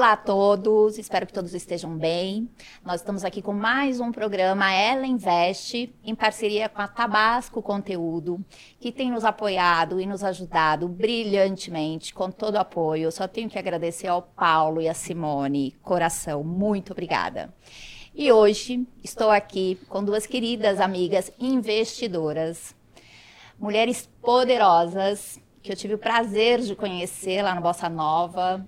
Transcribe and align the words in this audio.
Olá 0.00 0.12
a 0.12 0.16
todos, 0.16 0.96
espero 0.96 1.26
que 1.26 1.32
todos 1.34 1.52
estejam 1.52 1.94
bem. 1.94 2.48
Nós 2.82 3.02
estamos 3.02 3.22
aqui 3.22 3.42
com 3.42 3.52
mais 3.52 4.00
um 4.00 4.10
programa 4.10 4.72
Ela 4.72 5.06
Investe, 5.06 5.94
em 6.02 6.14
parceria 6.14 6.70
com 6.70 6.80
a 6.80 6.88
Tabasco 6.88 7.60
Conteúdo, 7.60 8.42
que 8.80 8.90
tem 8.90 9.10
nos 9.10 9.26
apoiado 9.26 10.00
e 10.00 10.06
nos 10.06 10.24
ajudado 10.24 10.88
brilhantemente, 10.88 12.14
com 12.14 12.30
todo 12.30 12.54
o 12.54 12.60
apoio. 12.60 13.02
Eu 13.02 13.12
só 13.12 13.28
tenho 13.28 13.50
que 13.50 13.58
agradecer 13.58 14.06
ao 14.06 14.22
Paulo 14.22 14.80
e 14.80 14.88
à 14.88 14.94
Simone. 14.94 15.76
Coração, 15.82 16.42
muito 16.42 16.92
obrigada. 16.92 17.52
E 18.14 18.32
hoje 18.32 18.88
estou 19.04 19.30
aqui 19.30 19.78
com 19.86 20.02
duas 20.02 20.26
queridas 20.26 20.80
amigas 20.80 21.30
investidoras, 21.38 22.74
mulheres 23.58 24.08
poderosas, 24.22 25.38
que 25.62 25.70
eu 25.70 25.76
tive 25.76 25.92
o 25.92 25.98
prazer 25.98 26.60
de 26.62 26.74
conhecer 26.74 27.42
lá 27.42 27.54
no 27.54 27.60
Bossa 27.60 27.90
Nova, 27.90 28.66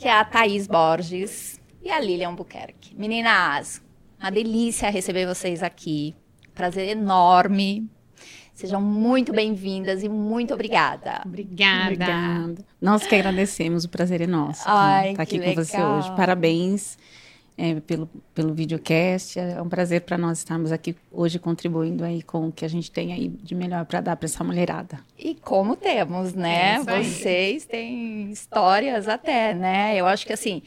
que 0.00 0.08
é 0.08 0.12
a 0.18 0.24
Thaís 0.24 0.66
Borges 0.66 1.60
e 1.82 1.90
a 1.90 2.00
Lilian 2.00 2.34
Buquerque. 2.34 2.96
Meninas, 2.96 3.82
uma 4.18 4.30
delícia 4.30 4.88
receber 4.88 5.26
vocês 5.26 5.62
aqui. 5.62 6.16
Prazer 6.54 6.88
enorme. 6.88 7.86
Sejam 8.54 8.80
muito 8.80 9.30
bem-vindas 9.30 10.02
e 10.02 10.08
muito 10.08 10.54
obrigada. 10.54 11.20
Obrigada. 11.26 11.84
Obrigada. 11.84 12.64
Nós 12.80 13.06
que 13.06 13.14
agradecemos, 13.14 13.84
o 13.84 13.90
prazer 13.90 14.22
é 14.22 14.26
nosso 14.26 14.62
Ai, 14.64 15.10
estar 15.10 15.22
aqui 15.22 15.38
com 15.38 15.44
legal. 15.44 15.64
você 15.66 15.82
hoje. 15.82 16.16
Parabéns 16.16 16.96
é, 17.60 17.78
pelo, 17.80 18.08
pelo 18.34 18.54
videocast. 18.54 19.38
É 19.38 19.60
um 19.60 19.68
prazer 19.68 20.00
para 20.00 20.16
nós 20.16 20.38
estarmos 20.38 20.72
aqui 20.72 20.96
hoje 21.12 21.38
contribuindo 21.38 22.02
aí 22.02 22.22
com 22.22 22.48
o 22.48 22.52
que 22.52 22.64
a 22.64 22.68
gente 22.68 22.90
tem 22.90 23.12
aí 23.12 23.28
de 23.28 23.54
melhor 23.54 23.84
para 23.84 24.00
dar 24.00 24.16
para 24.16 24.26
essa 24.26 24.42
mulherada. 24.42 24.98
E 25.18 25.34
como 25.34 25.76
temos, 25.76 26.32
né? 26.32 26.76
É 26.76 26.78
Vocês 26.78 27.66
têm 27.66 28.30
histórias 28.30 29.06
até, 29.06 29.52
né? 29.52 29.94
Eu 29.94 30.06
acho 30.06 30.26
que 30.26 30.32
assim 30.32 30.62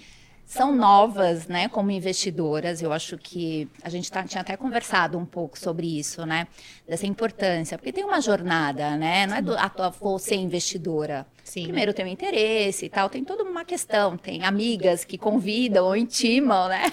são 0.46 0.76
novas, 0.76 1.48
né, 1.48 1.68
como 1.68 1.90
investidoras. 1.90 2.82
Eu 2.82 2.94
acho 2.94 3.18
que 3.18 3.68
a 3.82 3.90
gente 3.90 4.12
tá, 4.12 4.24
tinha 4.24 4.42
até 4.42 4.56
conversado 4.56 5.18
um 5.18 5.26
pouco 5.26 5.58
sobre 5.58 5.98
isso, 5.98 6.26
né, 6.26 6.48
dessa 6.88 7.08
importância, 7.08 7.78
porque 7.78 7.92
tem 7.92 8.04
uma 8.04 8.22
jornada, 8.22 8.96
né, 8.98 9.26
não 9.26 9.38
é 9.38 9.42
do, 9.42 9.58
a 9.58 9.70
tua 9.70 9.92
ser 10.20 10.36
investidora. 10.36 11.26
Sim. 11.44 11.64
Primeiro 11.64 11.94
tem 11.94 12.06
o 12.06 12.08
interesse 12.08 12.86
e 12.86 12.90
tal, 12.90 13.10
tem 13.10 13.24
toda 13.24 13.44
uma 13.44 13.66
questão, 13.66 14.18
tem 14.18 14.44
amigas 14.46 15.04
que 15.04 15.18
convidam 15.18 15.86
ou 15.86 15.96
intimam, 15.96 16.70
né? 16.70 16.86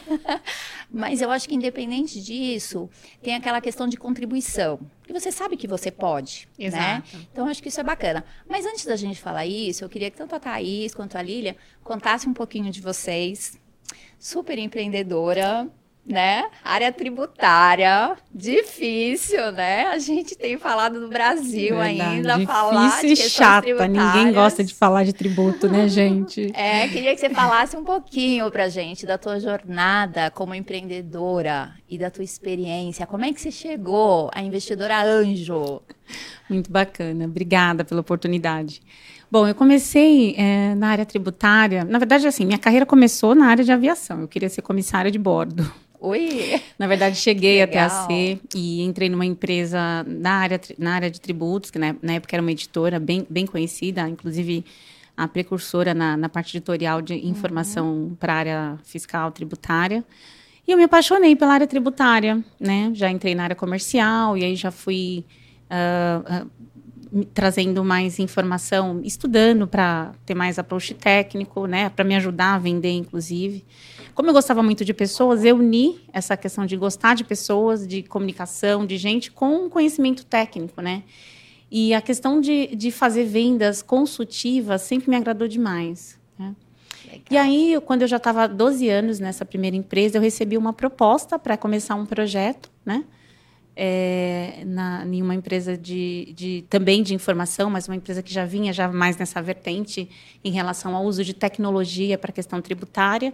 Mas 0.90 1.22
eu 1.22 1.30
acho 1.30 1.48
que 1.48 1.54
independente 1.54 2.20
disso, 2.20 2.90
tem 3.22 3.36
aquela 3.36 3.60
questão 3.60 3.86
de 3.86 3.96
contribuição. 3.96 4.80
E 5.08 5.12
você 5.12 5.30
sabe 5.30 5.56
que 5.56 5.68
você 5.68 5.90
pode, 5.90 6.48
né? 6.58 6.66
Exato. 6.66 7.16
né? 7.16 7.26
Então 7.32 7.46
acho 7.46 7.62
que 7.62 7.68
isso 7.68 7.80
é 7.80 7.84
bacana. 7.84 8.24
Mas 8.48 8.66
antes 8.66 8.84
da 8.84 8.96
gente 8.96 9.20
falar 9.20 9.46
isso, 9.46 9.84
eu 9.84 9.88
queria 9.88 10.10
que 10.10 10.16
tanto 10.16 10.34
a 10.34 10.40
Thaís 10.40 10.94
quanto 10.94 11.16
a 11.16 11.22
Lília 11.22 11.56
contassem 11.84 12.28
um 12.28 12.34
pouquinho 12.34 12.70
de 12.72 12.80
vocês. 12.80 13.58
Super 14.18 14.58
empreendedora, 14.58 15.68
né? 16.06 16.44
Área 16.64 16.92
tributária, 16.92 18.16
difícil, 18.34 19.52
né? 19.52 19.86
A 19.86 19.98
gente 19.98 20.36
tem 20.36 20.58
falado 20.58 21.00
do 21.00 21.08
Brasil 21.08 21.76
Verdade, 21.76 22.00
ainda, 22.00 22.32
difícil 22.32 22.46
falar 22.46 23.00
de 23.02 23.16
chata. 23.16 23.88
Ninguém 23.88 24.32
gosta 24.32 24.64
de 24.64 24.74
falar 24.74 25.04
de 25.04 25.12
tributo, 25.12 25.68
né, 25.68 25.86
gente? 25.88 26.50
É, 26.54 26.88
queria 26.88 27.14
que 27.14 27.20
você 27.20 27.30
falasse 27.30 27.76
um 27.76 27.84
pouquinho 27.84 28.50
pra 28.50 28.68
gente 28.68 29.06
da 29.06 29.16
tua 29.16 29.38
jornada 29.38 30.30
como 30.30 30.54
empreendedora 30.54 31.72
e 31.88 31.98
da 31.98 32.10
tua 32.10 32.24
experiência. 32.24 33.06
Como 33.06 33.24
é 33.24 33.32
que 33.32 33.40
você 33.40 33.50
chegou 33.50 34.30
a 34.34 34.42
investidora 34.42 35.02
anjo? 35.02 35.82
Muito 36.48 36.70
bacana. 36.70 37.24
Obrigada 37.24 37.84
pela 37.84 38.00
oportunidade. 38.00 38.82
Bom, 39.30 39.46
eu 39.46 39.54
comecei 39.54 40.34
é, 40.36 40.74
na 40.74 40.88
área 40.88 41.06
tributária. 41.06 41.84
Na 41.84 41.98
verdade, 42.00 42.26
assim, 42.26 42.44
minha 42.44 42.58
carreira 42.58 42.84
começou 42.84 43.32
na 43.32 43.46
área 43.46 43.62
de 43.62 43.70
aviação. 43.70 44.22
Eu 44.22 44.28
queria 44.28 44.48
ser 44.48 44.60
comissária 44.60 45.08
de 45.08 45.18
bordo. 45.20 45.72
Oi! 46.02 46.58
Na 46.78 46.86
verdade, 46.86 47.16
cheguei 47.16 47.60
até 47.60 47.78
a 47.78 47.90
ser 47.90 48.40
e 48.54 48.82
entrei 48.82 49.10
numa 49.10 49.26
empresa 49.26 50.02
na 50.06 50.32
área, 50.32 50.58
na 50.78 50.94
área 50.94 51.10
de 51.10 51.20
tributos, 51.20 51.70
que 51.70 51.78
na, 51.78 51.94
na 52.00 52.14
época 52.14 52.34
era 52.34 52.40
uma 52.40 52.50
editora 52.50 52.98
bem, 52.98 53.26
bem 53.28 53.44
conhecida, 53.44 54.08
inclusive 54.08 54.64
a 55.14 55.28
precursora 55.28 55.92
na, 55.92 56.16
na 56.16 56.30
parte 56.30 56.56
editorial 56.56 57.02
de 57.02 57.14
informação 57.14 57.92
uhum. 57.92 58.14
para 58.14 58.32
a 58.32 58.36
área 58.36 58.78
fiscal 58.82 59.30
tributária. 59.30 60.02
E 60.66 60.72
eu 60.72 60.78
me 60.78 60.84
apaixonei 60.84 61.36
pela 61.36 61.52
área 61.52 61.66
tributária, 61.66 62.42
né? 62.58 62.90
Já 62.94 63.10
entrei 63.10 63.34
na 63.34 63.44
área 63.44 63.56
comercial 63.56 64.38
e 64.38 64.44
aí 64.44 64.56
já 64.56 64.70
fui 64.70 65.26
uh, 65.70 66.46
uh, 66.46 66.50
trazendo 67.34 67.84
mais 67.84 68.18
informação, 68.18 69.00
estudando 69.02 69.66
para 69.66 70.12
ter 70.24 70.34
mais 70.34 70.58
approach 70.58 70.94
técnico, 70.94 71.66
né? 71.66 71.88
Para 71.88 72.04
me 72.04 72.14
ajudar 72.14 72.54
a 72.54 72.58
vender, 72.58 72.92
inclusive. 72.92 73.64
Como 74.14 74.28
eu 74.28 74.32
gostava 74.32 74.62
muito 74.62 74.84
de 74.84 74.94
pessoas, 74.94 75.44
eu 75.44 75.56
uni 75.56 76.00
essa 76.12 76.36
questão 76.36 76.66
de 76.66 76.76
gostar 76.76 77.14
de 77.14 77.24
pessoas, 77.24 77.86
de 77.86 78.02
comunicação, 78.02 78.86
de 78.86 78.96
gente, 78.96 79.30
com 79.30 79.68
conhecimento 79.68 80.24
técnico, 80.24 80.80
né? 80.80 81.02
E 81.70 81.94
a 81.94 82.00
questão 82.00 82.40
de, 82.40 82.74
de 82.74 82.90
fazer 82.90 83.24
vendas 83.24 83.80
consultivas 83.80 84.82
sempre 84.82 85.08
me 85.08 85.16
agradou 85.16 85.46
demais. 85.46 86.18
Né? 86.38 86.54
E 87.30 87.36
aí, 87.36 87.80
quando 87.86 88.02
eu 88.02 88.08
já 88.08 88.16
estava 88.16 88.48
12 88.48 88.88
anos 88.88 89.20
nessa 89.20 89.44
primeira 89.44 89.76
empresa, 89.76 90.18
eu 90.18 90.22
recebi 90.22 90.56
uma 90.56 90.72
proposta 90.72 91.38
para 91.38 91.56
começar 91.56 91.94
um 91.94 92.04
projeto, 92.04 92.70
né? 92.84 93.04
É, 93.76 94.62
na, 94.66 95.06
em 95.06 95.22
uma 95.22 95.34
empresa 95.34 95.76
de, 95.78 96.34
de, 96.36 96.64
também 96.68 97.02
de 97.02 97.14
informação, 97.14 97.70
mas 97.70 97.88
uma 97.88 97.96
empresa 97.96 98.22
que 98.22 98.32
já 98.32 98.44
vinha 98.44 98.72
já 98.72 98.88
mais 98.88 99.16
nessa 99.16 99.40
vertente 99.40 100.10
em 100.44 100.50
relação 100.50 100.94
ao 100.94 101.04
uso 101.04 101.24
de 101.24 101.32
tecnologia 101.32 102.18
para 102.18 102.30
a 102.30 102.34
questão 102.34 102.60
tributária 102.60 103.32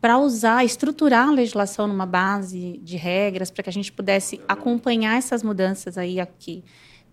para 0.00 0.18
usar, 0.18 0.64
estruturar 0.64 1.28
a 1.28 1.32
legislação 1.32 1.86
numa 1.86 2.06
base 2.06 2.78
de 2.82 2.96
regras 2.96 3.50
para 3.50 3.62
que 3.62 3.70
a 3.70 3.72
gente 3.72 3.90
pudesse 3.90 4.40
acompanhar 4.46 5.16
essas 5.16 5.42
mudanças 5.42 5.96
aí 5.96 6.20
aqui, 6.20 6.62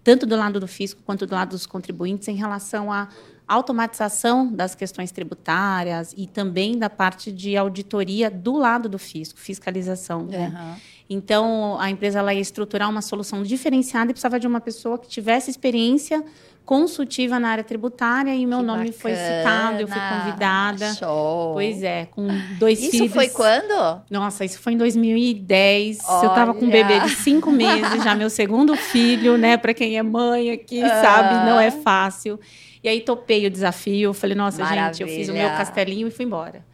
tanto 0.04 0.26
do 0.26 0.36
lado 0.36 0.60
do 0.60 0.68
fisco 0.68 1.02
quanto 1.06 1.26
do 1.26 1.34
lado 1.34 1.50
dos 1.50 1.66
contribuintes 1.66 2.28
em 2.28 2.36
relação 2.36 2.92
à 2.92 3.08
automatização 3.48 4.52
das 4.52 4.76
questões 4.76 5.12
tributárias 5.12 6.14
e 6.18 6.28
também 6.28 6.78
da 6.78 6.90
parte 6.90 7.32
de 7.32 7.58
auditoria 7.58 8.30
do 8.30 8.58
lado 8.58 8.88
do 8.88 8.98
fisco, 8.98 9.40
fiscalização. 9.40 10.22
Uhum. 10.22 10.28
Né? 10.28 10.78
Então, 11.10 11.78
a 11.80 11.90
empresa 11.90 12.20
ela 12.20 12.34
ia 12.34 12.40
estruturar 12.40 12.90
uma 12.90 13.02
solução 13.02 13.44
diferenciada 13.44 14.12
e 14.12 14.14
precisava 14.14 14.40
de 14.40 14.48
uma 14.48 14.62
pessoa 14.62 14.98
que 14.98 15.08
tivesse 15.08 15.52
experiência 15.52 16.24
consultiva 16.66 17.40
na 17.40 17.50
área 17.50 17.64
tributária 17.64 18.34
e 18.34 18.46
meu 18.46 18.60
que 18.60 18.66
nome 18.66 18.90
bacana. 18.90 19.02
foi 19.02 19.16
citado, 19.16 19.82
eu 19.82 19.88
fui 19.88 20.00
convidada. 20.00 20.94
Show. 20.94 21.54
Pois 21.54 21.84
é, 21.84 22.06
com 22.06 22.28
dois 22.58 22.80
isso 22.80 22.92
filhos. 22.92 23.08
Isso 23.08 23.14
foi 23.14 23.30
quando? 23.30 24.02
Nossa, 24.10 24.46
isso 24.46 24.60
foi 24.60 24.74
em 24.74 24.78
2010. 24.78 26.00
Olha. 26.08 26.26
Eu 26.26 26.30
estava 26.30 26.54
com 26.54 26.66
um 26.66 26.70
bebê 26.70 27.02
de 27.02 27.10
cinco 27.10 27.52
meses, 27.52 28.02
já 28.04 28.16
meu 28.16 28.30
segundo 28.30 28.76
filho, 28.76 29.38
né? 29.38 29.58
Para 29.58 29.74
quem 29.74 29.98
é 29.98 30.04
mãe 30.04 30.52
aqui, 30.52 30.82
ah. 30.82 31.02
sabe, 31.02 31.50
não 31.50 31.60
é 31.60 31.70
fácil. 31.70 32.40
E 32.84 32.90
aí 32.90 33.02
topei 33.02 33.48
o 33.48 33.50
desafio, 33.50 34.14
falei, 34.14 34.36
nossa, 34.36 34.62
Maravilha. 34.62 34.94
gente, 34.94 35.02
eu 35.04 35.08
fiz 35.08 35.30
o 35.30 35.34
meu 35.34 35.48
castelinho 35.50 36.08
e 36.08 36.12
fui 36.12 36.26
embora. 36.26 36.66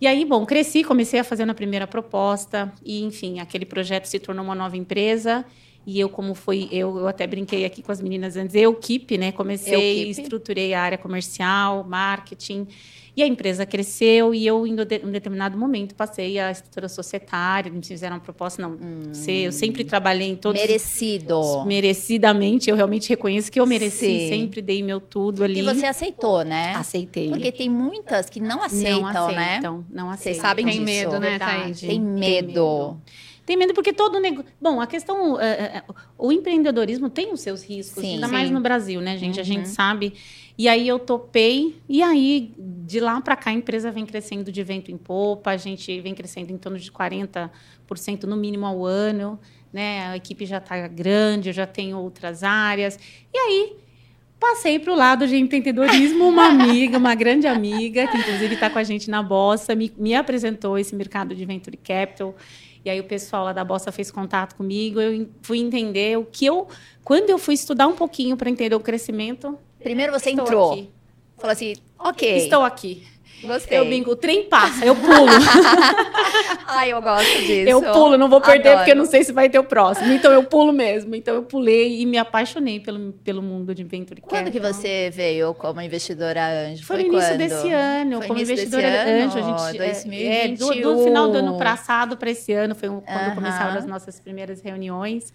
E 0.00 0.06
aí, 0.06 0.24
bom, 0.24 0.44
cresci, 0.44 0.82
comecei 0.82 1.20
a 1.20 1.24
fazer 1.24 1.48
a 1.48 1.54
primeira 1.54 1.86
proposta 1.86 2.72
e, 2.84 3.04
enfim, 3.04 3.38
aquele 3.38 3.64
projeto 3.64 4.06
se 4.06 4.18
tornou 4.18 4.44
uma 4.44 4.54
nova 4.54 4.76
empresa 4.76 5.44
e 5.86 6.00
eu, 6.00 6.08
como 6.08 6.34
fui, 6.34 6.68
eu, 6.72 6.98
eu 6.98 7.06
até 7.06 7.26
brinquei 7.26 7.64
aqui 7.64 7.82
com 7.82 7.92
as 7.92 8.00
meninas 8.00 8.36
antes, 8.36 8.54
eu, 8.54 8.74
Keep, 8.74 9.16
né? 9.16 9.30
Comecei, 9.30 10.08
estruturei 10.10 10.74
a 10.74 10.82
área 10.82 10.98
comercial, 10.98 11.84
marketing. 11.84 12.66
E 13.14 13.22
a 13.22 13.26
empresa 13.26 13.66
cresceu 13.66 14.34
e 14.34 14.46
eu, 14.46 14.66
em 14.66 14.72
um 14.72 15.10
determinado 15.10 15.58
momento, 15.58 15.94
passei 15.94 16.38
a 16.38 16.50
estrutura 16.50 16.88
societária, 16.88 17.70
me 17.70 17.84
fizeram 17.84 18.16
uma 18.16 18.22
proposta, 18.22 18.62
não, 18.62 18.70
hum. 18.70 19.12
sei, 19.12 19.46
eu 19.46 19.52
sempre 19.52 19.84
trabalhei 19.84 20.30
em 20.30 20.36
todos... 20.36 20.58
Merecido. 20.58 21.64
Merecidamente, 21.66 22.70
eu 22.70 22.76
realmente 22.76 23.10
reconheço 23.10 23.52
que 23.52 23.60
eu 23.60 23.66
mereci, 23.66 23.98
Sim. 23.98 24.28
sempre 24.30 24.62
dei 24.62 24.82
meu 24.82 24.98
tudo 24.98 25.44
ali. 25.44 25.60
E 25.60 25.62
você 25.62 25.84
aceitou, 25.84 26.42
né? 26.42 26.72
Aceitei. 26.74 27.28
Porque 27.28 27.52
tem 27.52 27.68
muitas 27.68 28.30
que 28.30 28.40
não 28.40 28.62
aceitam, 28.62 29.02
não 29.02 29.28
né? 29.28 29.44
aceitam 29.44 29.84
Não 29.90 30.10
aceitam, 30.10 30.32
Vocês 30.32 30.36
sabem 30.38 30.64
tem 30.64 30.72
disso. 30.72 30.84
Medo, 30.84 31.20
né? 31.20 31.38
Tem 31.38 31.66
medo, 31.66 31.80
Tem 31.80 32.00
medo. 32.00 32.96
Tem 33.44 33.56
medo 33.56 33.74
porque 33.74 33.92
todo 33.92 34.20
negócio. 34.20 34.50
Bom, 34.60 34.80
a 34.80 34.86
questão. 34.86 35.34
Uh, 35.34 35.38
o 36.16 36.30
empreendedorismo 36.30 37.10
tem 37.10 37.32
os 37.32 37.40
seus 37.40 37.64
riscos, 37.64 38.02
sim, 38.02 38.14
ainda 38.14 38.26
sim. 38.26 38.32
mais 38.32 38.50
no 38.50 38.60
Brasil, 38.60 39.00
né, 39.00 39.16
gente? 39.16 39.36
Uhum. 39.36 39.40
A 39.40 39.44
gente 39.44 39.66
uhum. 39.66 39.74
sabe. 39.74 40.14
E 40.56 40.68
aí 40.68 40.86
eu 40.86 40.98
topei, 40.98 41.76
e 41.88 42.02
aí 42.02 42.52
de 42.56 43.00
lá 43.00 43.20
para 43.20 43.34
cá 43.34 43.50
a 43.50 43.52
empresa 43.52 43.90
vem 43.90 44.04
crescendo 44.04 44.52
de 44.52 44.62
vento 44.62 44.90
em 44.90 44.98
popa, 44.98 45.50
a 45.50 45.56
gente 45.56 46.00
vem 46.00 46.14
crescendo 46.14 46.52
em 46.52 46.58
torno 46.58 46.78
de 46.78 46.92
40% 46.92 47.50
no 48.24 48.36
mínimo 48.36 48.66
ao 48.66 48.84
ano, 48.84 49.40
né? 49.72 50.08
A 50.08 50.16
equipe 50.16 50.44
já 50.46 50.58
está 50.58 50.86
grande, 50.86 51.48
eu 51.48 51.52
já 51.52 51.66
tenho 51.66 51.98
outras 51.98 52.44
áreas. 52.44 52.98
E 53.32 53.38
aí 53.38 53.76
passei 54.38 54.78
para 54.78 54.92
o 54.92 54.96
lado 54.96 55.26
de 55.26 55.36
empreendedorismo, 55.36 56.28
uma 56.28 56.48
amiga, 56.48 56.98
uma 56.98 57.14
grande 57.14 57.46
amiga, 57.46 58.06
que 58.08 58.18
inclusive 58.18 58.54
está 58.54 58.68
com 58.68 58.78
a 58.78 58.84
gente 58.84 59.08
na 59.08 59.22
Bossa, 59.22 59.74
me, 59.74 59.92
me 59.96 60.14
apresentou 60.14 60.76
esse 60.76 60.94
mercado 60.94 61.34
de 61.34 61.44
Venture 61.44 61.76
Capital. 61.76 62.34
E 62.84 62.90
aí 62.90 63.00
o 63.00 63.04
pessoal 63.04 63.44
lá 63.44 63.52
da 63.52 63.64
Bossa 63.64 63.92
fez 63.92 64.10
contato 64.10 64.54
comigo, 64.56 65.00
eu 65.00 65.28
fui 65.42 65.58
entender 65.58 66.18
o 66.18 66.24
que 66.24 66.44
eu... 66.44 66.68
Quando 67.04 67.30
eu 67.30 67.38
fui 67.38 67.54
estudar 67.54 67.86
um 67.86 67.94
pouquinho 67.94 68.36
para 68.36 68.50
entender 68.50 68.74
o 68.74 68.80
crescimento... 68.80 69.58
Primeiro 69.78 70.12
você 70.12 70.30
entrou. 70.30 70.72
Aqui. 70.72 70.90
Falou 71.36 71.52
assim, 71.52 71.74
ok. 71.98 72.36
Estou 72.36 72.62
aqui. 72.62 73.06
Gostei. 73.42 73.78
Eu 73.78 73.84
brinco, 73.86 74.10
o 74.12 74.16
trem 74.16 74.44
passa, 74.48 74.84
eu 74.84 74.94
pulo. 74.94 75.26
Ai, 76.66 76.92
eu 76.92 77.02
gosto 77.02 77.38
disso. 77.40 77.68
Eu 77.68 77.82
pulo, 77.82 78.16
não 78.16 78.28
vou 78.28 78.40
perder 78.40 78.68
Adoro. 78.68 78.78
porque 78.78 78.92
eu 78.92 78.96
não 78.96 79.04
sei 79.06 79.24
se 79.24 79.32
vai 79.32 79.48
ter 79.50 79.58
o 79.58 79.64
próximo. 79.64 80.12
Então 80.12 80.32
eu 80.32 80.44
pulo 80.44 80.72
mesmo. 80.72 81.14
Então 81.14 81.34
eu 81.34 81.42
pulei 81.42 82.00
e 82.00 82.06
me 82.06 82.18
apaixonei 82.18 82.80
pelo, 82.80 83.12
pelo 83.24 83.42
mundo 83.42 83.74
de 83.74 83.84
venture 83.84 84.20
Quando 84.20 84.50
que 84.50 84.60
você 84.60 85.10
veio 85.12 85.54
como 85.54 85.80
investidora 85.80 86.40
anjo? 86.68 86.84
Foi, 86.84 86.96
no 86.98 87.02
início 87.02 87.28
quando? 87.30 87.38
desse 87.38 87.68
ano, 87.72 88.18
Foi 88.18 88.26
como 88.28 88.40
investidora 88.40 88.86
ano, 88.86 89.24
anjo. 89.24 89.38
A 89.38 89.42
gente, 89.42 89.76
é, 89.80 89.86
2021. 89.86 90.32
é, 90.32 90.48
do, 90.82 90.96
do 90.98 91.04
final 91.04 91.28
do 91.30 91.38
ano 91.38 91.58
passado 91.58 92.16
para 92.16 92.30
esse 92.30 92.52
ano, 92.52 92.74
foi 92.74 92.88
um- 92.88 93.00
quando 93.00 93.16
Aham. 93.26 93.34
começaram 93.34 93.78
as 93.78 93.86
nossas 93.86 94.18
primeiras 94.20 94.60
reuniões. 94.60 95.32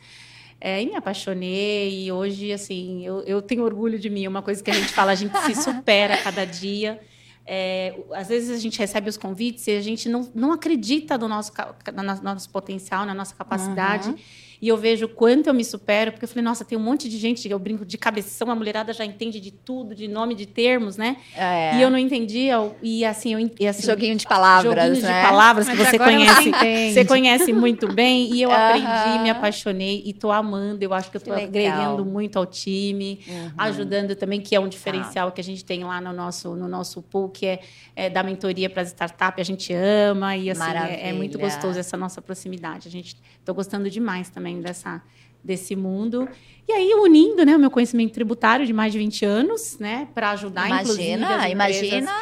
É, 0.60 0.82
e 0.82 0.88
me 0.88 0.96
apaixonei, 0.96 2.06
e 2.06 2.12
hoje, 2.12 2.52
assim, 2.52 3.06
eu, 3.06 3.22
eu 3.28 3.44
tenho 3.44 3.64
orgulho 3.64 4.00
de 4.00 4.10
mim. 4.10 4.26
É 4.26 4.30
uma 4.30 4.42
coisa 4.42 4.64
que 4.64 4.72
a 4.72 4.74
gente 4.74 4.92
fala, 4.92 5.12
a 5.12 5.16
gente 5.16 5.38
se 5.42 5.54
supera 5.62 6.16
a 6.16 6.18
cada 6.18 6.46
dia. 6.46 7.00
É, 7.50 7.98
às 8.12 8.28
vezes 8.28 8.50
a 8.50 8.60
gente 8.60 8.78
recebe 8.78 9.10
os 9.10 9.16
convites 9.16 9.66
e 9.68 9.72
a 9.72 9.82
gente 9.82 10.10
não, 10.10 10.30
não 10.36 10.52
acredita 10.52 11.18
no 11.18 11.30
nosso, 11.30 11.54
no 11.96 12.24
nosso 12.24 12.50
potencial, 12.50 13.06
na 13.06 13.14
nossa 13.14 13.34
capacidade. 13.34 14.14
E 14.62 14.68
eu 14.68 14.78
vejo 14.78 15.06
o 15.06 15.10
quanto 15.10 15.48
eu 15.48 15.54
me 15.54 15.64
supero, 15.64 16.12
porque 16.12 16.26
eu 16.26 16.30
falei, 16.30 16.44
nossa, 16.44 16.66
tem 16.66 16.78
um 16.78 16.82
monte 16.82 17.08
de 17.10 17.18
gente, 17.18 17.48
eu 17.50 17.60
brinco 17.60 17.86
de 17.86 17.98
cabeção, 17.98 18.50
a 18.50 18.56
mulherada 18.56 18.92
já 18.94 19.06
entende 19.06 19.40
de 19.40 19.52
tudo, 19.52 19.94
de 19.94 20.08
nome 20.08 20.34
de 20.36 20.46
termos, 20.46 20.98
né? 20.98 21.18
É. 21.36 21.76
E 21.76 21.82
eu 21.82 21.90
não 21.90 21.98
entendia, 21.98 22.56
e 22.82 23.04
assim, 23.06 23.34
eu, 23.34 23.52
e 23.60 23.68
assim 23.68 23.84
Joguinho 23.84 24.16
de 24.16 24.26
palavras, 24.26 24.74
joguinhos 24.74 25.04
né? 25.04 25.14
de 25.22 25.22
palavras 25.28 25.68
que 25.70 25.76
Mas 25.76 25.88
você 25.90 25.96
agora 25.98 26.12
você 26.12 26.52
conhece, 26.52 26.94
você 26.94 27.06
conhece 27.06 27.54
muito 27.54 27.88
bem, 27.88 28.32
e 28.32 28.42
eu 28.42 28.52
Aham. 28.52 28.64
aprendi, 28.64 29.20
me 29.20 29.30
apaixonei 29.30 30.02
e 30.06 30.14
tô 30.14 30.32
amando. 30.32 30.84
Eu 30.84 30.94
acho 30.94 31.12
que 31.12 31.18
eu 31.18 31.22
Que 31.22 31.28
tô 31.28 31.34
legal. 31.36 31.50
agregando 31.50 32.06
muito 32.06 32.38
ao 32.38 32.46
time, 32.46 33.20
Uhum. 33.28 33.52
ajudando 33.58 34.16
também, 34.16 34.40
que 34.42 34.56
é 34.56 34.60
um 34.60 34.68
diferencial 34.68 35.32
que 35.32 35.42
a 35.42 35.44
gente 35.44 35.64
tem 35.66 35.84
lá 35.84 36.00
no 36.02 36.14
nosso, 36.14 36.56
no 36.56 36.68
nosso 36.68 37.02
pool, 37.02 37.30
que 37.30 37.46
é, 37.46 37.60
é 37.96 38.10
da 38.10 38.24
mentoria 38.24 38.70
para 38.70 38.82
as 38.82 38.90
startups, 38.90 39.40
a 39.42 39.44
gente 39.44 39.74
ama 39.74 40.36
e 40.36 40.50
assim, 40.50 40.62
é, 40.86 41.10
é 41.10 41.14
muito 41.14 41.38
gostoso 41.38 41.78
essa 41.80 41.98
nossa 41.98 42.22
proximidade. 42.22 42.88
A 42.88 42.92
gente 42.92 43.16
tô 43.46 43.54
gostando 43.54 43.90
demais 43.90 44.30
também 44.30 44.47
dessa 44.62 45.02
desse 45.44 45.76
mundo. 45.76 46.28
E 46.68 46.72
aí 46.74 46.94
unindo, 46.94 47.46
né, 47.46 47.56
o 47.56 47.60
meu 47.60 47.72
conhecimento 47.72 48.12
tributário 48.12 48.66
de 48.66 48.74
mais 48.74 48.92
de 48.92 49.00
20 49.00 49.24
anos, 49.24 49.78
né, 49.80 50.08
para 50.14 50.32
ajudar 50.32 50.68
Imagina, 50.68 51.50
imagina. 51.50 52.14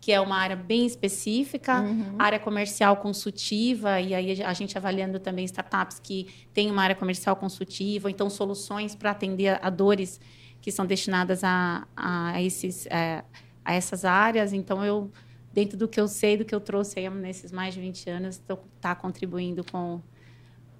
que 0.00 0.10
é 0.10 0.20
uma 0.20 0.36
área 0.36 0.56
bem 0.56 0.84
específica, 0.84 1.80
Uhum. 1.80 2.16
área 2.18 2.38
comercial 2.38 2.96
consultiva, 2.96 4.00
e 4.00 4.12
aí 4.12 4.42
a 4.42 4.52
gente 4.52 4.76
avaliando 4.76 5.20
também 5.20 5.44
startups 5.44 6.00
que 6.00 6.26
têm 6.52 6.70
uma 6.70 6.82
área 6.82 6.96
comercial 6.96 7.36
consultiva, 7.36 8.08
ou 8.08 8.10
então 8.10 8.28
soluções 8.28 8.94
para 8.96 9.12
atender 9.12 9.48
a, 9.48 9.60
a 9.62 9.70
dores 9.70 10.20
que 10.60 10.72
são 10.72 10.84
destinadas 10.84 11.44
a, 11.44 11.86
a, 11.94 12.42
esses, 12.42 12.86
é, 12.86 13.22
a 13.64 13.74
essas 13.74 14.04
áreas. 14.04 14.52
Então, 14.52 14.84
eu, 14.84 15.10
dentro 15.52 15.76
do 15.76 15.86
que 15.86 16.00
eu 16.00 16.08
sei, 16.08 16.36
do 16.38 16.44
que 16.44 16.54
eu 16.54 16.60
trouxe 16.60 16.98
aí 16.98 17.08
nesses 17.10 17.52
mais 17.52 17.74
de 17.74 17.80
20 17.80 18.10
anos, 18.10 18.36
estou 18.36 18.64
tá 18.80 18.94
contribuindo 18.94 19.62
com, 19.70 20.00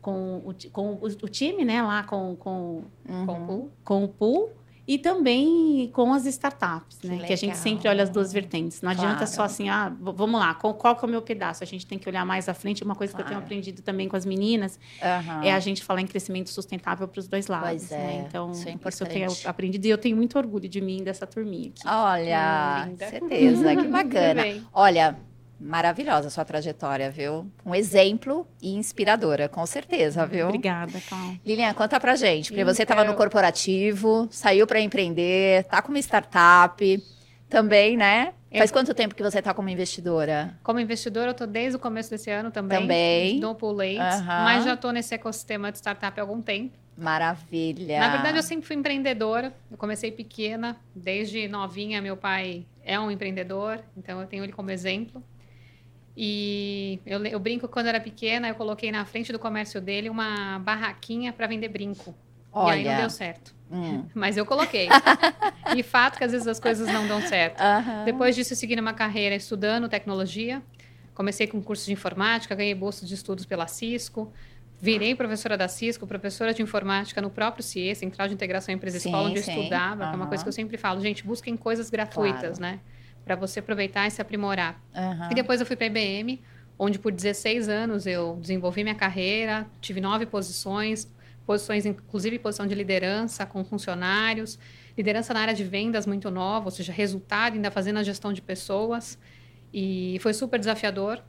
com, 0.05 0.37
o, 0.45 0.55
com 0.71 0.93
o, 1.01 1.06
o 1.06 1.29
time, 1.29 1.65
né, 1.65 1.81
lá 1.83 2.03
com, 2.03 2.37
com, 2.37 2.83
Uhum. 3.09 3.27
Com 3.27 3.33
o 3.33 3.47
pool. 3.47 3.71
com 3.85 4.05
o 4.05 4.09
pool. 4.09 4.51
E 4.87 4.99
também 4.99 5.89
com 5.95 6.12
as 6.12 6.27
startups, 6.27 6.99
né? 7.03 7.17
Que 7.21 7.25
Que 7.29 7.33
a 7.33 7.37
gente 7.37 7.56
sempre 7.56 7.89
olha 7.89 8.03
as 8.03 8.11
duas 8.11 8.31
vertentes. 8.35 8.83
Não 8.83 8.91
adianta 8.91 9.15
Claro. 9.25 9.31
só 9.33 9.45
assim, 9.45 9.71
ah, 9.71 9.91
vamos 9.99 10.39
lá, 10.39 10.53
qual, 10.53 10.75
qual 10.75 10.95
que 10.95 11.03
é 11.03 11.09
o 11.09 11.11
meu 11.11 11.23
pedaço? 11.23 11.65
A 11.65 11.67
gente 11.67 11.87
tem 11.87 11.99
que 11.99 12.06
olhar 12.06 12.23
mais 12.27 12.51
à 12.51 12.53
frente. 12.55 12.85
Uma 12.85 12.95
coisa 12.95 13.15
que 13.15 13.19
eu 13.19 13.25
tenho 13.25 13.37
Claro. 13.39 13.47
aprendido 13.47 13.81
também 13.81 14.11
com 14.11 14.17
as 14.17 14.27
meninas 14.27 14.79
Aham. 15.03 15.43
é 15.43 15.55
a 15.55 15.59
gente 15.59 15.83
falar 15.83 16.03
em 16.03 16.06
crescimento 16.06 16.51
sustentável 16.51 17.09
para 17.09 17.19
os 17.19 17.27
dois 17.27 17.47
lados. 17.47 17.67
Pois 17.89 17.93
é, 17.93 17.97
né? 17.97 18.25
Então, 18.29 18.51
isso 18.53 18.69
é 18.69 18.75
eu 18.75 19.06
tenho 19.11 19.29
aprendido 19.47 19.87
e 19.87 19.89
eu 19.89 19.97
tenho 19.97 20.17
muito 20.19 20.37
orgulho 20.37 20.69
de 20.69 20.83
mim, 20.83 21.03
dessa 21.03 21.27
turminha 21.27 21.71
aqui. 21.71 21.81
Olha, 21.89 22.87
Hum, 22.91 22.97
certeza, 22.99 23.77
que 23.77 23.89
bacana. 23.89 24.43
Olha, 24.71 25.17
maravilhosa 25.61 26.29
a 26.29 26.31
sua 26.31 26.45
trajetória, 26.45 27.11
viu? 27.11 27.47
Um 27.65 27.75
exemplo 27.75 28.47
e 28.61 28.75
inspiradora, 28.75 29.49
com 29.49 29.65
certeza, 29.67 30.27
viu? 30.27 30.47
Obrigada, 30.49 31.01
Cal. 31.09 31.35
Lilian, 31.45 31.73
conta 31.75 31.99
pra 32.01 32.17
gente, 32.17 32.51
porque 32.51 32.65
você 32.65 32.83
estava 32.83 33.03
no 33.03 33.11
Então- 33.11 33.17
corporativo, 33.17 34.29
saiu 34.31 34.67
para 34.67 34.81
empreender, 34.81 35.65
tá 35.65 35.81
com 35.81 35.89
uma 35.91 35.99
startup 35.99 37.03
também, 37.49 37.97
né? 37.97 38.33
Eu- 38.51 38.59
Faz 38.59 38.71
quanto 38.71 38.95
tempo 38.95 39.15
que 39.17 39.23
você 39.23 39.43
tá 39.43 39.53
como 39.53 39.69
investidora? 39.69 40.56
Como 40.62 40.79
investidora, 40.79 41.29
eu 41.29 41.33
estou 41.33 41.47
desde 41.47 41.77
o 41.77 41.79
começo 41.81 42.09
desse 42.11 42.31
ano 42.31 42.51
também. 42.53 42.81
Também. 42.81 43.41
No 43.41 43.55
Pool 43.55 43.73
Leads, 43.73 44.21
Aham. 44.21 44.45
mas 44.45 44.65
já 44.65 44.75
estou 44.75 44.93
nesse 44.93 45.12
ecossistema 45.15 45.73
de 45.73 45.79
startup 45.79 46.19
há 46.19 46.23
algum 46.23 46.41
tempo. 46.41 46.73
Maravilha. 46.97 47.99
Na 47.99 48.09
verdade, 48.11 48.39
eu 48.39 48.43
sempre 48.45 48.65
fui 48.67 48.77
empreendedora. 48.77 49.53
Eu 49.69 49.77
comecei 49.77 50.12
pequena, 50.12 50.77
desde 50.95 51.49
novinha. 51.49 52.01
Meu 52.01 52.17
pai 52.17 52.65
é 52.85 52.99
um 53.01 53.11
empreendedor, 53.11 53.81
então 53.97 54.21
eu 54.21 54.27
tenho 54.29 54.45
ele 54.45 54.53
como 54.53 54.71
exemplo. 54.71 55.21
E 56.17 57.01
eu, 57.05 57.25
eu 57.27 57.41
brinco 57.41 57.67
quando 57.67 57.87
era 57.87 58.01
pequena, 58.01 58.49
eu 58.49 58.55
coloquei 58.55 58.93
na 58.93 59.05
frente 59.05 59.33
do 59.33 59.39
comércio 59.39 59.81
dele 59.81 60.09
uma 60.09 60.59
barraquinha 60.61 61.33
para 61.33 61.47
vender 61.47 61.69
brinco. 61.69 62.15
E 62.55 62.59
aí 62.71 62.85
não 62.85 62.91
Olha. 62.93 63.01
deu 63.01 63.11
certo. 63.11 63.55
Hum. 63.71 64.05
Mas 64.15 64.37
eu 64.37 64.47
coloquei. 64.47 64.89
e 65.77 65.83
fato 65.83 66.17
que 66.17 66.25
às 66.25 66.31
vezes 66.31 66.47
as 66.47 66.61
coisas 66.61 66.87
não 66.87 67.07
dão 67.09 67.21
certo. 67.23 67.61
Aham. 67.61 68.05
Depois 68.05 68.37
disso, 68.37 68.53
eu 68.53 68.57
segui 68.57 68.77
numa 68.77 68.95
carreira 68.95 69.35
estudando 69.35 69.89
tecnologia. 69.89 70.63
Comecei 71.15 71.47
com 71.47 71.61
curso 71.63 71.87
de 71.87 71.93
informática, 71.93 72.55
ganhei 72.55 72.75
bolsa 72.75 73.05
de 73.05 73.15
estudos 73.15 73.45
pela 73.45 73.67
Cisco. 73.67 74.33
Virei 74.81 75.15
professora 75.15 75.57
da 75.57 75.67
Cisco, 75.67 76.07
professora 76.07 76.53
de 76.53 76.61
informática 76.61 77.21
no 77.23 77.31
próprio 77.31 77.63
CIE, 77.63 77.95
Central 77.95 78.29
de 78.29 78.35
Integração 78.35 78.75
Empresa 78.75 78.99
Sim, 78.99 79.09
Escola, 79.09 79.31
onde 79.31 79.41
sim. 79.41 79.53
eu 79.53 79.59
estudava, 79.59 80.09
que 80.09 80.13
é 80.13 80.17
uma 80.17 80.27
coisa 80.27 80.45
que 80.45 80.49
eu 80.49 80.53
sempre 80.53 80.77
falo. 80.77 81.01
Gente, 81.01 81.25
busquem 81.25 81.57
coisas 81.57 81.89
gratuitas, 81.89 82.59
né? 82.59 82.81
Para 83.25 83.37
você 83.37 83.61
aproveitar 83.61 84.06
e 84.06 84.11
se 84.11 84.21
aprimorar. 84.21 84.81
Aham. 84.94 85.29
E 85.31 85.35
depois 85.35 85.61
eu 85.61 85.67
fui 85.67 85.76
para 85.76 85.87
a 85.87 85.88
IBM, 85.88 86.43
onde 86.79 86.99
por 86.99 87.12
16 87.12 87.69
anos 87.69 88.06
eu 88.06 88.37
desenvolvi 88.41 88.82
minha 88.82 88.94
carreira, 88.94 89.67
tive 89.81 90.00
nove 90.00 90.26
posições, 90.26 91.09
posições 91.47 91.87
inclusive 91.87 92.38
posição 92.38 92.67
de 92.67 92.75
liderança 92.75 93.47
com 93.47 93.65
funcionários, 93.65 94.59
liderança 94.97 95.32
na 95.35 95.41
área 95.41 95.55
de 95.55 95.65
vendas 95.65 96.06
muito 96.06 96.31
nova, 96.31 96.67
ou 96.67 96.71
seja, 96.71 96.93
resultado 96.93 97.55
ainda 97.55 97.71
fazendo 97.71 97.99
a 97.99 98.03
gestão 98.03 98.32
de 98.32 98.43
pessoas. 98.43 99.19
E 99.73 100.19
foi 100.20 100.32
super 100.32 100.59
desafiador. 100.59 101.23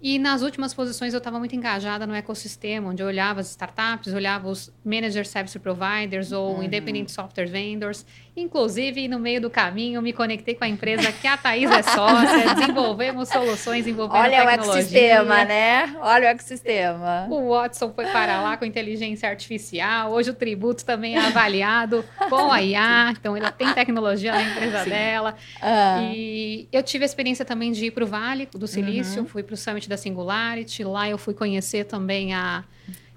E 0.00 0.16
nas 0.18 0.42
últimas 0.42 0.72
posições 0.72 1.12
eu 1.12 1.18
estava 1.18 1.38
muito 1.40 1.56
engajada 1.56 2.06
no 2.06 2.14
ecossistema, 2.14 2.88
onde 2.90 3.02
eu 3.02 3.06
olhava 3.08 3.40
as 3.40 3.50
startups, 3.50 4.14
olhava 4.14 4.48
os 4.48 4.72
Manager 4.84 5.26
Service 5.26 5.58
Providers 5.58 6.30
ou 6.30 6.62
Independent 6.62 7.08
Software 7.08 7.46
Vendors. 7.48 8.06
Inclusive, 8.36 9.08
no 9.08 9.18
meio 9.18 9.40
do 9.40 9.50
caminho, 9.50 10.00
me 10.00 10.12
conectei 10.12 10.54
com 10.54 10.62
a 10.62 10.68
empresa 10.68 11.10
que 11.10 11.26
a 11.26 11.36
Thaís 11.36 11.68
é 11.68 11.82
sócia, 11.82 12.54
desenvolvemos 12.54 13.28
soluções 13.28 13.88
envolvendo 13.88 14.20
Olha 14.22 14.44
o 14.44 14.46
tecnologia. 14.46 14.74
ecossistema, 14.80 15.44
né? 15.44 15.96
Olha 16.00 16.28
o 16.28 16.30
ecossistema. 16.30 17.26
O 17.28 17.48
Watson 17.50 17.92
foi 17.92 18.06
para 18.06 18.40
lá 18.40 18.56
com 18.56 18.64
inteligência 18.64 19.28
artificial. 19.28 20.12
Hoje 20.12 20.30
o 20.30 20.34
tributo 20.34 20.84
também 20.84 21.16
é 21.16 21.26
avaliado 21.26 22.04
com 22.28 22.52
a 22.52 22.62
IA. 22.62 23.10
Então, 23.18 23.36
ela 23.36 23.50
tem 23.50 23.72
tecnologia 23.74 24.30
na 24.30 24.42
empresa 24.42 24.84
dela. 24.84 25.34
Ah, 25.60 26.00
E 26.14 26.68
eu 26.70 26.84
tive 26.84 27.02
a 27.02 27.06
experiência 27.06 27.44
também 27.44 27.72
de 27.72 27.86
ir 27.86 27.90
para 27.90 28.04
o 28.04 28.06
Vale 28.06 28.46
do 28.52 28.60
Uhum. 28.60 28.66
Silício, 28.68 29.24
fui 29.24 29.42
para 29.42 29.54
o 29.54 29.56
Summit 29.56 29.87
da 29.88 29.96
Singularity. 29.96 30.84
Lá 30.84 31.08
eu 31.08 31.18
fui 31.18 31.34
conhecer 31.34 31.84
também 31.84 32.34
a, 32.34 32.64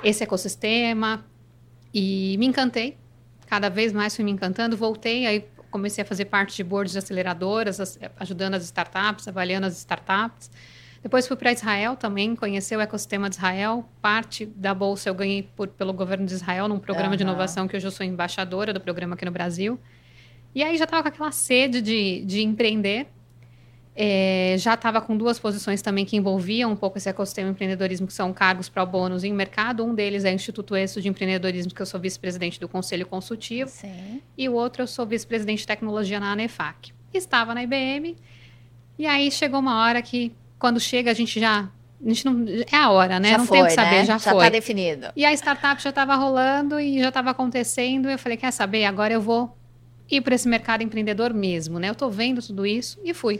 esse 0.03 0.23
ecossistema 0.23 1.25
e 1.93 2.35
me 2.39 2.45
encantei. 2.45 2.97
Cada 3.47 3.69
vez 3.69 3.91
mais 3.91 4.15
fui 4.15 4.23
me 4.23 4.31
encantando. 4.31 4.77
Voltei, 4.77 5.25
aí 5.27 5.45
comecei 5.69 6.01
a 6.03 6.05
fazer 6.05 6.25
parte 6.25 6.55
de 6.55 6.63
boards 6.63 6.93
de 6.93 6.99
aceleradoras, 6.99 7.79
as- 7.79 7.99
ajudando 8.17 8.55
as 8.55 8.63
startups, 8.63 9.27
avaliando 9.27 9.67
as 9.67 9.77
startups. 9.77 10.49
Depois 11.03 11.27
fui 11.27 11.35
para 11.35 11.51
Israel 11.51 11.95
também, 11.95 12.35
conhecer 12.35 12.77
o 12.77 12.81
ecossistema 12.81 13.27
de 13.29 13.35
Israel. 13.35 13.83
Parte 14.01 14.45
da 14.45 14.73
bolsa 14.73 15.09
eu 15.09 15.15
ganhei 15.15 15.43
por- 15.43 15.67
pelo 15.69 15.91
governo 15.93 16.25
de 16.25 16.33
Israel, 16.33 16.67
num 16.67 16.77
programa 16.77 17.17
de 17.17 17.23
Aham. 17.23 17.31
inovação 17.31 17.67
que 17.67 17.75
hoje 17.75 17.87
eu 17.87 17.91
sou 17.91 18.05
embaixadora 18.05 18.71
do 18.71 18.79
programa 18.79 19.15
aqui 19.15 19.25
no 19.25 19.31
Brasil. 19.31 19.79
E 20.53 20.61
aí 20.63 20.77
já 20.77 20.83
estava 20.83 21.01
com 21.01 21.09
aquela 21.09 21.31
sede 21.31 21.81
de, 21.81 22.23
de 22.25 22.41
empreender. 22.43 23.07
É, 24.03 24.55
já 24.57 24.73
estava 24.73 24.99
com 24.99 25.15
duas 25.15 25.37
posições 25.37 25.79
também 25.79 26.03
que 26.05 26.17
envolviam 26.17 26.71
um 26.71 26.75
pouco 26.75 26.97
esse 26.97 27.07
ecossistema 27.07 27.49
de 27.49 27.53
empreendedorismo, 27.53 28.07
que 28.07 28.13
são 28.13 28.33
cargos 28.33 28.67
para 28.67 28.83
bônus 28.83 29.23
em 29.23 29.31
mercado. 29.31 29.85
Um 29.85 29.93
deles 29.93 30.25
é 30.25 30.31
o 30.31 30.33
Instituto 30.33 30.75
Exo 30.75 30.99
de 30.99 31.07
Empreendedorismo, 31.07 31.71
que 31.71 31.79
eu 31.79 31.85
sou 31.85 31.99
vice-presidente 31.99 32.59
do 32.59 32.67
Conselho 32.67 33.05
Consultivo. 33.05 33.69
sim. 33.69 34.19
E 34.35 34.49
o 34.49 34.53
outro 34.53 34.81
eu 34.81 34.87
sou 34.87 35.05
vice-presidente 35.05 35.59
de 35.59 35.67
tecnologia 35.67 36.19
na 36.19 36.31
ANEFAC. 36.31 36.91
Estava 37.13 37.53
na 37.53 37.61
IBM. 37.61 38.17
E 38.97 39.05
aí 39.05 39.29
chegou 39.29 39.59
uma 39.59 39.83
hora 39.83 40.01
que, 40.01 40.31
quando 40.57 40.79
chega, 40.79 41.11
a 41.11 41.13
gente 41.13 41.39
já. 41.39 41.69
A 42.03 42.09
gente 42.09 42.25
não, 42.25 42.43
é 42.71 42.75
a 42.75 42.89
hora, 42.89 43.19
né? 43.19 43.29
Já 43.29 43.37
não 43.37 43.45
foi, 43.45 43.57
tem 43.57 43.65
o 43.65 43.67
que 43.67 43.73
saber, 43.73 43.97
né? 43.97 44.05
já, 44.05 44.17
Já 44.17 44.31
foi. 44.31 44.45
tá 44.45 44.49
definido. 44.49 45.09
E 45.15 45.23
a 45.23 45.31
startup 45.33 45.79
já 45.79 45.91
estava 45.91 46.15
rolando 46.15 46.79
e 46.79 46.99
já 46.99 47.09
estava 47.09 47.29
acontecendo. 47.29 48.09
Eu 48.09 48.17
falei, 48.17 48.35
quer 48.35 48.49
saber? 48.49 48.85
Agora 48.85 49.13
eu 49.13 49.21
vou 49.21 49.55
ir 50.09 50.21
para 50.21 50.33
esse 50.33 50.47
mercado 50.47 50.81
empreendedor 50.81 51.35
mesmo, 51.35 51.77
né? 51.77 51.89
Eu 51.89 51.93
estou 51.93 52.09
vendo 52.09 52.41
tudo 52.41 52.65
isso 52.65 52.99
e 53.03 53.13
fui. 53.13 53.39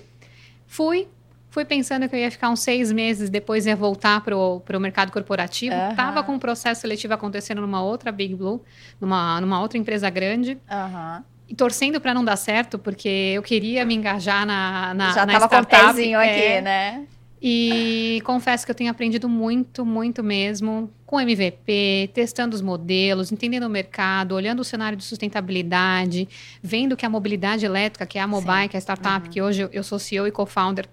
Fui, 0.72 1.06
fui 1.50 1.66
pensando 1.66 2.08
que 2.08 2.16
eu 2.16 2.20
ia 2.22 2.32
ficar 2.32 2.50
uns 2.50 2.62
seis 2.62 2.94
meses, 2.94 3.30
depois 3.30 3.66
ia 3.66 3.75
voltar 3.75 4.22
para 4.22 4.38
o 4.38 4.80
mercado 4.80 5.12
corporativo. 5.12 5.75
Aham. 5.75 5.96
Tava 5.96 6.24
com 6.24 6.32
um 6.32 6.40
processo 6.40 6.80
seletivo 6.80 7.13
acontecendo 7.13 7.60
numa 7.60 7.84
outra 7.84 8.10
Big 8.10 8.34
Blue, 8.34 8.63
numa, 9.00 9.42
numa 9.42 9.60
outra 9.60 9.78
empresa 9.78 10.10
grande. 10.10 10.58
Aham. 10.72 11.25
e 11.50 11.54
torcendo 11.54 12.00
para 12.00 12.13
não 12.13 12.24
dar 12.24 12.38
certo, 12.38 12.80
porque 12.80 13.34
eu 13.36 13.44
queria 13.44 13.84
me 13.84 13.94
engajar 13.94 14.46
na, 14.46 14.94
na 14.94 15.12
Já 15.12 15.25
na 15.25 15.34
tava 15.34 15.46
startup. 15.48 15.75
com 15.75 15.90
o 15.90 15.94
pezinho 15.94 16.20
é, 16.22 16.30
aqui, 16.30 16.62
né? 16.62 17.04
E 17.42 18.22
confesso 18.24 18.64
que 18.66 18.72
eu 18.72 18.76
tenho 18.76 18.92
aprendido 18.92 19.28
muito, 19.28 19.84
muito 19.84 20.24
mesmo 20.24 20.92
com 21.08 21.20
MVP, 21.20 22.12
testando 22.14 22.56
os 22.56 22.62
modelos, 22.62 23.32
entendendo 23.32 23.64
o 23.64 23.70
mercado, 23.70 24.34
olhando 24.36 24.60
o 24.60 24.64
cenário 24.64 24.96
de 24.96 25.04
sustentabilidade, 25.04 26.30
vendo 26.62 26.96
que 26.96 27.06
a 27.06 27.10
mobilidade 27.10 27.66
elétrica, 27.66 28.06
que 28.06 28.20
é 28.20 28.22
a 28.22 28.28
Mobile, 28.28 28.64
Sim. 28.64 28.68
que 28.70 28.78
é 28.78 28.80
a 28.80 28.82
startup, 28.82 29.26
Uhum. 29.26 29.32
que 29.32 29.42
hoje 29.42 29.68
eu- 29.72 29.84
sou 29.84 29.98
CEO 29.98 30.28
e 30.28 30.32
co-founder, 30.32 30.88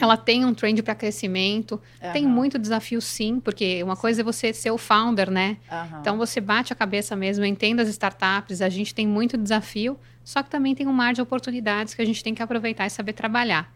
ela 0.00 0.16
tem 0.16 0.44
um 0.44 0.54
trend 0.54 0.82
para 0.82 0.94
crescimento. 0.94 1.80
Tem 2.12 2.24
Aham, 2.24 2.32
muito 2.34 2.58
desafio, 2.58 3.00
sim, 3.00 3.40
porque 3.40 3.82
uma 3.82 3.96
coisa 3.96 4.20
é 4.22 4.24
você 4.24 4.52
ser 4.52 4.70
o 4.70 4.78
founder, 4.78 5.30
né? 5.30 5.58
aham. 5.70 5.98
Então 6.00 6.16
você 6.16 6.40
bate 6.40 6.72
a 6.72 6.76
cabeça 6.76 7.14
mesmo, 7.16 7.44
entenda 7.44 7.82
as 7.82 7.88
startups, 7.88 8.62
a 8.62 8.68
gente 8.68 8.94
tem 8.94 9.06
muito 9.06 9.36
desafio, 9.36 9.98
só 10.24 10.42
que 10.42 10.48
também 10.50 10.74
tem 10.74 10.86
um 10.86 10.92
mar 10.92 11.12
de 11.12 11.20
oportunidades 11.20 11.92
que 11.94 12.00
a 12.00 12.04
gente 12.04 12.22
tem 12.22 12.34
que 12.34 12.42
aproveitar 12.42 12.86
e 12.86 12.90
saber 12.90 13.12
trabalhar. 13.12 13.72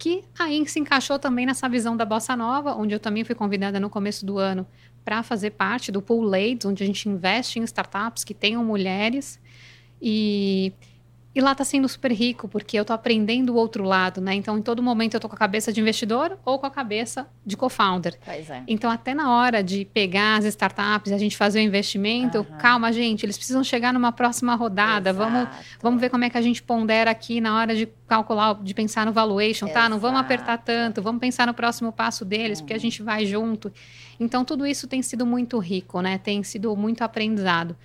Que 0.00 0.24
aí 0.38 0.66
se 0.66 0.80
encaixou 0.80 1.18
também 1.18 1.44
nessa 1.44 1.68
visão 1.68 1.94
da 1.94 2.06
Bossa 2.06 2.34
Nova, 2.34 2.74
onde 2.74 2.94
eu 2.94 2.98
também 2.98 3.22
fui 3.22 3.34
convidada 3.34 3.78
no 3.78 3.90
começo 3.90 4.24
do 4.24 4.38
ano 4.38 4.66
para 5.04 5.22
fazer 5.22 5.50
parte 5.50 5.92
do 5.92 6.00
Pool 6.00 6.22
Ladies, 6.22 6.64
onde 6.64 6.82
a 6.82 6.86
gente 6.86 7.06
investe 7.06 7.58
em 7.58 7.64
startups 7.64 8.24
que 8.24 8.32
tenham 8.32 8.64
mulheres. 8.64 9.38
E, 10.00 10.72
e 11.32 11.40
lá 11.40 11.52
está 11.52 11.62
sendo 11.62 11.88
super 11.88 12.10
rico, 12.10 12.48
porque 12.48 12.76
eu 12.76 12.82
estou 12.82 12.92
aprendendo 12.92 13.50
o 13.50 13.56
outro 13.56 13.84
lado, 13.84 14.20
né? 14.20 14.34
Então, 14.34 14.58
em 14.58 14.62
todo 14.62 14.82
momento, 14.82 15.14
eu 15.14 15.18
estou 15.18 15.28
com 15.28 15.36
a 15.36 15.38
cabeça 15.38 15.72
de 15.72 15.80
investidor 15.80 16.36
ou 16.44 16.58
com 16.58 16.66
a 16.66 16.70
cabeça 16.70 17.28
de 17.46 17.56
co-founder. 17.56 18.18
Pois 18.24 18.50
é. 18.50 18.64
Então, 18.66 18.90
até 18.90 19.14
na 19.14 19.32
hora 19.32 19.62
de 19.62 19.84
pegar 19.84 20.38
as 20.38 20.44
startups 20.44 21.12
e 21.12 21.14
a 21.14 21.18
gente 21.18 21.36
fazer 21.36 21.60
o 21.60 21.62
investimento, 21.62 22.38
Aham. 22.38 22.58
calma, 22.58 22.92
gente, 22.92 23.24
eles 23.24 23.36
precisam 23.36 23.62
chegar 23.62 23.92
numa 23.92 24.10
próxima 24.10 24.56
rodada. 24.56 25.12
Vamos, 25.12 25.42
Exato. 25.42 25.64
vamos 25.80 26.00
ver 26.00 26.10
como 26.10 26.24
é 26.24 26.30
que 26.30 26.36
a 26.36 26.42
gente 26.42 26.60
pondera 26.64 27.12
aqui 27.12 27.40
na 27.40 27.56
hora 27.56 27.76
de 27.76 27.86
calcular, 28.08 28.60
de 28.60 28.74
pensar 28.74 29.06
no 29.06 29.12
valuation, 29.12 29.68
tá? 29.68 29.88
Não 29.88 30.00
vamos 30.00 30.18
Exato. 30.18 30.32
apertar 30.32 30.58
tanto, 30.58 31.00
vamos 31.00 31.20
pensar 31.20 31.46
no 31.46 31.54
próximo 31.54 31.92
passo 31.92 32.24
deles, 32.24 32.60
porque 32.60 32.74
a 32.74 32.78
gente 32.78 33.04
vai 33.04 33.24
junto. 33.24 33.72
Então, 34.18 34.44
tudo 34.44 34.66
isso 34.66 34.88
tem 34.88 35.00
sido 35.00 35.24
muito 35.24 35.56
rico, 35.60 36.00
né? 36.00 36.18
Tem 36.18 36.42
sido 36.42 36.76
muito 36.76 37.02
aprendizado. 37.02 37.76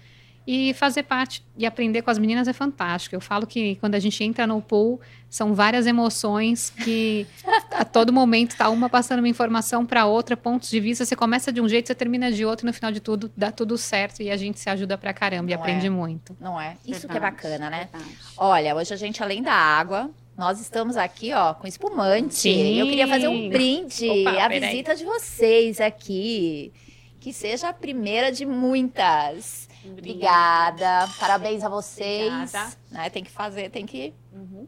E 0.47 0.75
fazer 0.75 1.03
parte 1.03 1.43
e 1.57 1.65
aprender 1.65 2.03
com 2.03 2.11
as 2.11 2.19
meninas 2.19 2.47
é 2.47 2.53
fantástico. 2.53 3.15
Eu 3.15 3.19
falo 3.21 3.47
que 3.47 3.75
quando 3.77 3.95
a 3.95 3.99
gente 3.99 4.23
entra 4.23 4.45
no 4.45 4.61
pool, 4.61 5.01
são 5.27 5.55
várias 5.55 5.87
emoções 5.87 6.69
que 6.69 7.25
a 7.71 7.83
todo 7.83 8.13
momento 8.13 8.55
tá 8.55 8.69
uma 8.69 8.87
passando 8.87 9.19
uma 9.19 9.27
informação 9.27 9.85
para 9.85 10.05
outra, 10.05 10.37
pontos 10.37 10.69
de 10.69 10.79
vista. 10.79 11.03
Você 11.03 11.15
começa 11.15 11.51
de 11.51 11.59
um 11.59 11.67
jeito, 11.67 11.87
você 11.87 11.95
termina 11.95 12.31
de 12.31 12.45
outro, 12.45 12.65
e 12.65 12.67
no 12.67 12.73
final 12.73 12.91
de 12.91 12.99
tudo 12.99 13.31
dá 13.35 13.51
tudo 13.51 13.75
certo 13.75 14.21
e 14.21 14.29
a 14.29 14.37
gente 14.37 14.59
se 14.59 14.69
ajuda 14.69 14.97
pra 14.99 15.13
caramba 15.13 15.49
e 15.51 15.55
Não 15.55 15.61
aprende 15.61 15.87
é? 15.87 15.89
muito. 15.89 16.37
Não 16.39 16.61
é? 16.61 16.75
Isso 16.85 17.07
que 17.07 17.17
é 17.17 17.19
Verdade, 17.19 17.35
bacana, 17.35 17.69
né? 17.71 17.89
verdade. 17.91 18.15
Olha, 18.37 18.75
hoje 18.75 18.93
a 18.93 18.97
gente, 18.97 19.23
além 19.23 19.41
da 19.41 19.53
água, 19.53 20.11
nós 20.37 20.61
estamos 20.61 20.95
aqui, 20.95 21.33
ó, 21.33 21.55
com 21.55 21.65
espumante. 21.65 22.35
Sim. 22.35 22.75
Eu 22.79 22.85
queria 22.85 23.07
fazer 23.07 23.27
um 23.29 23.49
brinde 23.49 24.07
Opa, 24.09 24.29
à 24.43 24.47
peraí. 24.47 24.59
visita 24.59 24.95
de 24.95 25.05
vocês 25.05 25.81
aqui. 25.81 26.71
Que 27.19 27.33
seja 27.33 27.69
a 27.69 27.73
primeira 27.73 28.31
de 28.31 28.45
muitas. 28.45 29.67
Obrigada. 29.91 31.07
Parabéns 31.19 31.63
a 31.63 31.69
vocês. 31.69 32.31
Obrigada. 32.33 32.75
Né, 32.91 33.09
tem 33.09 33.23
que 33.23 33.31
fazer, 33.31 33.69
tem 33.69 33.85
que 33.85 34.13
Uhum. 34.31 34.67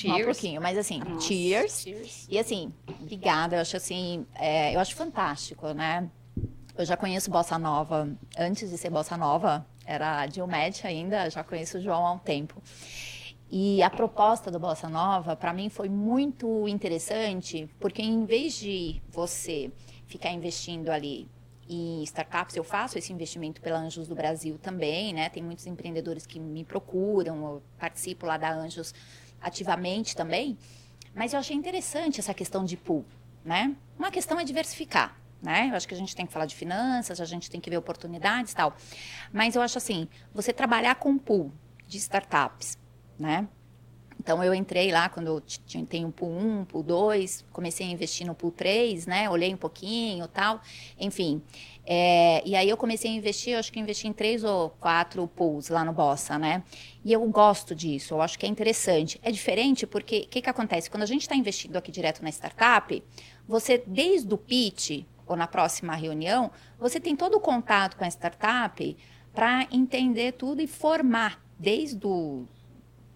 tomar 0.00 0.16
um 0.16 0.24
pouquinho. 0.24 0.60
Mas 0.60 0.76
assim, 0.78 0.98
Nossa, 1.00 1.20
cheers. 1.26 1.80
cheers. 1.82 2.26
E 2.28 2.38
assim, 2.38 2.72
obrigada. 3.00 3.56
Eu 3.56 3.60
acho 3.60 3.76
assim, 3.76 4.26
é, 4.34 4.74
eu 4.74 4.80
acho 4.80 4.94
fantástico, 4.94 5.68
né? 5.72 6.08
Eu 6.76 6.84
já 6.86 6.96
conheço 6.96 7.30
Bossa 7.30 7.58
Nova 7.58 8.08
antes 8.38 8.70
de 8.70 8.78
ser 8.78 8.88
Bossa 8.90 9.16
Nova, 9.16 9.66
era 9.84 10.24
Dilmed 10.26 10.80
ainda, 10.86 11.28
já 11.28 11.44
conheço 11.44 11.76
o 11.78 11.80
João 11.80 12.06
há 12.06 12.12
um 12.12 12.18
tempo. 12.18 12.62
E 13.50 13.82
a 13.82 13.90
proposta 13.90 14.50
do 14.50 14.58
Bossa 14.58 14.88
Nova, 14.88 15.36
para 15.36 15.52
mim, 15.52 15.68
foi 15.68 15.90
muito 15.90 16.66
interessante, 16.66 17.68
porque 17.78 18.00
em 18.00 18.24
vez 18.24 18.54
de 18.54 19.02
você 19.10 19.70
ficar 20.06 20.30
investindo 20.32 20.88
ali 20.88 21.28
em 21.74 22.02
startups, 22.04 22.56
eu 22.56 22.64
faço 22.64 22.98
esse 22.98 23.12
investimento 23.12 23.60
pela 23.60 23.78
Anjos 23.78 24.08
do 24.08 24.14
Brasil 24.14 24.58
também, 24.58 25.12
né? 25.12 25.28
Tem 25.28 25.42
muitos 25.42 25.66
empreendedores 25.66 26.26
que 26.26 26.38
me 26.38 26.64
procuram, 26.64 27.44
eu 27.44 27.62
participo 27.78 28.26
lá 28.26 28.36
da 28.36 28.52
Anjos 28.52 28.94
ativamente 29.40 30.14
também. 30.16 30.56
Mas 31.14 31.32
eu 31.32 31.38
achei 31.38 31.56
interessante 31.56 32.20
essa 32.20 32.32
questão 32.32 32.64
de 32.64 32.76
pool, 32.76 33.04
né? 33.44 33.74
Uma 33.98 34.10
questão 34.10 34.38
é 34.40 34.44
diversificar, 34.44 35.16
né? 35.42 35.68
Eu 35.70 35.76
acho 35.76 35.86
que 35.86 35.94
a 35.94 35.96
gente 35.96 36.16
tem 36.16 36.26
que 36.26 36.32
falar 36.32 36.46
de 36.46 36.54
finanças, 36.54 37.20
a 37.20 37.24
gente 37.24 37.50
tem 37.50 37.60
que 37.60 37.68
ver 37.68 37.76
oportunidades 37.76 38.52
e 38.52 38.56
tal. 38.56 38.74
Mas 39.32 39.54
eu 39.54 39.62
acho 39.62 39.78
assim, 39.78 40.08
você 40.32 40.52
trabalhar 40.52 40.94
com 40.94 41.18
pool 41.18 41.52
de 41.86 41.98
startups, 41.98 42.78
né? 43.18 43.46
Então 44.22 44.42
eu 44.42 44.54
entrei 44.54 44.92
lá 44.92 45.08
quando 45.08 45.26
eu 45.26 45.40
tinha- 45.40 46.06
o 46.06 46.12
pool 46.12 46.30
1, 46.30 46.64
pool 46.64 46.84
2, 46.84 47.44
comecei 47.52 47.84
a 47.84 47.90
investir 47.90 48.24
no 48.24 48.36
pool 48.36 48.52
3, 48.52 49.04
né? 49.04 49.28
Olhei 49.28 49.52
um 49.52 49.56
pouquinho, 49.56 50.28
tal, 50.28 50.60
enfim. 50.96 51.42
É, 51.84 52.40
e 52.46 52.54
aí 52.54 52.68
eu 52.68 52.76
comecei 52.76 53.10
a 53.10 53.14
investir, 53.14 53.58
acho 53.58 53.72
que 53.72 53.80
investi 53.80 54.06
em 54.06 54.12
três 54.12 54.44
ou 54.44 54.70
quatro 54.70 55.26
pools 55.26 55.68
lá 55.68 55.84
no 55.84 55.92
Bossa, 55.92 56.38
né? 56.38 56.62
E 57.04 57.12
eu 57.12 57.20
gosto 57.28 57.74
disso, 57.74 58.14
eu 58.14 58.22
acho 58.22 58.38
que 58.38 58.46
é 58.46 58.48
interessante. 58.48 59.18
É 59.24 59.32
diferente 59.32 59.88
porque 59.88 60.20
o 60.20 60.28
que, 60.28 60.40
que 60.40 60.48
acontece? 60.48 60.88
Quando 60.88 61.02
a 61.02 61.06
gente 61.06 61.22
está 61.22 61.34
investindo 61.34 61.76
aqui 61.76 61.90
direto 61.90 62.22
na 62.22 62.30
startup, 62.30 63.02
você, 63.48 63.82
desde 63.84 64.32
o 64.32 64.38
pitch 64.38 65.04
ou 65.26 65.34
na 65.34 65.48
próxima 65.48 65.96
reunião, 65.96 66.48
você 66.78 67.00
tem 67.00 67.16
todo 67.16 67.34
o 67.34 67.40
contato 67.40 67.96
com 67.96 68.04
a 68.04 68.08
startup 68.08 68.96
para 69.34 69.66
entender 69.72 70.32
tudo 70.34 70.62
e 70.62 70.68
formar 70.68 71.42
desde 71.58 72.06
o 72.06 72.46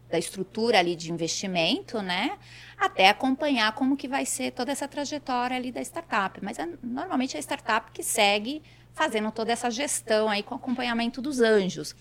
da 0.09 0.19
estrutura 0.19 0.79
ali 0.79 0.95
de 0.95 1.13
investimento, 1.13 2.01
né? 2.01 2.39
Até 2.79 3.09
acompanhar 3.09 3.73
como 3.73 3.97
que 3.97 4.07
vai 4.07 4.25
ser 4.25 4.53
toda 4.53 4.71
essa 4.71 4.87
trajetória 4.87 5.57
ali 5.57 5.73
da 5.73 5.81
startup. 5.81 6.39
Mas 6.43 6.59
é 6.59 6.69
normalmente 6.83 7.37
a 7.37 7.41
startup 7.41 7.91
que 7.91 8.03
segue 8.03 8.63
fazendo 8.93 9.31
toda 9.31 9.53
essa 9.53 9.71
gestão 9.71 10.29
aí 10.29 10.43
com 10.43 10.55
acompanhamento 10.55 11.21
dos 11.21 11.41
anjos. 11.41 11.95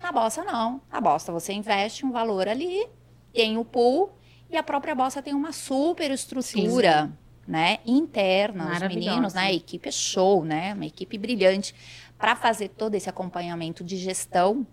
Na 0.00 0.12
Bossa 0.12 0.44
não. 0.44 0.80
Na 0.90 1.00
Bossa 1.00 1.32
você 1.32 1.52
investe 1.52 2.04
um 2.04 2.12
valor 2.12 2.48
ali, 2.48 2.86
tem 3.32 3.56
o 3.56 3.64
pool 3.64 4.12
e 4.50 4.56
a 4.56 4.62
própria 4.62 4.94
Bossa 4.94 5.22
tem 5.22 5.34
uma 5.34 5.52
super 5.52 6.10
estrutura, 6.10 7.10
né, 7.46 7.78
interna, 7.86 8.72
os 8.72 8.80
meninos, 8.80 9.34
né, 9.34 9.42
a 9.42 9.52
equipe 9.52 9.88
é 9.88 9.92
show, 9.92 10.44
né, 10.44 10.74
uma 10.74 10.86
equipe 10.86 11.16
brilhante 11.16 11.74
para 12.18 12.34
fazer 12.34 12.68
todo 12.70 12.94
esse 12.94 13.08
acompanhamento 13.08 13.84
de 13.84 13.96
gestão, 13.96 14.66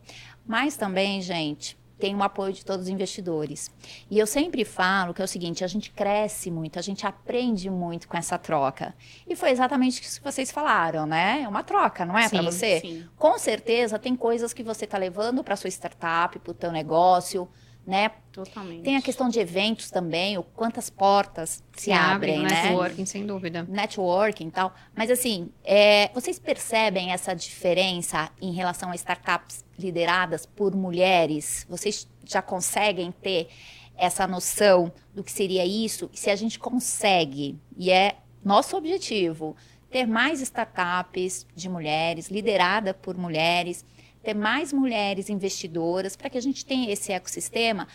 mas 0.45 0.75
também, 0.75 1.21
gente, 1.21 1.77
tem 2.03 2.13
o 2.13 2.21
apoio 2.21 2.51
de 2.51 2.65
todos 2.65 2.87
os 2.87 2.89
investidores. 2.89 3.71
E 4.11 4.19
eu 4.19 4.27
sempre 4.27 4.65
falo 4.65 5.13
que 5.13 5.21
é 5.21 5.25
o 5.25 5.27
seguinte, 5.27 5.63
a 5.63 5.67
gente 5.67 5.89
cresce 5.89 6.51
muito, 6.51 6.77
a 6.77 6.81
gente 6.81 7.07
aprende 7.07 7.69
muito 7.69 8.09
com 8.09 8.17
essa 8.17 8.37
troca. 8.37 8.93
E 9.25 9.37
foi 9.37 9.51
exatamente 9.51 10.01
isso 10.01 10.19
que 10.19 10.25
vocês 10.29 10.51
falaram, 10.51 11.05
né? 11.05 11.43
É 11.43 11.47
uma 11.47 11.63
troca, 11.63 12.05
não 12.05 12.19
é 12.19 12.27
para 12.27 12.41
você? 12.41 12.81
Sim. 12.81 13.07
Com 13.15 13.39
certeza 13.39 13.97
tem 13.97 14.17
coisas 14.17 14.51
que 14.51 14.61
você 14.61 14.83
está 14.83 14.97
levando 14.97 15.45
para 15.45 15.55
sua 15.55 15.69
startup, 15.69 16.37
para 16.39 16.51
o 16.51 16.53
teu 16.53 16.73
negócio, 16.73 17.47
né? 17.85 18.11
Totalmente. 18.31 18.83
Tem 18.83 18.95
a 18.95 19.01
questão 19.01 19.29
de 19.29 19.39
eventos 19.39 19.91
também, 19.91 20.37
o 20.37 20.43
quantas 20.43 20.89
portas 20.89 21.63
se, 21.75 21.91
abrem, 21.91 22.37
no 22.37 22.43
né? 22.43 22.63
networking, 22.63 23.05
sem 23.05 23.25
dúvida. 23.25 23.63
networking 23.63 24.47
e 24.47 24.51
tal. 24.51 24.73
Mas 24.95 25.11
assim, 25.11 25.49
é, 25.63 26.09
vocês 26.13 26.39
percebem 26.39 27.11
essa 27.11 27.33
diferença 27.33 28.29
em 28.41 28.53
relação 28.53 28.89
a 28.89 28.95
startups 28.95 29.65
lideradas 29.77 30.45
por 30.45 30.73
mulheres? 30.75 31.65
Vocês 31.69 32.07
já 32.25 32.41
conseguem 32.41 33.11
ter 33.11 33.49
essa 33.95 34.25
noção 34.25 34.91
do 35.13 35.23
que 35.23 35.31
seria 35.31 35.65
isso? 35.65 36.09
Se 36.13 36.29
a 36.29 36.35
gente 36.35 36.57
consegue, 36.57 37.59
e 37.77 37.91
é 37.91 38.15
nosso 38.43 38.75
objetivo, 38.75 39.55
ter 39.89 40.07
mais 40.07 40.41
startups 40.41 41.45
de 41.55 41.69
mulheres, 41.69 42.29
liderada 42.29 42.93
por 42.93 43.15
mulheres, 43.15 43.85
ter 44.23 44.33
mais 44.33 44.71
mulheres 44.71 45.29
investidoras, 45.29 46.15
para 46.15 46.29
que 46.29 46.37
a 46.37 46.41
gente 46.41 46.65
tenha 46.65 46.91
esse 46.91 47.11
ecossistema 47.11 47.87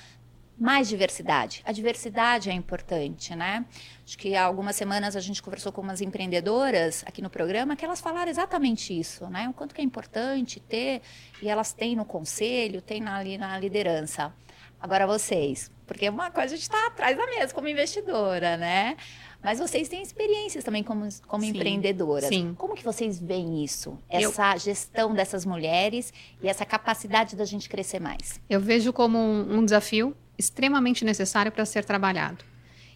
mais 0.59 0.89
diversidade. 0.89 1.63
A 1.65 1.71
diversidade 1.71 2.51
é 2.51 2.53
importante, 2.53 3.35
né? 3.35 3.65
Acho 4.05 4.19
que 4.19 4.35
há 4.35 4.45
algumas 4.45 4.75
semanas 4.75 5.15
a 5.15 5.21
gente 5.21 5.41
conversou 5.41 5.71
com 5.71 5.81
umas 5.81 6.01
empreendedoras 6.01 7.05
aqui 7.07 7.23
no 7.23 7.31
programa 7.31 7.77
que 7.77 7.85
elas 7.85 8.01
falaram 8.01 8.29
exatamente 8.29 8.99
isso, 8.99 9.29
né? 9.29 9.49
O 9.49 9.53
quanto 9.53 9.75
que 9.75 9.81
é 9.81 9.85
importante 9.85 10.59
ter, 10.59 11.01
e 11.41 11.49
elas 11.49 11.73
têm 11.73 11.95
no 11.95 12.05
conselho, 12.05 12.83
têm 12.83 13.07
ali 13.07 13.39
na 13.39 13.57
liderança. 13.59 14.33
Agora 14.81 15.07
vocês, 15.07 15.71
porque 15.87 16.09
uma 16.09 16.31
coisa 16.31 16.55
a 16.55 16.57
gente 16.57 16.63
está 16.63 16.87
atrás 16.87 17.17
da 17.17 17.27
mesa 17.27 17.53
como 17.53 17.67
investidora, 17.69 18.57
né? 18.57 18.97
Mas 19.43 19.59
vocês 19.59 19.89
têm 19.89 20.03
experiências 20.03 20.65
também 20.65 20.83
como, 20.83 21.09
como 21.27 21.43
Sim, 21.45 21.51
empreendedoras. 21.51 22.29
sim. 22.29 22.55
Como 22.59 22.75
que 22.75 22.85
vocês 22.85 23.21
veem 23.21 23.63
isso? 23.65 23.99
Eu- 24.11 24.31
Essa 24.31 24.57
gestão 24.57 25.15
dessas 25.15 25.45
mulheres 25.45 26.13
e 26.43 26.49
essa 26.49 26.65
capacidade 26.65 27.37
da 27.37 27.45
gente 27.45 27.69
crescer 27.69 28.01
mais? 28.01 28.41
Eu 28.51 28.61
vejo 28.61 28.93
como 28.93 29.17
um, 29.19 29.59
um 29.59 29.65
desafio 29.65 30.17
extremamente 30.37 31.05
necessário 31.05 31.51
para 31.53 31.65
ser 31.65 31.85
trabalhado. 31.85 32.45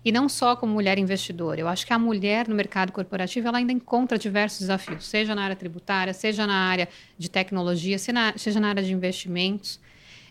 E 0.04 0.10
não 0.10 0.28
só 0.28 0.56
como 0.56 0.72
mulher 0.72 0.98
investidora. 0.98 1.60
Eu 1.60 1.68
acho 1.68 1.86
que 1.86 1.92
a 1.92 1.98
mulher 1.98 2.48
no 2.48 2.56
mercado 2.56 2.90
corporativo 2.92 3.46
ela 3.46 3.58
ainda 3.58 3.72
encontra 3.72 4.18
diversos 4.18 4.60
desafios, 4.60 5.06
seja 5.06 5.32
na 5.34 5.44
área 5.44 5.54
tributária, 5.54 6.12
seja 6.12 6.44
na 6.44 6.56
área 6.70 6.88
de 7.16 7.30
tecnologia, 7.30 7.96
seja 8.00 8.58
na 8.60 8.68
área 8.68 8.82
de 8.82 8.92
investimentos. 8.92 9.78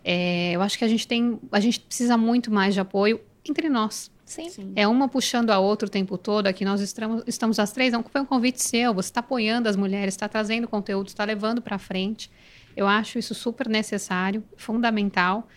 É, 0.03 0.51
eu 0.53 0.61
acho 0.61 0.77
que 0.77 0.83
a 0.83 0.87
gente 0.87 1.07
tem, 1.07 1.39
a 1.51 1.59
gente 1.59 1.79
precisa 1.79 2.17
muito 2.17 2.51
mais 2.51 2.73
de 2.73 2.79
apoio 2.79 3.19
entre 3.47 3.69
nós. 3.69 4.11
Sim. 4.25 4.49
Sim. 4.49 4.71
É 4.75 4.87
uma 4.87 5.09
puxando 5.09 5.49
a 5.49 5.59
outra 5.59 5.87
o 5.87 5.91
tempo 5.91 6.17
todo. 6.17 6.47
Aqui 6.47 6.63
nós 6.63 6.79
estamos, 6.79 7.23
estamos 7.27 7.59
as 7.59 7.71
três. 7.71 7.91
Não 7.91 8.03
foi 8.03 8.21
um 8.21 8.25
convite 8.25 8.61
seu. 8.63 8.93
Você 8.93 9.09
está 9.09 9.19
apoiando 9.19 9.67
as 9.67 9.75
mulheres, 9.75 10.13
está 10.13 10.27
trazendo 10.27 10.67
conteúdo, 10.67 11.07
está 11.07 11.25
levando 11.25 11.61
para 11.61 11.77
frente. 11.77 12.31
Eu 12.75 12.87
acho 12.87 13.19
isso 13.19 13.35
super 13.35 13.67
necessário, 13.67 14.43
fundamental. 14.55 15.47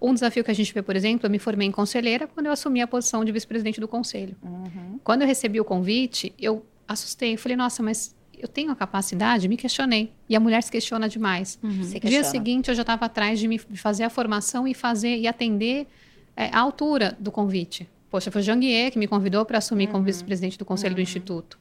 Um 0.00 0.12
desafio 0.12 0.42
que 0.42 0.50
a 0.50 0.54
gente 0.54 0.74
vê, 0.74 0.82
por 0.82 0.96
exemplo, 0.96 1.26
eu 1.26 1.30
me 1.30 1.38
formei 1.38 1.68
em 1.68 1.70
conselheira 1.70 2.26
quando 2.26 2.46
eu 2.46 2.52
assumi 2.52 2.82
a 2.82 2.86
posição 2.86 3.24
de 3.24 3.30
vice-presidente 3.30 3.80
do 3.80 3.86
conselho. 3.86 4.36
Uhum. 4.42 4.98
Quando 5.04 5.22
eu 5.22 5.28
recebi 5.28 5.60
o 5.60 5.64
convite, 5.64 6.34
eu 6.38 6.66
assustei. 6.88 7.34
Eu 7.34 7.38
falei, 7.38 7.56
nossa, 7.56 7.82
mas 7.82 8.14
eu 8.38 8.48
tenho 8.48 8.70
a 8.70 8.76
capacidade? 8.76 9.48
Me 9.48 9.56
questionei. 9.56 10.12
E 10.28 10.36
a 10.36 10.40
mulher 10.40 10.62
se 10.62 10.70
questiona 10.70 11.08
demais. 11.08 11.58
Uhum. 11.62 11.82
Se 11.84 12.00
Dia 12.00 12.24
seguinte, 12.24 12.68
eu 12.68 12.74
já 12.74 12.82
estava 12.82 13.06
atrás 13.06 13.38
de 13.38 13.48
me 13.48 13.58
fazer 13.58 14.04
a 14.04 14.10
formação 14.10 14.66
e 14.66 14.74
fazer 14.74 15.16
e 15.16 15.26
atender 15.26 15.86
é, 16.36 16.50
a 16.52 16.60
altura 16.60 17.16
do 17.18 17.30
convite. 17.30 17.88
Poxa, 18.10 18.30
foi 18.30 18.40
o 18.40 18.44
Janguier 18.44 18.92
que 18.92 18.98
me 18.98 19.06
convidou 19.06 19.44
para 19.44 19.58
assumir 19.58 19.86
uhum. 19.86 19.92
como 19.92 20.04
vice-presidente 20.04 20.58
do 20.58 20.64
conselho 20.64 20.92
uhum. 20.92 20.96
do 20.96 21.02
Instituto. 21.02 21.58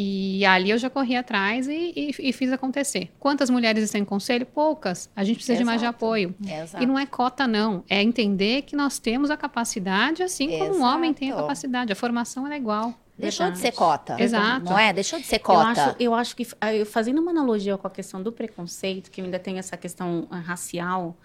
E 0.00 0.44
ali 0.44 0.70
eu 0.70 0.78
já 0.78 0.88
corri 0.88 1.16
atrás 1.16 1.66
e, 1.66 1.92
e, 1.96 2.28
e, 2.28 2.32
fiz 2.32 2.52
acontecer. 2.52 3.10
Quantas 3.18 3.50
mulheres 3.50 3.82
estão 3.82 4.00
em 4.00 4.04
conselho? 4.04 4.46
Poucas. 4.46 5.10
A 5.16 5.24
gente 5.24 5.36
precisa 5.36 5.54
Exato. 5.54 5.64
de 5.64 5.66
mais 5.66 5.80
de 5.80 5.86
apoio. 5.86 6.34
Exato. 6.40 6.84
E 6.84 6.86
não 6.86 6.96
é 6.96 7.04
cota, 7.04 7.48
não. 7.48 7.82
É 7.88 8.00
entender 8.00 8.62
que 8.62 8.76
nós 8.76 9.00
temos 9.00 9.28
a 9.28 9.36
capacidade, 9.36 10.22
assim 10.22 10.50
como 10.50 10.64
Exato. 10.64 10.78
um 10.78 10.82
homem 10.84 11.12
tem 11.12 11.32
a 11.32 11.36
capacidade. 11.36 11.92
A 11.92 11.96
formação 11.96 12.46
é 12.46 12.56
igual. 12.56 12.94
Deixou 13.18 13.46
Verdade. 13.46 13.60
de 13.60 13.66
ser 13.66 13.72
cota. 13.72 14.22
Exato. 14.22 14.64
Não 14.64 14.78
é? 14.78 14.92
Deixou 14.92 15.18
de 15.18 15.26
ser 15.26 15.40
cota. 15.40 15.60
Eu 15.60 15.66
acho, 15.66 15.96
eu 15.98 16.14
acho 16.14 16.36
que, 16.36 16.44
fazendo 16.84 17.20
uma 17.20 17.32
analogia 17.32 17.76
com 17.76 17.86
a 17.86 17.90
questão 17.90 18.22
do 18.22 18.30
preconceito, 18.30 19.10
que 19.10 19.20
ainda 19.20 19.38
tem 19.38 19.58
essa 19.58 19.76
questão 19.76 20.28
ah, 20.30 20.38
racial, 20.38 21.16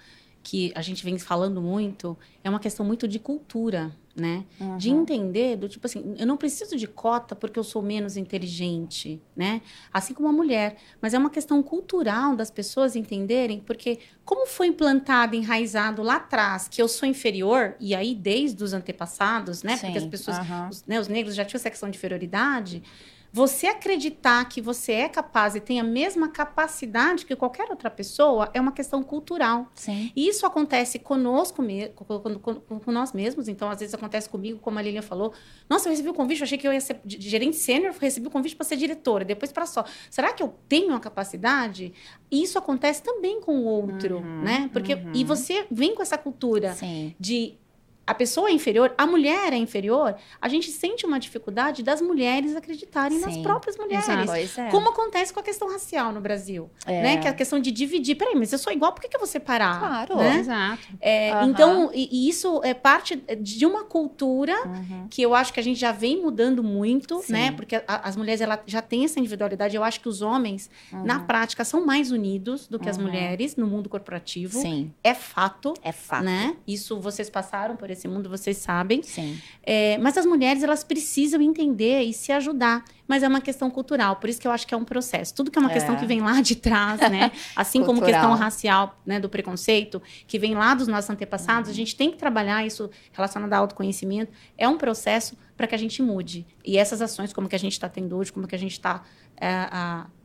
que 0.42 0.72
a 0.76 0.82
gente 0.82 1.04
vem 1.06 1.20
falando 1.20 1.62
muito, 1.62 2.18
é 2.44 2.50
uma 2.50 2.60
questão 2.60 2.86
muito 2.86 3.08
de 3.08 3.20
cultura 3.20 3.92
né? 4.16 4.46
Uhum. 4.60 4.78
De 4.78 4.90
entender 4.92 5.56
do 5.56 5.68
tipo 5.68 5.88
assim, 5.88 6.16
eu 6.20 6.28
não 6.28 6.38
preciso 6.38 6.76
de 6.76 6.88
cota 6.88 7.36
porque 7.36 7.58
eu 7.58 7.64
sou 7.64 7.82
menos 7.82 8.16
inteligente, 8.16 9.20
né? 9.36 9.62
Assim 9.92 10.14
como 10.14 10.28
a 10.28 10.32
mulher, 10.32 10.78
mas 11.02 11.14
é 11.14 11.18
uma 11.18 11.30
questão 11.30 11.64
cultural 11.64 12.36
das 12.36 12.52
pessoas 12.52 12.96
entenderem, 12.96 13.60
porque 13.60 14.00
como 14.24 14.46
foi 14.46 14.68
implantado, 14.68 15.36
enraizado 15.36 16.04
lá 16.04 16.18
atrás 16.18 16.68
que 16.68 16.82
eu 16.82 16.88
sou 16.88 17.08
inferior 17.10 17.76
e 17.80 17.96
aí 17.96 18.14
desde 18.14 18.64
os 18.64 18.74
antepassados, 18.74 19.64
né? 19.64 19.78
Sim. 19.78 19.88
Porque 19.88 19.98
as 19.98 20.06
pessoas, 20.06 20.38
uhum. 20.38 20.70
os, 20.70 20.86
né, 20.86 21.00
os 21.00 21.08
negros 21.08 21.34
já 21.36 21.44
tinham 21.44 21.60
essa 21.60 21.70
questão 21.70 21.90
de 21.90 21.98
inferioridade, 21.98 22.84
você 23.34 23.66
acreditar 23.66 24.48
que 24.48 24.62
você 24.62 24.92
é 24.92 25.10
capaz 25.10 25.56
e 25.56 25.60
tem 25.60 25.80
a 25.80 25.84
mesma 25.84 26.30
capacidade 26.30 27.26
que 27.26 27.36
qualquer 27.36 27.68
outra 27.72 27.90
pessoa 27.90 28.52
é 28.54 28.62
uma 28.62 28.72
questão 28.72 29.02
cultural. 29.02 29.72
Sim. 29.74 30.12
E 30.16 30.28
isso 30.28 30.46
acontece 30.46 31.00
conosco, 31.00 31.64
com, 31.96 32.06
com, 32.40 32.80
com, 32.80 32.92
nós 32.92 33.12
mesmos. 33.12 33.48
Então, 33.48 33.72
às 33.72 33.80
vezes 33.80 33.96
acontece 33.96 34.30
comigo, 34.30 34.60
como 34.60 34.78
a 34.78 34.84
Lilian 34.84 35.02
falou. 35.02 35.34
Nossa, 35.68 35.88
eu 35.88 35.92
recebi 35.92 36.10
o 36.10 36.14
convite, 36.14 36.42
eu 36.42 36.44
achei 36.46 36.60
que 36.60 36.68
eu 36.68 36.72
ia 36.72 36.80
ser 36.80 37.02
gerente 37.06 37.56
sênior, 37.56 37.96
recebi 38.00 38.28
o 38.28 38.30
convite 38.30 38.56
para 38.56 38.66
ser 38.68 38.76
diretora, 38.76 39.26
depois 39.26 39.52
para 39.52 39.66
só. 39.66 39.84
Será 40.12 40.32
que 40.32 40.44
eu 40.44 40.54
tenho 40.70 40.94
a 40.94 41.00
capacidade? 41.00 41.92
E 42.30 42.44
isso 42.44 42.60
acontece 42.60 43.02
também 43.02 43.42
com 43.42 43.62
o 43.62 43.66
outro, 43.66 44.18
uhum, 44.18 44.44
né? 44.44 44.70
Porque 44.72 44.94
uhum. 44.94 45.12
e 45.16 45.24
você 45.24 45.66
vem 45.72 45.96
com 45.96 46.04
essa 46.04 46.20
cultura 46.20 46.74
Sim. 46.74 47.16
de 47.20 47.58
a 48.06 48.14
pessoa 48.14 48.50
é 48.50 48.52
inferior, 48.52 48.94
a 48.98 49.08
mulher 49.08 49.54
é 49.54 49.56
inferior, 49.56 50.16
a 50.42 50.50
gente 50.50 50.70
sente 50.72 51.06
uma 51.06 51.20
dificuldade 51.20 51.82
das 51.82 52.02
mulheres 52.02 52.56
acreditarem 52.56 53.18
Sim, 53.18 53.26
nas 53.26 53.38
próprias 53.38 53.78
mulheres. 53.78 54.58
É. 54.58 54.70
Como 54.70 54.90
acontece 54.90 55.34
com 55.34 55.40
a 55.40 55.44
questão 55.44 55.72
racial 55.72 56.12
no 56.12 56.20
Brasil. 56.20 56.70
É. 56.86 57.02
Né? 57.02 57.18
Que 57.18 57.28
é 57.28 57.32
a 57.32 57.34
questão 57.34 57.60
de 57.60 57.72
dividir. 57.72 58.16
Peraí, 58.16 58.36
mas 58.36 58.52
eu 58.52 58.60
sou 58.60 58.74
igual, 58.74 58.92
por 58.92 59.02
que, 59.02 59.08
que 59.08 59.16
eu 59.16 59.20
vou 59.20 59.28
separar? 59.28 59.80
Claro, 59.80 60.18
né? 60.18 60.38
exato. 60.38 60.88
É, 61.00 61.34
uhum. 61.36 61.50
Então, 61.50 61.92
e, 61.94 62.10
e, 62.12 62.30
isso 62.30 62.62
é 62.64 62.74
parte 62.74 63.16
de 63.40 63.66
uma 63.66 63.86
cultura 63.86 64.56
uhum. 64.66 65.08
que 65.10 65.22
eu 65.22 65.34
acho 65.34 65.54
que 65.54 65.60
a 65.60 65.64
gente 65.64 65.80
já 65.80 65.94
vem 65.94 66.22
mudando 66.22 66.62
muito, 66.62 67.22
Sim. 67.22 67.34
né? 67.34 67.52
Porque 67.54 67.76
a, 67.76 67.84
as 67.88 68.18
mulheres 68.18 68.42
ela, 68.42 68.62
já 68.66 68.82
têm 68.82 69.06
essa 69.06 69.18
individualidade. 69.18 69.78
Eu 69.78 69.84
acho 69.84 70.02
que 70.02 70.10
os 70.10 70.22
homens, 70.22 70.70
uhum. 70.92 71.06
na 71.06 71.22
prática, 71.22 71.64
são 71.64 71.86
mais 71.86 72.12
unidos 72.12 72.68
do 72.68 72.78
que 72.78 72.90
as 72.90 72.98
uhum. 72.98 73.04
mulheres 73.04 73.56
no 73.56 73.66
mundo 73.66 73.88
corporativo. 73.88 74.60
Sim. 74.60 74.92
É 75.02 75.14
fato. 75.14 75.74
É 75.82 75.94
fato. 75.94 76.26
Né? 76.26 76.58
Isso 76.68 77.00
vocês 77.00 77.30
passaram 77.30 77.78
por 77.78 77.93
esse 77.94 78.08
mundo, 78.08 78.30
vocês 78.30 78.58
sabem. 78.58 79.02
Sim. 79.02 79.40
É, 79.64 79.98
mas 80.00 80.18
as 80.18 80.26
mulheres, 80.26 80.64
elas 80.64 80.84
precisam 80.84 81.42
entender 81.42 82.02
e 82.02 82.14
se 82.14 82.32
ajudar. 82.32 82.84
Mas 83.08 83.22
é 83.22 83.28
uma 83.28 83.42
questão 83.42 83.70
cultural, 83.70 84.16
por 84.16 84.30
isso 84.30 84.40
que 84.40 84.48
eu 84.48 84.52
acho 84.52 84.66
que 84.66 84.74
é 84.74 84.78
um 84.78 84.86
processo. 84.86 85.36
Tudo 85.36 85.52
que 85.52 85.60
é 85.60 85.62
uma 85.62 85.70
é. 85.70 85.74
questão 85.74 85.96
que 85.96 86.06
vem 86.06 86.22
lá 86.22 86.42
de 86.42 86.56
trás, 86.56 87.00
né? 87.02 87.32
Assim 87.56 87.84
como 87.84 88.02
questão 88.02 88.34
racial, 88.34 88.98
né? 89.06 89.20
Do 89.20 89.30
preconceito, 89.30 90.02
que 90.26 90.40
vem 90.40 90.56
lá 90.56 90.74
dos 90.74 90.88
nossos 90.88 91.10
antepassados, 91.10 91.68
uhum. 91.70 91.74
a 91.74 91.76
gente 91.76 91.96
tem 91.96 92.12
que 92.12 92.18
trabalhar 92.18 92.66
isso 92.66 92.90
relacionado 93.12 93.52
ao 93.54 93.62
autoconhecimento. 93.62 94.32
É 94.58 94.68
um 94.68 94.78
processo 94.78 95.38
para 95.56 95.68
que 95.68 95.76
a 95.76 95.78
gente 95.78 96.02
mude. 96.02 96.46
E 96.64 96.78
essas 96.78 97.02
ações, 97.02 97.34
como 97.34 97.48
que 97.48 97.56
a 97.56 97.60
gente 97.60 97.74
está 97.74 97.90
tendo 97.90 98.18
hoje, 98.18 98.32
como 98.32 98.48
que 98.48 98.56
a 98.56 98.60
gente 98.60 98.72
está 98.72 99.04
é, 99.38 99.68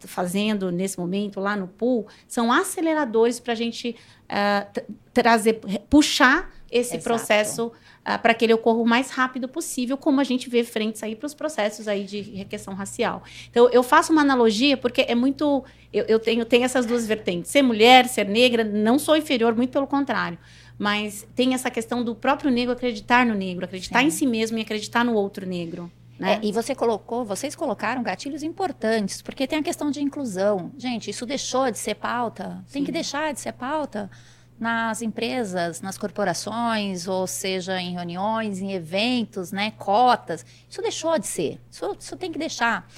fazendo 0.01 0.71
nesse 0.71 0.99
momento 0.99 1.41
lá 1.41 1.57
no 1.57 1.67
pool, 1.67 2.07
são 2.27 2.53
aceleradores 2.53 3.41
para 3.41 3.53
a 3.53 3.57
gente 3.57 3.97
é, 4.29 4.67
trazer, 5.13 5.61
puxar 5.91 6.51
esse 6.71 6.97
Exato. 6.97 7.05
processo 7.05 7.67
uh, 7.67 8.19
para 8.21 8.35
que 8.35 8.45
ele 8.45 8.55
ocorra 8.55 8.79
o 8.79 8.87
mais 8.87 9.11
rápido 9.11 9.49
possível, 9.49 9.97
como 9.97 10.21
a 10.21 10.25
gente 10.25 10.49
vê 10.49 10.63
frentes 10.65 11.03
aí 11.03 11.17
para 11.17 11.27
os 11.27 11.35
processos 11.35 11.89
aí 11.89 12.05
de 12.05 12.45
questão 12.45 12.75
racial. 12.75 13.23
Então, 13.51 13.69
eu 13.71 13.83
faço 13.83 14.13
uma 14.13 14.23
analogia 14.23 14.77
porque 14.77 15.05
é 15.09 15.15
muito... 15.15 15.65
Eu, 15.93 16.05
eu 16.05 16.19
tenho, 16.19 16.45
tenho 16.45 16.65
essas 16.65 16.85
duas 16.85 17.07
vertentes. 17.07 17.51
Ser 17.51 17.63
mulher, 17.63 18.07
ser 18.07 18.29
negra, 18.29 18.63
não 18.63 18.99
sou 18.99 19.17
inferior, 19.17 19.55
muito 19.55 19.71
pelo 19.71 19.87
contrário. 19.87 20.39
Mas 20.79 21.27
tem 21.35 21.55
essa 21.55 21.71
questão 21.71 22.05
do 22.05 22.15
próprio 22.15 22.51
negro 22.51 22.73
acreditar 22.73 23.27
no 23.27 23.35
negro, 23.35 23.65
acreditar 23.65 24.03
em 24.03 24.11
si 24.11 24.27
mesmo 24.27 24.59
e 24.59 24.61
acreditar 24.61 25.05
no 25.05 25.15
outro 25.15 25.47
negro. 25.47 25.91
Né? 26.19 26.35
É, 26.43 26.47
e 26.47 26.53
você 26.53 26.75
colocou, 26.75 27.25
vocês 27.25 27.55
colocaram 27.55 28.03
gatilhos 28.03 28.43
importantes, 28.43 29.23
porque 29.23 29.47
tem 29.47 29.61
a 29.61 29.63
questão 29.63 29.91
de 29.91 30.03
inclusão. 30.03 30.73
Gente, 30.77 31.11
isso 31.11 31.25
deixou 31.25 31.71
de 31.71 31.79
ser 31.79 31.95
pauta. 31.95 32.63
Sim. 32.67 32.73
Tem 32.75 32.85
que 32.85 32.93
deixar 32.93 33.33
de 33.33 33.41
ser 33.41 33.53
pauta 33.53 34.11
nas 34.59 35.03
empresas, 35.03 35.81
nas 35.81 35.97
corporações, 35.97 37.07
ou 37.07 37.27
seja, 37.27 37.81
em 37.81 37.93
reuniões, 37.93 38.61
em 38.61 38.73
eventos, 38.73 39.53
né, 39.53 39.73
cotas. 39.73 40.45
Isso 40.69 40.83
deixou 40.83 41.19
de 41.19 41.27
ser. 41.27 41.61
Isso, 41.71 41.97
isso 41.99 42.17
tem 42.17 42.33
que 42.33 42.39
deixar. 42.39 42.89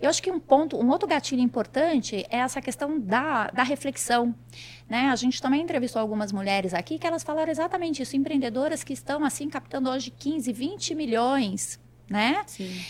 Eu 0.00 0.08
acho 0.08 0.22
que 0.22 0.30
um 0.30 0.38
ponto, 0.38 0.76
um 0.76 0.88
outro 0.90 1.08
gatilho 1.08 1.42
importante 1.42 2.24
é 2.30 2.38
essa 2.38 2.60
questão 2.60 3.00
da, 3.00 3.48
da 3.48 3.64
reflexão. 3.64 4.32
Né? 4.88 5.08
A 5.10 5.16
gente 5.16 5.42
também 5.42 5.60
entrevistou 5.60 6.00
algumas 6.00 6.30
mulheres 6.30 6.72
aqui 6.72 6.98
que 6.98 7.06
elas 7.06 7.24
falaram 7.24 7.50
exatamente 7.50 8.02
isso, 8.02 8.16
empreendedoras 8.16 8.84
que 8.84 8.92
estão 8.92 9.24
assim 9.24 9.48
captando 9.48 9.90
hoje 9.90 10.10
15, 10.10 10.52
20 10.52 10.94
milhões, 10.94 11.80
né? 12.08 12.42
Sim 12.46 12.80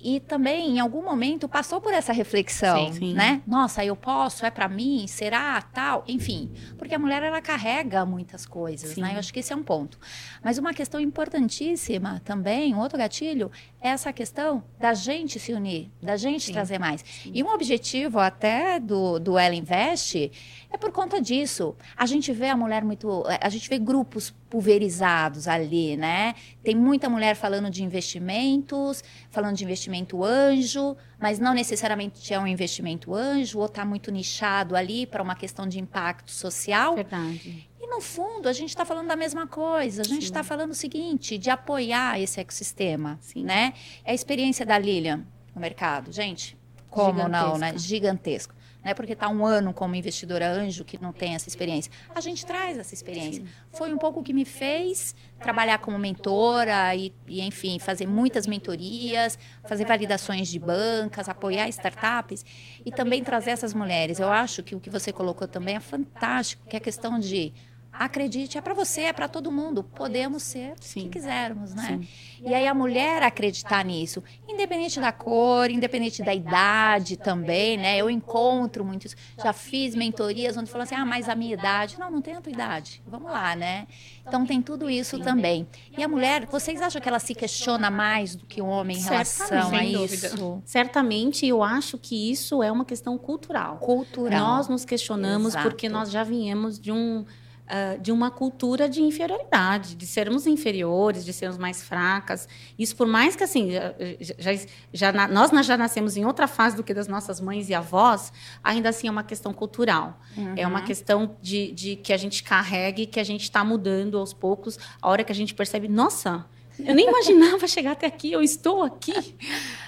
e 0.00 0.20
também 0.20 0.76
em 0.76 0.80
algum 0.80 1.02
momento 1.02 1.48
passou 1.48 1.80
por 1.80 1.92
essa 1.92 2.12
reflexão, 2.12 2.92
sim, 2.92 2.98
sim. 2.98 3.14
né? 3.14 3.42
Nossa, 3.46 3.84
eu 3.84 3.96
posso, 3.96 4.46
é 4.46 4.50
para 4.50 4.68
mim, 4.68 5.06
será 5.06 5.60
tal, 5.60 6.04
enfim, 6.06 6.50
porque 6.76 6.94
a 6.94 6.98
mulher 6.98 7.22
ela 7.22 7.40
carrega 7.40 8.06
muitas 8.06 8.46
coisas, 8.46 8.90
sim. 8.90 9.00
né? 9.00 9.14
Eu 9.14 9.18
acho 9.18 9.32
que 9.32 9.40
esse 9.40 9.52
é 9.52 9.56
um 9.56 9.62
ponto. 9.62 9.98
Mas 10.42 10.58
uma 10.58 10.72
questão 10.72 11.00
importantíssima 11.00 12.22
também, 12.24 12.74
outro 12.74 12.96
gatilho, 12.96 13.50
essa 13.80 14.12
questão 14.12 14.62
da 14.78 14.92
gente 14.92 15.38
se 15.38 15.52
unir, 15.52 15.90
da 16.02 16.16
gente 16.16 16.52
trazer 16.52 16.78
mais. 16.78 17.04
E 17.26 17.42
um 17.42 17.48
objetivo 17.48 18.18
até 18.18 18.80
do 18.80 19.18
do 19.18 19.38
Ela 19.38 19.54
Invest 19.54 20.30
é 20.70 20.76
por 20.76 20.90
conta 20.90 21.20
disso. 21.20 21.76
A 21.96 22.04
gente 22.06 22.32
vê 22.32 22.48
a 22.48 22.56
mulher 22.56 22.84
muito, 22.84 23.24
a 23.40 23.48
gente 23.48 23.68
vê 23.68 23.78
grupos 23.78 24.34
pulverizados 24.50 25.46
ali, 25.46 25.96
né? 25.96 26.34
Tem 26.62 26.74
muita 26.74 27.08
mulher 27.08 27.36
falando 27.36 27.70
de 27.70 27.84
investimentos, 27.84 29.04
falando 29.30 29.56
de 29.56 29.64
investimento 29.64 30.24
anjo, 30.24 30.96
mas 31.20 31.38
não 31.38 31.54
necessariamente 31.54 32.32
é 32.32 32.38
um 32.38 32.46
investimento 32.46 33.14
anjo, 33.14 33.58
ou 33.58 33.66
está 33.66 33.84
muito 33.84 34.10
nichado 34.10 34.74
ali 34.74 35.06
para 35.06 35.22
uma 35.22 35.34
questão 35.34 35.66
de 35.66 35.78
impacto 35.78 36.30
social. 36.30 36.94
Verdade. 36.94 37.67
No 37.88 38.00
fundo, 38.00 38.48
a 38.48 38.52
gente 38.52 38.68
está 38.68 38.84
falando 38.84 39.08
da 39.08 39.16
mesma 39.16 39.46
coisa. 39.46 40.02
A 40.02 40.04
gente 40.04 40.24
está 40.24 40.44
falando 40.44 40.72
o 40.72 40.74
seguinte, 40.74 41.38
de 41.38 41.50
apoiar 41.50 42.20
esse 42.20 42.38
ecossistema, 42.38 43.18
Sim. 43.20 43.44
né? 43.44 43.72
É 44.04 44.12
a 44.12 44.14
experiência 44.14 44.66
da 44.66 44.78
Lilian 44.78 45.26
no 45.54 45.60
mercado. 45.60 46.12
Gente, 46.12 46.56
como 46.90 47.28
não, 47.28 47.56
né? 47.56 47.76
Gigantesco 47.76 48.54
não 48.82 48.92
é 48.92 48.94
porque 48.94 49.12
está 49.12 49.28
um 49.28 49.44
ano 49.44 49.74
como 49.74 49.94
investidora 49.94 50.50
anjo 50.50 50.84
que 50.84 51.00
não 51.00 51.12
tem 51.12 51.34
essa 51.34 51.48
experiência. 51.48 51.90
A 52.14 52.20
gente 52.20 52.46
traz 52.46 52.78
essa 52.78 52.94
experiência. 52.94 53.44
Foi 53.72 53.92
um 53.92 53.98
pouco 53.98 54.20
o 54.20 54.22
que 54.22 54.32
me 54.32 54.44
fez 54.44 55.14
trabalhar 55.40 55.78
como 55.78 55.98
mentora 55.98 56.94
e, 56.94 57.12
e, 57.26 57.40
enfim, 57.40 57.78
fazer 57.78 58.06
muitas 58.06 58.46
mentorias, 58.46 59.38
fazer 59.64 59.84
validações 59.84 60.48
de 60.48 60.58
bancas, 60.58 61.28
apoiar 61.28 61.68
startups 61.68 62.44
e 62.84 62.90
também 62.90 63.22
trazer 63.22 63.50
essas 63.50 63.74
mulheres. 63.74 64.20
Eu 64.20 64.30
acho 64.30 64.62
que 64.62 64.74
o 64.74 64.80
que 64.80 64.90
você 64.90 65.12
colocou 65.12 65.48
também 65.48 65.76
é 65.76 65.80
fantástico, 65.80 66.66
que 66.68 66.76
é 66.76 66.78
a 66.78 66.82
questão 66.82 67.18
de 67.18 67.52
acredite, 67.98 68.56
é 68.56 68.60
para 68.60 68.74
você, 68.74 69.02
é 69.02 69.12
para 69.12 69.26
todo 69.28 69.50
mundo. 69.50 69.82
Podemos 69.82 70.42
ser 70.42 70.74
Sim. 70.80 71.00
o 71.00 71.02
que 71.04 71.08
quisermos, 71.10 71.74
né? 71.74 71.98
Sim. 72.00 72.08
E 72.40 72.54
aí 72.54 72.66
a 72.66 72.74
mulher 72.74 73.22
acreditar 73.22 73.84
nisso, 73.84 74.22
independente 74.48 75.00
da 75.00 75.10
cor, 75.10 75.68
independente 75.70 76.22
da 76.22 76.32
idade 76.32 77.16
também, 77.16 77.76
né? 77.76 77.98
Eu 77.98 78.08
encontro 78.08 78.84
muito 78.84 79.06
isso. 79.06 79.16
Já 79.42 79.52
fiz 79.52 79.94
mentorias 79.96 80.56
onde 80.56 80.70
falam 80.70 80.84
assim: 80.84 80.94
"Ah, 80.94 81.04
mas 81.04 81.28
a 81.28 81.34
minha 81.34 81.52
idade". 81.52 81.98
Não, 81.98 82.10
não 82.10 82.22
tem 82.22 82.34
a 82.34 82.40
tua 82.40 82.52
idade. 82.52 83.02
Vamos 83.06 83.30
lá, 83.32 83.56
né? 83.56 83.88
Então 84.26 84.46
tem 84.46 84.62
tudo 84.62 84.88
isso 84.88 85.18
também. 85.18 85.66
E 85.96 86.04
a 86.04 86.08
mulher, 86.08 86.46
vocês 86.46 86.80
acham 86.80 87.00
que 87.00 87.08
ela 87.08 87.18
se 87.18 87.34
questiona 87.34 87.90
mais 87.90 88.36
do 88.36 88.46
que 88.46 88.62
o 88.62 88.66
homem 88.66 88.96
em 88.96 89.02
relação 89.02 89.74
a 89.74 89.84
isso? 89.84 90.62
Certamente, 90.64 91.46
eu 91.46 91.62
acho 91.62 91.98
que 91.98 92.30
isso 92.30 92.62
é 92.62 92.70
uma 92.70 92.84
questão 92.84 93.18
cultural. 93.18 93.78
Cultural. 93.78 94.38
Nós 94.38 94.68
nos 94.68 94.84
questionamos 94.84 95.48
Exato. 95.48 95.68
porque 95.68 95.88
nós 95.88 96.10
já 96.10 96.22
viemos 96.22 96.78
de 96.78 96.92
um 96.92 97.24
ah, 97.68 97.96
de 98.00 98.10
uma 98.12 98.30
cultura 98.30 98.88
de 98.88 99.02
inferioridade, 99.02 99.94
de 99.94 100.06
sermos 100.06 100.46
inferiores, 100.46 101.24
de 101.24 101.32
sermos 101.32 101.58
mais 101.58 101.82
fracas. 101.82 102.48
Isso 102.78 102.96
por 102.96 103.06
mais 103.06 103.36
que 103.36 103.44
assim, 103.44 103.70
já, 103.72 103.94
já, 104.38 104.66
já 104.92 105.12
na- 105.12 105.28
nós 105.28 105.66
já 105.66 105.76
nascemos 105.76 106.16
em 106.16 106.24
outra 106.24 106.46
fase 106.48 106.76
do 106.76 106.82
que 106.82 106.94
das 106.94 107.06
nossas 107.08 107.40
mães 107.40 107.68
e 107.68 107.74
avós, 107.74 108.32
ainda 108.62 108.88
assim 108.88 109.08
é 109.08 109.10
uma 109.10 109.22
questão 109.24 109.52
cultural. 109.52 110.20
É 110.56 110.64
Uhum. 110.64 110.72
uma 110.72 110.82
questão 110.82 111.36
de, 111.42 111.72
de 111.72 111.96
que 111.96 112.12
a 112.12 112.16
gente 112.16 112.42
carregue, 112.42 113.06
que 113.06 113.20
a 113.20 113.24
gente 113.24 113.42
está 113.42 113.64
mudando 113.64 114.18
aos 114.18 114.32
poucos. 114.32 114.78
A 115.02 115.08
hora 115.08 115.22
que 115.24 115.32
a 115.32 115.34
gente 115.34 115.54
percebe, 115.54 115.88
nossa, 115.88 116.44
eu 116.78 116.94
nem 116.94 117.08
imaginava 117.08 117.66
chegar 117.66 117.92
até 117.92 118.06
aqui, 118.06 118.30
eu 118.32 118.42
estou 118.42 118.82
aqui. 118.82 119.34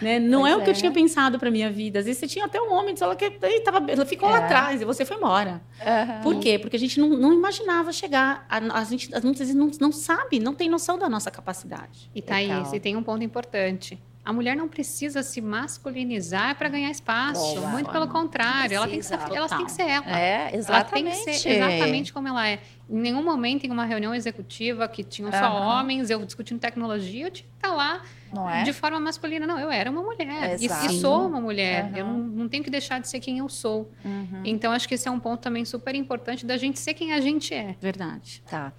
Né? 0.02 0.18
Não 0.18 0.40
Pois 0.40 0.52
é 0.52 0.56
o 0.56 0.60
que 0.62 0.68
eu 0.68 0.72
é. 0.72 0.76
tinha 0.76 0.90
pensado 0.90 1.38
para 1.38 1.50
minha 1.50 1.70
vida. 1.70 1.98
Às 1.98 2.04
vezes 2.06 2.18
você 2.20 2.26
tinha 2.26 2.44
até 2.46 2.60
um 2.60 2.72
homem, 2.72 2.96
só 2.96 3.14
que 3.14 3.30
tava, 3.60 3.90
ele 3.90 4.04
ficou 4.06 4.28
lá 4.28 4.40
É. 4.40 4.44
atrás 4.44 4.80
e 4.80 4.84
você 4.84 5.04
foi 5.04 5.16
embora. 5.16 5.60
Aham. 5.80 6.20
Por 6.22 6.38
quê? 6.40 6.58
Porque 6.58 6.76
a 6.76 6.78
gente 6.78 6.98
não, 6.98 7.08
não 7.10 7.32
imaginava 7.32 7.92
chegar. 7.92 8.46
A, 8.48 8.56
a 8.80 8.84
gente 8.84 9.10
muitas 9.22 9.38
vezes 9.38 9.54
não, 9.54 9.70
não 9.80 9.92
sabe, 9.92 10.38
não 10.40 10.54
tem 10.54 10.68
noção 10.68 10.98
da 10.98 11.08
nossa 11.08 11.30
capacidade. 11.30 12.10
E 12.14 12.22
Thaís, 12.22 12.48
Legal. 12.48 12.74
e 12.74 12.80
tem 12.80 12.96
um 12.96 13.02
ponto 13.02 13.22
importante. 13.22 13.98
A 14.22 14.32
mulher 14.32 14.54
não 14.54 14.68
precisa 14.68 15.22
se 15.22 15.40
masculinizar 15.40 16.54
para 16.56 16.68
ganhar 16.68 16.90
espaço. 16.90 17.54
Boa. 17.54 17.68
Muito 17.68 17.90
pelo 17.90 18.06
contrário. 18.06 18.76
Ela 18.76 18.86
tem, 18.86 18.98
que 18.98 19.04
ser, 19.04 19.14
ela 19.14 19.48
tem 19.48 19.64
que 19.64 19.72
ser 19.72 19.82
ela. 19.82 20.18
É, 20.18 20.42
Ela 20.42 20.50
tem 20.50 20.58
exatamente. 20.58 21.24
que 21.24 21.34
ser 21.34 21.48
exatamente 21.50 22.12
como 22.12 22.28
ela 22.28 22.46
é. 22.46 22.60
Em 22.88 22.98
nenhum 22.98 23.24
momento, 23.24 23.64
em 23.64 23.70
uma 23.70 23.84
reunião 23.86 24.14
executiva 24.14 24.86
que 24.88 25.02
tinham 25.02 25.32
só 25.32 25.54
homens, 25.54 26.10
eu 26.10 26.24
discutindo 26.24 26.60
tecnologia, 26.60 27.26
eu 27.26 27.30
tinha 27.30 27.48
que 27.48 27.56
estar 27.56 27.74
lá 27.74 28.02
Não 28.32 28.48
é? 28.48 28.62
de 28.62 28.72
forma 28.74 29.00
masculina. 29.00 29.46
Não, 29.46 29.58
eu 29.58 29.70
era 29.70 29.90
uma 29.90 30.02
mulher. 30.02 30.60
E, 30.60 30.66
e 30.66 31.00
sou 31.00 31.26
uma 31.26 31.40
mulher. 31.40 31.84
Aham. 31.84 31.96
Eu 31.96 32.06
não, 32.06 32.18
não 32.18 32.48
tenho 32.48 32.62
que 32.62 32.70
deixar 32.70 33.00
de 33.00 33.08
ser 33.08 33.20
quem 33.20 33.38
eu 33.38 33.48
sou. 33.48 33.90
Uhum. 34.04 34.42
Então, 34.44 34.70
acho 34.70 34.86
que 34.86 34.94
esse 34.94 35.08
é 35.08 35.10
um 35.10 35.18
ponto 35.20 35.40
também 35.40 35.64
super 35.64 35.94
importante 35.94 36.44
da 36.44 36.58
gente 36.58 36.78
ser 36.78 36.92
quem 36.92 37.14
a 37.14 37.20
gente 37.20 37.54
é. 37.54 37.74
Verdade. 37.80 38.42
Tá. 38.48 38.72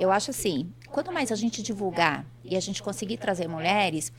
Eu 0.00 0.10
acho 0.12 0.30
assim, 0.30 0.72
quanto 0.88 1.12
mais 1.12 1.30
a 1.30 1.36
gente 1.36 1.62
divulgar 1.62 2.24
e 2.44 2.56
a 2.56 2.60
gente 2.60 2.82
conseguir 2.82 3.16
trazer 3.16 3.48
mulheres, 3.48 4.12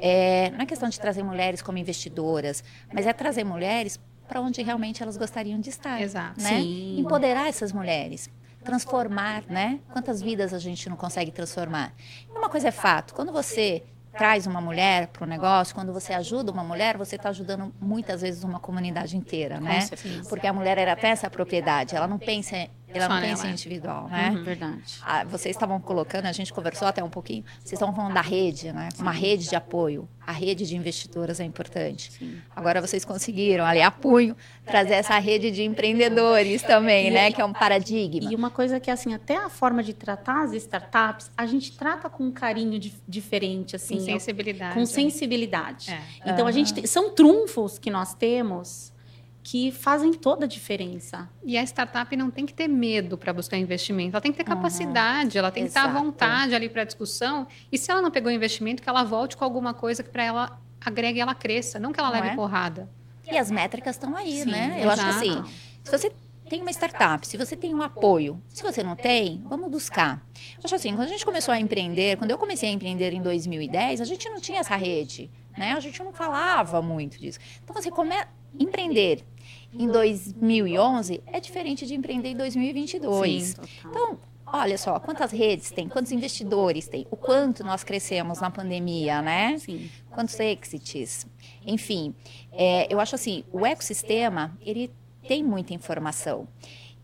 é, 0.00 0.50
não 0.50 0.60
é 0.60 0.66
questão 0.66 0.88
de 0.88 0.98
trazer 0.98 1.22
mulheres 1.22 1.62
como 1.62 1.78
investidoras, 1.78 2.64
mas 2.92 3.06
é 3.06 3.12
trazer 3.12 3.44
mulheres 3.44 3.98
para 4.26 4.40
onde 4.40 4.62
realmente 4.62 5.02
elas 5.02 5.16
gostariam 5.16 5.60
de 5.60 5.70
estar. 5.70 6.00
Exato. 6.00 6.40
Né? 6.40 6.60
Sim. 6.60 7.00
Empoderar 7.00 7.48
essas 7.48 7.72
mulheres. 7.72 8.30
Transformar, 8.64 9.42
né? 9.48 9.80
Quantas 9.90 10.20
vidas 10.20 10.52
a 10.52 10.58
gente 10.58 10.88
não 10.88 10.96
consegue 10.96 11.30
transformar? 11.30 11.94
E 12.28 12.38
uma 12.38 12.48
coisa 12.48 12.68
é 12.68 12.70
fato, 12.70 13.14
quando 13.14 13.32
você 13.32 13.82
traz 14.12 14.46
uma 14.46 14.60
mulher 14.60 15.06
para 15.08 15.24
o 15.24 15.26
negócio, 15.26 15.74
quando 15.74 15.92
você 15.92 16.12
ajuda 16.12 16.50
uma 16.50 16.64
mulher, 16.64 16.96
você 16.96 17.16
está 17.16 17.28
ajudando 17.30 17.72
muitas 17.80 18.20
vezes 18.20 18.42
uma 18.44 18.58
comunidade 18.60 19.16
inteira, 19.16 19.60
né? 19.60 19.88
Porque 20.28 20.46
a 20.46 20.52
mulher 20.52 20.78
era 20.78 20.92
até 20.92 21.08
essa 21.08 21.30
propriedade, 21.30 21.96
ela 21.96 22.06
não 22.06 22.18
pensa, 22.18 22.68
ela 22.92 23.06
Só 23.06 23.14
não 23.14 23.20
pensa 23.20 23.36
nela. 23.42 23.48
em 23.48 23.52
individual, 23.52 24.08
né? 24.08 24.30
Uhum. 24.30 24.42
Verdade. 24.44 24.94
Ah, 25.02 25.24
vocês 25.24 25.54
estavam 25.54 25.80
colocando, 25.80 26.26
a 26.26 26.32
gente 26.32 26.52
conversou 26.52 26.88
até 26.88 27.02
um 27.02 27.10
pouquinho, 27.10 27.44
vocês 27.58 27.72
estavam 27.74 27.94
falando 27.94 28.14
da 28.14 28.20
rede, 28.20 28.72
né? 28.72 28.88
Uma 28.98 29.12
rede 29.12 29.48
de 29.48 29.56
apoio. 29.56 30.08
A 30.26 30.32
rede 30.32 30.64
de 30.64 30.76
investidoras 30.76 31.40
é 31.40 31.44
importante. 31.44 32.12
Sim. 32.12 32.38
Agora 32.54 32.80
vocês 32.80 33.04
conseguiram, 33.04 33.64
ali 33.64 33.80
a 33.82 33.90
punho, 33.90 34.36
trazer 34.64 34.94
essa 34.94 35.18
rede 35.18 35.50
de 35.50 35.62
empreendedores 35.64 36.62
também, 36.62 37.10
né? 37.10 37.32
Que 37.32 37.40
é 37.40 37.44
um 37.44 37.52
paradigma. 37.52 38.30
E 38.30 38.36
uma 38.36 38.48
coisa 38.50 38.78
que, 38.78 38.90
assim, 38.90 39.12
até 39.12 39.36
a 39.36 39.48
forma 39.48 39.82
de 39.82 39.92
tratar 39.92 40.44
as 40.44 40.52
startups, 40.52 41.30
a 41.36 41.46
gente 41.46 41.76
trata 41.76 42.08
com 42.08 42.24
um 42.24 42.30
carinho 42.30 42.78
dif- 42.78 43.02
diferente, 43.08 43.74
assim. 43.74 43.96
Com 43.96 44.04
sensibilidade. 44.04 44.74
com 44.74 44.86
sensibilidade. 44.86 45.90
É. 45.90 46.00
Então, 46.30 46.46
a 46.46 46.52
gente 46.52 46.72
tem- 46.74 46.86
são 46.86 47.10
trunfos 47.10 47.78
que 47.78 47.90
nós 47.90 48.14
temos 48.14 48.89
que 49.42 49.72
fazem 49.72 50.12
toda 50.12 50.44
a 50.44 50.48
diferença. 50.48 51.28
E 51.44 51.56
a 51.56 51.62
startup 51.62 52.14
não 52.16 52.30
tem 52.30 52.44
que 52.44 52.52
ter 52.52 52.68
medo 52.68 53.16
para 53.16 53.32
buscar 53.32 53.56
investimento, 53.56 54.10
ela 54.14 54.20
tem 54.20 54.32
que 54.32 54.38
ter 54.38 54.44
capacidade, 54.44 55.38
ela 55.38 55.50
tem 55.50 55.62
que 55.64 55.68
estar 55.68 55.84
à 55.84 55.88
Exato. 55.90 56.04
vontade 56.04 56.54
ali 56.54 56.68
para 56.68 56.82
a 56.82 56.84
discussão. 56.84 57.46
E 57.72 57.78
se 57.78 57.90
ela 57.90 58.02
não 58.02 58.10
pegou 58.10 58.30
investimento, 58.30 58.82
que 58.82 58.88
ela 58.88 59.02
volte 59.02 59.36
com 59.36 59.44
alguma 59.44 59.72
coisa 59.72 60.02
que 60.02 60.10
para 60.10 60.24
ela 60.24 60.60
agregue 60.80 61.18
e 61.18 61.22
ela 61.22 61.34
cresça, 61.34 61.78
não 61.78 61.92
que 61.92 62.00
ela 62.00 62.10
Não 62.10 62.16
leve 62.16 62.28
é? 62.32 62.36
porrada. 62.36 62.88
E 63.30 63.36
as 63.38 63.50
métricas 63.50 63.96
estão 63.96 64.16
aí, 64.16 64.42
Sim, 64.42 64.50
né? 64.50 64.80
Eu 64.82 64.90
acho 64.90 65.02
que 65.02 65.08
exato. 65.08 65.40
assim, 65.40 65.52
se 65.84 65.90
você 65.90 66.12
tem 66.48 66.60
uma 66.62 66.70
startup, 66.72 67.26
se 67.26 67.36
você 67.36 67.56
tem 67.56 67.72
um 67.74 67.80
apoio, 67.80 68.42
se 68.48 68.62
você 68.62 68.82
não 68.82 68.96
tem, 68.96 69.42
vamos 69.48 69.70
buscar. 69.70 70.20
Eu 70.56 70.62
acho 70.64 70.74
assim, 70.74 70.90
quando 70.96 71.06
a 71.06 71.10
gente 71.10 71.24
começou 71.24 71.54
a 71.54 71.60
empreender, 71.60 72.16
quando 72.18 72.32
eu 72.32 72.38
comecei 72.38 72.68
a 72.68 72.72
empreender 72.72 73.12
em 73.12 73.22
2010, 73.22 74.00
a 74.00 74.04
gente 74.04 74.28
não 74.28 74.40
tinha 74.40 74.58
essa 74.58 74.74
rede, 74.74 75.30
né? 75.56 75.72
A 75.72 75.80
gente 75.80 76.02
não 76.02 76.12
falava 76.12 76.82
muito 76.82 77.18
disso. 77.20 77.38
Então, 77.62 77.74
você 77.74 77.90
começa 77.90 78.28
empreender 78.58 79.24
em 79.72 79.88
2011 79.88 81.22
é 81.26 81.40
diferente 81.40 81.86
de 81.86 81.94
empreender 81.94 82.30
em 82.30 82.36
2022. 82.36 83.44
Sim. 83.44 83.56
Então, 83.86 84.18
olha 84.46 84.76
só, 84.76 84.98
quantas 84.98 85.30
redes 85.30 85.70
tem, 85.70 85.88
quantos 85.88 86.12
investidores 86.12 86.88
tem, 86.88 87.06
o 87.10 87.16
quanto 87.16 87.62
nós 87.64 87.84
crescemos 87.84 88.40
na 88.40 88.50
pandemia, 88.50 89.22
né? 89.22 89.58
Sim. 89.58 89.90
quantos 90.10 90.38
exits, 90.40 91.26
enfim, 91.64 92.14
é, 92.52 92.92
eu 92.92 93.00
acho 93.00 93.14
assim, 93.14 93.44
o 93.52 93.64
ecossistema 93.64 94.56
ele 94.60 94.90
tem 95.26 95.44
muita 95.44 95.72
informação 95.72 96.48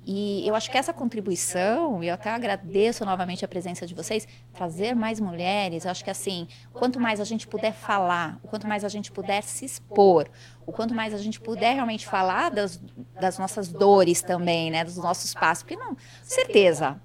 e 0.09 0.47
eu 0.47 0.55
acho 0.55 0.71
que 0.71 0.79
essa 0.79 0.93
contribuição, 0.93 2.01
e 2.01 2.07
eu 2.07 2.15
até 2.15 2.31
agradeço 2.31 3.05
novamente 3.05 3.45
a 3.45 3.49
presença 3.49 3.85
de 3.85 3.93
vocês, 3.93 4.27
trazer 4.53 4.95
mais 4.95 5.19
mulheres, 5.19 5.85
eu 5.85 5.91
acho 5.91 6.05
que 6.05 6.11
assim, 6.11 6.47
quanto 6.73 7.01
mais 7.01 7.21
a 7.21 7.25
gente 7.25 7.49
puder 7.49 7.73
falar, 7.73 8.39
o 8.45 8.47
quanto 8.47 8.69
mais 8.69 8.85
a 8.85 8.89
gente 8.89 9.11
puder 9.11 9.43
se 9.43 9.65
expor, 9.65 10.29
o 10.67 10.73
quanto 10.73 10.93
mais 10.93 11.15
a 11.15 11.19
gente 11.19 11.41
puder 11.41 11.75
realmente 11.75 12.07
falar 12.07 12.51
das, 12.51 12.81
das 13.19 13.39
nossas 13.39 13.69
dores 13.69 14.21
também, 14.21 14.71
né, 14.71 14.85
dos 14.85 14.97
nossos 14.97 15.33
passos, 15.33 15.63
porque 15.63 15.77
não, 15.77 15.97
certeza, 16.23 17.01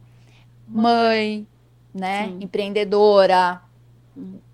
mãe, 0.67 1.47
né, 1.93 2.27
Sim. 2.27 2.39
empreendedora, 2.41 3.61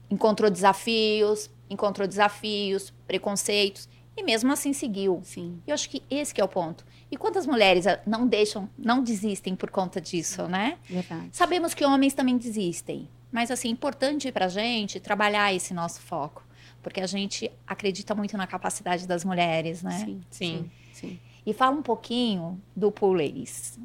encontrou 0.10 0.52
desafios, 0.52 1.50
encontrou 1.70 2.08
desafios, 2.08 2.94
preconceitos 3.08 3.88
e 4.16 4.24
mesmo 4.24 4.52
assim 4.52 4.74
seguiu. 4.74 5.22
Sim. 5.24 5.62
Eu 5.66 5.74
acho 5.74 5.90
que 5.90 6.04
esse 6.10 6.34
que 6.34 6.42
é 6.42 6.44
o 6.44 6.48
ponto. 6.48 6.86
E 7.10 7.16
quantas 7.16 7.46
mulheres 7.46 7.88
ah, 7.88 8.00
não 8.06 8.28
deixam, 8.28 8.70
não 8.78 9.02
desistem 9.02 9.56
por 9.56 9.70
conta 9.70 10.02
disso, 10.02 10.48
né? 10.48 10.78
Verdade. 10.90 11.30
Sabemos 11.32 11.74
que 11.74 11.86
homens 11.86 12.14
também 12.14 12.38
desistem, 12.38 13.08
mas 13.32 13.52
assim, 13.52 13.70
importante 13.70 14.32
pra 14.32 14.48
gente 14.48 15.00
trabalhar 15.00 15.54
esse 15.54 15.74
nosso 15.74 16.02
foco, 16.02 16.44
porque 16.82 17.02
a 17.02 17.08
gente 17.08 17.52
acredita 17.66 18.14
muito 18.16 18.36
na 18.38 18.48
capacidade 18.48 19.08
das 19.08 19.24
mulheres, 19.26 19.82
né? 19.84 20.00
Sim. 20.06 20.22
Sim. 20.30 20.72
Sim. 20.94 21.20
E 21.46 21.54
fala 21.54 21.76
um 21.76 21.82
pouquinho 21.82 22.62
do 22.76 22.92
Pool 22.92 23.14
Ladies. 23.14 23.80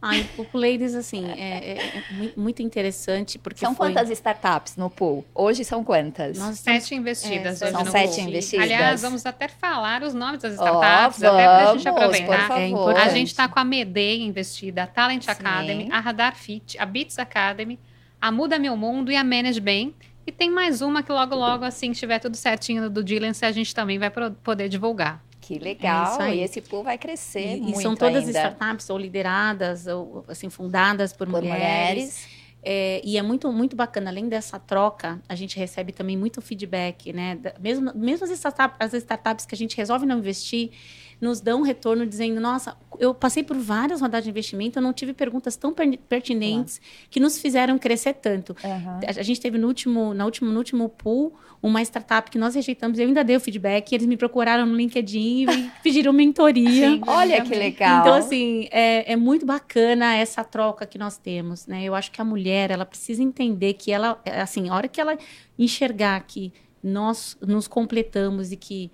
Ai, 0.00 0.24
o 0.38 0.46
Ladies, 0.56 0.94
assim, 0.94 1.26
é, 1.28 1.72
é- 1.72 1.78
é 1.98 2.02
mui- 2.12 2.32
muito 2.36 2.62
interessante, 2.62 3.36
porque 3.36 3.58
São 3.58 3.74
foi... 3.74 3.88
quantas 3.88 4.08
startups 4.10 4.76
no 4.76 4.88
Pool? 4.88 5.24
Hoje 5.34 5.64
são 5.64 5.82
quantas? 5.82 6.38
Nós 6.38 6.54
estamos 6.54 6.82
Sete 6.84 6.94
investidas 6.94 7.60
É, 7.60 7.64
hoje 7.64 7.74
são 7.74 7.84
no 7.84 7.90
sete 7.90 8.14
Pool. 8.16 8.28
investidas. 8.28 8.64
Aliás, 8.64 9.02
vamos 9.02 9.26
até 9.26 9.48
falar 9.48 10.04
os 10.04 10.14
nomes 10.14 10.40
das 10.40 10.52
startups, 10.54 11.20
até 11.22 11.44
para 11.44 11.56
a 11.56 11.72
gente 11.74 11.82
vamos, 11.82 11.86
aproveitar. 11.86 12.60
É 12.60 12.68
importante. 12.68 13.06
A 13.08 13.08
gente 13.08 13.26
está 13.28 13.48
com 13.48 13.58
a 13.58 13.64
Medei 13.64 14.22
investida, 14.22 14.84
a 14.84 14.86
Talent 14.86 15.24
Sim. 15.24 15.30
Academy, 15.32 15.88
a 15.90 15.98
Radar 15.98 16.36
Fit, 16.36 16.78
a 16.78 16.86
Beats 16.86 17.18
Academy, 17.18 17.76
a 18.20 18.30
Muda 18.30 18.56
Meu 18.56 18.76
Mundo 18.76 19.10
e 19.10 19.16
a 19.16 19.24
Manage 19.24 19.60
Bem. 19.60 19.92
E 20.28 20.30
tem 20.32 20.50
mais 20.50 20.82
uma 20.82 21.02
que 21.02 21.10
logo, 21.10 21.34
logo, 21.34 21.64
assim, 21.64 21.90
estiver 21.92 22.18
tudo 22.18 22.36
certinho 22.36 22.90
do 22.90 23.02
Dilance, 23.02 23.42
a 23.46 23.50
gente 23.50 23.74
também 23.74 23.98
vai 23.98 24.10
poder 24.10 24.68
divulgar. 24.68 25.24
Que 25.40 25.54
É 25.54 25.56
isso 25.56 25.64
legal, 25.64 26.20
aí. 26.20 26.40
e 26.40 26.42
esse 26.42 26.60
pool 26.60 26.82
vai 26.84 26.98
crescer 26.98 27.56
E, 27.56 27.60
muito 27.62 27.78
e 27.78 27.82
são 27.82 27.96
todas 27.96 28.26
ainda. 28.26 28.30
startups 28.38 28.90
ou 28.90 28.98
lideradas 28.98 29.86
ou 29.86 30.26
assim 30.28 30.50
fundadas 30.50 31.14
por, 31.14 31.26
por 31.26 31.32
mulheres. 31.40 31.56
mulheres. 31.56 32.28
É, 32.62 33.00
e 33.02 33.16
é 33.16 33.22
muito 33.22 33.50
muito 33.50 33.74
bacana. 33.74 34.10
Além 34.10 34.28
dessa 34.28 34.58
troca, 34.58 35.18
a 35.26 35.34
gente 35.34 35.58
recebe 35.58 35.92
também 35.92 36.14
muito 36.14 36.42
feedback, 36.42 37.10
né? 37.10 37.38
Mesmo 37.58 37.90
mesmo 37.94 38.24
as 38.26 38.30
startups, 38.30 38.76
as 38.80 38.92
startups 38.92 39.46
que 39.46 39.54
a 39.54 39.58
gente 39.58 39.74
resolve 39.78 40.04
não 40.04 40.18
investir, 40.18 40.72
nos 41.20 41.40
dão 41.40 41.60
um 41.60 41.62
retorno 41.62 42.06
dizendo: 42.06 42.40
nossa, 42.40 42.76
eu 42.98 43.14
passei 43.14 43.42
por 43.42 43.56
várias 43.56 44.00
rodadas 44.00 44.24
de 44.24 44.30
investimento, 44.30 44.78
eu 44.78 44.82
não 44.82 44.92
tive 44.92 45.12
perguntas 45.12 45.56
tão 45.56 45.74
pertinentes 46.08 46.80
que 47.10 47.20
nos 47.20 47.38
fizeram 47.38 47.78
crescer 47.78 48.14
tanto. 48.14 48.56
Uhum. 48.62 49.00
A, 49.06 49.22
gente 49.22 49.40
teve 49.40 49.58
no 49.58 49.66
último, 49.66 50.14
na 50.14 50.24
último, 50.24 50.50
no 50.50 50.58
último 50.58 50.88
pool 50.88 51.32
uma 51.60 51.82
startup 51.82 52.30
que 52.30 52.38
nós 52.38 52.54
rejeitamos, 52.54 52.98
eu 52.98 53.06
ainda 53.06 53.24
dei 53.24 53.36
o 53.36 53.40
feedback, 53.40 53.92
eles 53.92 54.06
me 54.06 54.16
procuraram 54.16 54.64
no 54.64 54.76
LinkedIn 54.76 55.50
e 55.50 55.70
pediram 55.82 56.12
mentoria. 56.12 56.90
Sim, 56.90 57.00
Olha 57.06 57.42
que 57.42 57.54
legal. 57.54 58.00
Então, 58.00 58.14
assim, 58.14 58.68
é, 58.70 59.12
é 59.12 59.16
muito 59.16 59.44
bacana 59.44 60.14
essa 60.14 60.44
troca 60.44 60.86
que 60.86 60.98
nós 60.98 61.18
temos, 61.18 61.66
né? 61.66 61.82
Eu 61.82 61.94
acho 61.94 62.12
que 62.12 62.20
a 62.20 62.24
mulher, 62.24 62.70
ela 62.70 62.86
precisa 62.86 63.22
entender 63.22 63.74
que 63.74 63.90
ela, 63.90 64.20
assim, 64.40 64.68
a 64.68 64.74
hora 64.74 64.86
que 64.86 65.00
ela 65.00 65.18
enxergar 65.58 66.20
que 66.20 66.52
nós 66.82 67.36
nos 67.40 67.66
completamos 67.66 68.52
e 68.52 68.56
que 68.56 68.90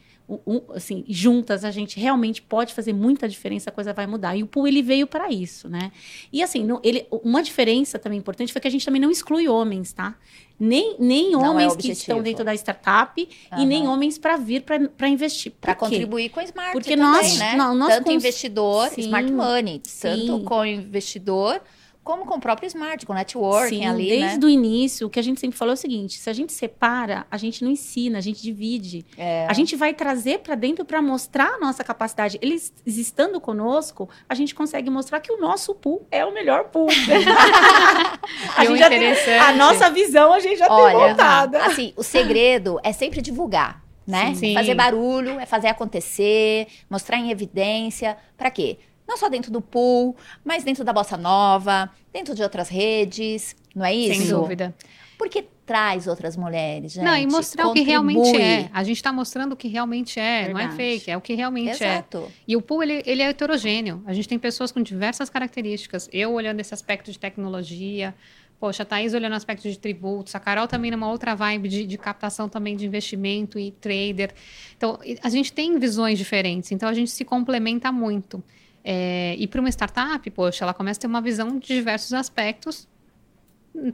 assim, 0.75 1.05
juntas 1.07 1.65
a 1.65 1.71
gente 1.71 2.01
realmente 2.01 2.41
pode 2.41 2.73
fazer 2.73 2.93
muita 2.93 3.29
diferença, 3.29 3.71
a 3.71 3.73
coisa 3.73 3.93
vai 3.93 4.07
mudar. 4.07 4.35
E 4.37 4.43
o 4.43 4.47
pool 4.47 4.67
ele 4.67 4.83
veio 4.83 5.07
para 5.07 5.31
isso, 5.31 5.69
né? 5.69 5.93
E 6.33 6.43
assim, 6.43 6.65
não, 6.65 6.81
ele, 6.83 7.07
uma 7.11 7.43
diferença 7.43 7.99
também 7.99 8.19
importante 8.19 8.53
foi 8.53 8.61
que 8.61 8.69
a 8.69 8.71
gente 8.71 8.85
também 8.85 9.01
não 9.01 9.11
exclui 9.11 9.49
homens, 9.49 9.93
tá? 9.93 10.17
Nem, 10.59 10.97
nem 10.99 11.35
é 11.35 11.37
homens 11.37 11.75
é 11.75 11.77
que 11.77 11.91
estão 11.91 12.23
dentro 12.23 12.45
da 12.45 12.55
startup 12.55 13.21
uhum. 13.21 13.63
e 13.63 13.67
nem 13.67 13.87
homens 13.87 14.17
para 14.17 14.37
vir 14.37 14.63
para 14.63 15.09
investir. 15.09 15.53
Para 15.61 15.75
contribuir 15.75 16.31
com 16.31 16.41
o 16.41 16.43
Smart. 16.43 16.73
Porque 16.73 16.97
também, 16.97 17.05
nós, 17.05 17.39
né? 17.39 17.57
Não, 17.57 17.75
nós 17.75 17.95
tanto 17.95 18.05
cons... 18.05 18.15
investidor, 18.15 18.89
Sim. 18.89 19.03
Smart 19.03 19.31
Money, 19.33 19.83
tanto 20.01 20.39
Sim. 20.39 20.45
com 20.45 20.65
investidor 20.65 21.61
como 22.05 22.27
com 22.27 22.35
o 22.35 22.41
próprio 22.41 22.67
Smart, 22.67 23.07
com 23.07 23.15
o 23.15 23.17
networking 23.17 23.79
Sim, 23.79 23.87
ali, 23.87 24.09
desde 24.09 24.39
né? 24.39 24.47
o 24.47 24.49
início, 24.49 25.07
o 25.07 25.11
que 25.11 25.19
a 25.19 25.23
gente 25.23 25.41
sempre 25.41 25.57
falou 25.57 25.73
é 25.73 25.75
o 25.75 25.77
seguinte, 25.77 26.19
se 26.19 26.29
a 26.29 26.35
gente 26.35 26.53
separa, 26.53 27.27
a 27.31 27.39
gente 27.39 27.65
não 27.65 27.71
ensina, 27.71 28.19
a 28.19 28.21
gente 28.21 28.43
divide. 28.43 29.07
É. 29.17 29.47
A 29.49 29.55
gente 29.55 29.75
vai 29.75 29.95
trazer 29.95 30.41
para 30.41 30.55
dentro 30.55 30.85
para 30.85 31.01
mostrar 31.01 31.55
a 31.55 31.59
nossa 31.59 31.83
capacidade. 31.83 32.39
Eles 32.43 32.75
estando 32.87 33.41
conosco, 33.41 34.09
a 34.29 34.35
gente 34.35 34.55
consegue 34.55 34.91
mostrar 34.91 35.21
que 35.21 35.33
o 35.33 35.41
nosso 35.41 35.75
pool 35.75 36.07
é 36.11 36.25
o 36.27 36.33
melhor 36.33 36.65
pool. 36.65 36.89
a, 38.55 38.65
gente 38.67 38.79
já 38.79 38.89
tem, 38.91 39.39
a 39.39 39.53
nossa 39.55 39.89
visão 39.89 40.31
a 40.35 40.41
gente 40.41 40.59
já 40.59 40.67
Olha, 40.69 40.99
tem 40.99 41.09
montada. 41.09 41.65
Assim, 41.65 41.95
o 41.97 42.03
segredo 42.03 42.79
é 42.85 42.93
sempre 42.93 43.23
divulgar. 43.23 43.83
Né? 44.07 44.35
Sim. 44.35 44.53
Fazer 44.53 44.75
barulho, 44.75 45.41
é 45.41 45.47
fazer 45.47 45.69
acontecer, 45.69 46.67
mostrar 46.91 47.17
em 47.17 47.31
evidência. 47.31 48.19
Para 48.37 48.51
quê? 48.51 48.77
Não 49.07 49.17
só 49.17 49.29
dentro 49.29 49.51
do 49.51 49.61
pool, 49.61 50.17
mas 50.45 50.65
dentro 50.65 50.85
da 50.85 50.93
bossa 50.93 51.17
nova, 51.17 51.91
dentro 52.13 52.35
de 52.35 52.43
outras 52.43 52.69
redes, 52.69 53.55
não 53.75 53.85
é 53.85 53.95
isso? 53.95 54.21
Sem 54.21 54.29
dúvida. 54.29 54.75
Porque 55.19 55.47
traz 55.65 56.07
outras 56.07 56.37
mulheres, 56.37 56.93
gente. 56.93 57.05
Não, 57.05 57.17
e 57.17 57.27
mostrar 57.27 57.65
contribui. 57.65 57.83
o 57.83 57.85
que 57.85 57.91
realmente 57.91 58.37
é. 58.37 58.71
A 58.73 58.83
gente 58.83 58.97
está 58.97 59.13
mostrando 59.13 59.53
o 59.53 59.57
que 59.57 59.69
realmente 59.69 60.19
é, 60.21 60.45
Verdade. 60.45 60.67
não 60.67 60.73
é 60.73 60.77
fake, 60.77 61.11
é 61.11 61.17
o 61.17 61.21
que 61.21 61.35
realmente 61.35 61.83
é. 61.83 61.95
Exato. 61.95 62.19
é. 62.19 62.33
E 62.49 62.57
o 62.57 62.63
pool, 62.63 62.83
ele, 62.83 63.03
ele 63.07 63.23
é 63.23 63.29
heterogêneo. 63.29 64.03
A 64.07 64.13
gente 64.13 64.29
tem 64.29 64.39
pessoas 64.39 64.73
com 64.73 64.83
diversas 64.83 65.31
características. 65.31 66.09
Eu 66.13 66.33
olhando 66.33 66.61
esse 66.61 66.75
aspecto 66.75 67.11
de 67.11 67.19
tecnologia, 67.19 68.15
Poxa, 68.59 68.83
a 68.83 68.87
Thaís 68.87 69.13
olhando 69.13 69.33
o 69.33 69.37
aspecto 69.37 69.69
de 69.69 69.79
tributos, 69.79 70.35
a 70.35 70.41
Carol 70.41 70.67
também 70.67 70.91
numa 70.91 71.11
outra 71.11 71.35
vibe 71.35 71.69
de, 71.69 71.87
de, 71.87 71.99
captação 71.99 72.49
também 72.49 72.77
de 72.77 72.87
investimento 72.87 73.59
e 73.59 73.73
trader. 73.73 74.33
Então, 74.77 74.99
a 75.23 75.29
gente 75.29 75.53
tem 75.53 75.79
visões 75.79 76.17
diferentes, 76.17 76.73
então 76.73 76.89
a 76.89 76.95
gente 76.95 77.11
se 77.11 77.25
complementa 77.25 77.93
muito. 77.93 78.43
É, 78.85 79.35
e 79.39 79.47
para 79.47 79.61
uma 79.61 79.71
startup, 79.71 80.31
poxa, 80.31 80.65
ela 80.65 80.75
começa 80.75 81.01
a 81.01 81.03
ter 81.03 81.07
uma 81.07 81.23
visão 81.23 81.59
de 81.59 81.69
diversos 81.69 82.13
aspectos 82.13 82.87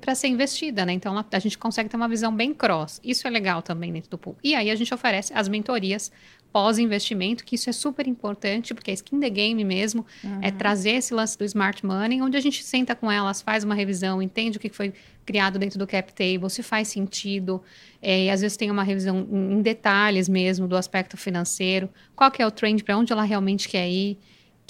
para 0.00 0.14
ser 0.14 0.28
investida, 0.28 0.84
né? 0.84 0.92
Então 0.92 1.14
a 1.18 1.38
gente 1.38 1.56
consegue 1.56 1.88
ter 1.88 1.96
uma 1.96 2.08
visão 2.08 2.34
bem 2.34 2.52
cross. 2.52 3.00
Isso 3.02 3.26
é 3.26 3.30
legal 3.30 3.62
também 3.62 3.92
dentro 3.92 4.10
do 4.10 4.18
pool. 4.18 4.36
E 4.44 4.54
aí 4.54 4.70
a 4.70 4.74
gente 4.74 4.92
oferece 4.92 5.32
as 5.34 5.48
mentorias 5.48 6.12
pós-investimento, 6.52 7.44
que 7.44 7.54
isso 7.54 7.70
é 7.70 7.72
super 7.72 8.06
importante, 8.08 8.74
porque 8.74 8.90
é 8.90 8.94
skin 8.94 9.20
the 9.20 9.30
game 9.30 9.64
mesmo, 9.64 10.04
é 10.22 10.26
uhum. 10.26 10.38
é 10.42 10.50
trazer 10.50 10.90
esse 10.90 11.14
lance 11.14 11.38
do 11.38 11.44
smart 11.44 11.86
money, 11.86 12.20
onde 12.20 12.36
a 12.36 12.40
gente 12.40 12.64
senta 12.64 12.94
com 12.94 13.10
elas, 13.10 13.40
faz 13.40 13.62
uma 13.62 13.74
revisão, 13.74 14.20
entende 14.20 14.58
o 14.58 14.60
que 14.60 14.68
foi 14.68 14.92
criado 15.24 15.60
dentro 15.60 15.78
do 15.78 15.86
cap 15.86 16.12
table, 16.12 16.50
se 16.50 16.62
faz 16.62 16.88
sentido, 16.88 17.62
é, 18.02 18.24
e 18.24 18.30
às 18.30 18.40
vezes 18.40 18.56
tem 18.56 18.68
uma 18.68 18.82
revisão 18.82 19.28
em 19.30 19.62
detalhes 19.62 20.28
mesmo 20.28 20.66
do 20.66 20.76
aspecto 20.76 21.16
financeiro, 21.16 21.88
qual 22.16 22.32
que 22.32 22.42
é 22.42 22.46
o 22.46 22.50
trend, 22.50 22.82
para 22.82 22.98
onde 22.98 23.12
ela 23.12 23.22
realmente 23.22 23.68
quer 23.68 23.88
ir 23.88 24.18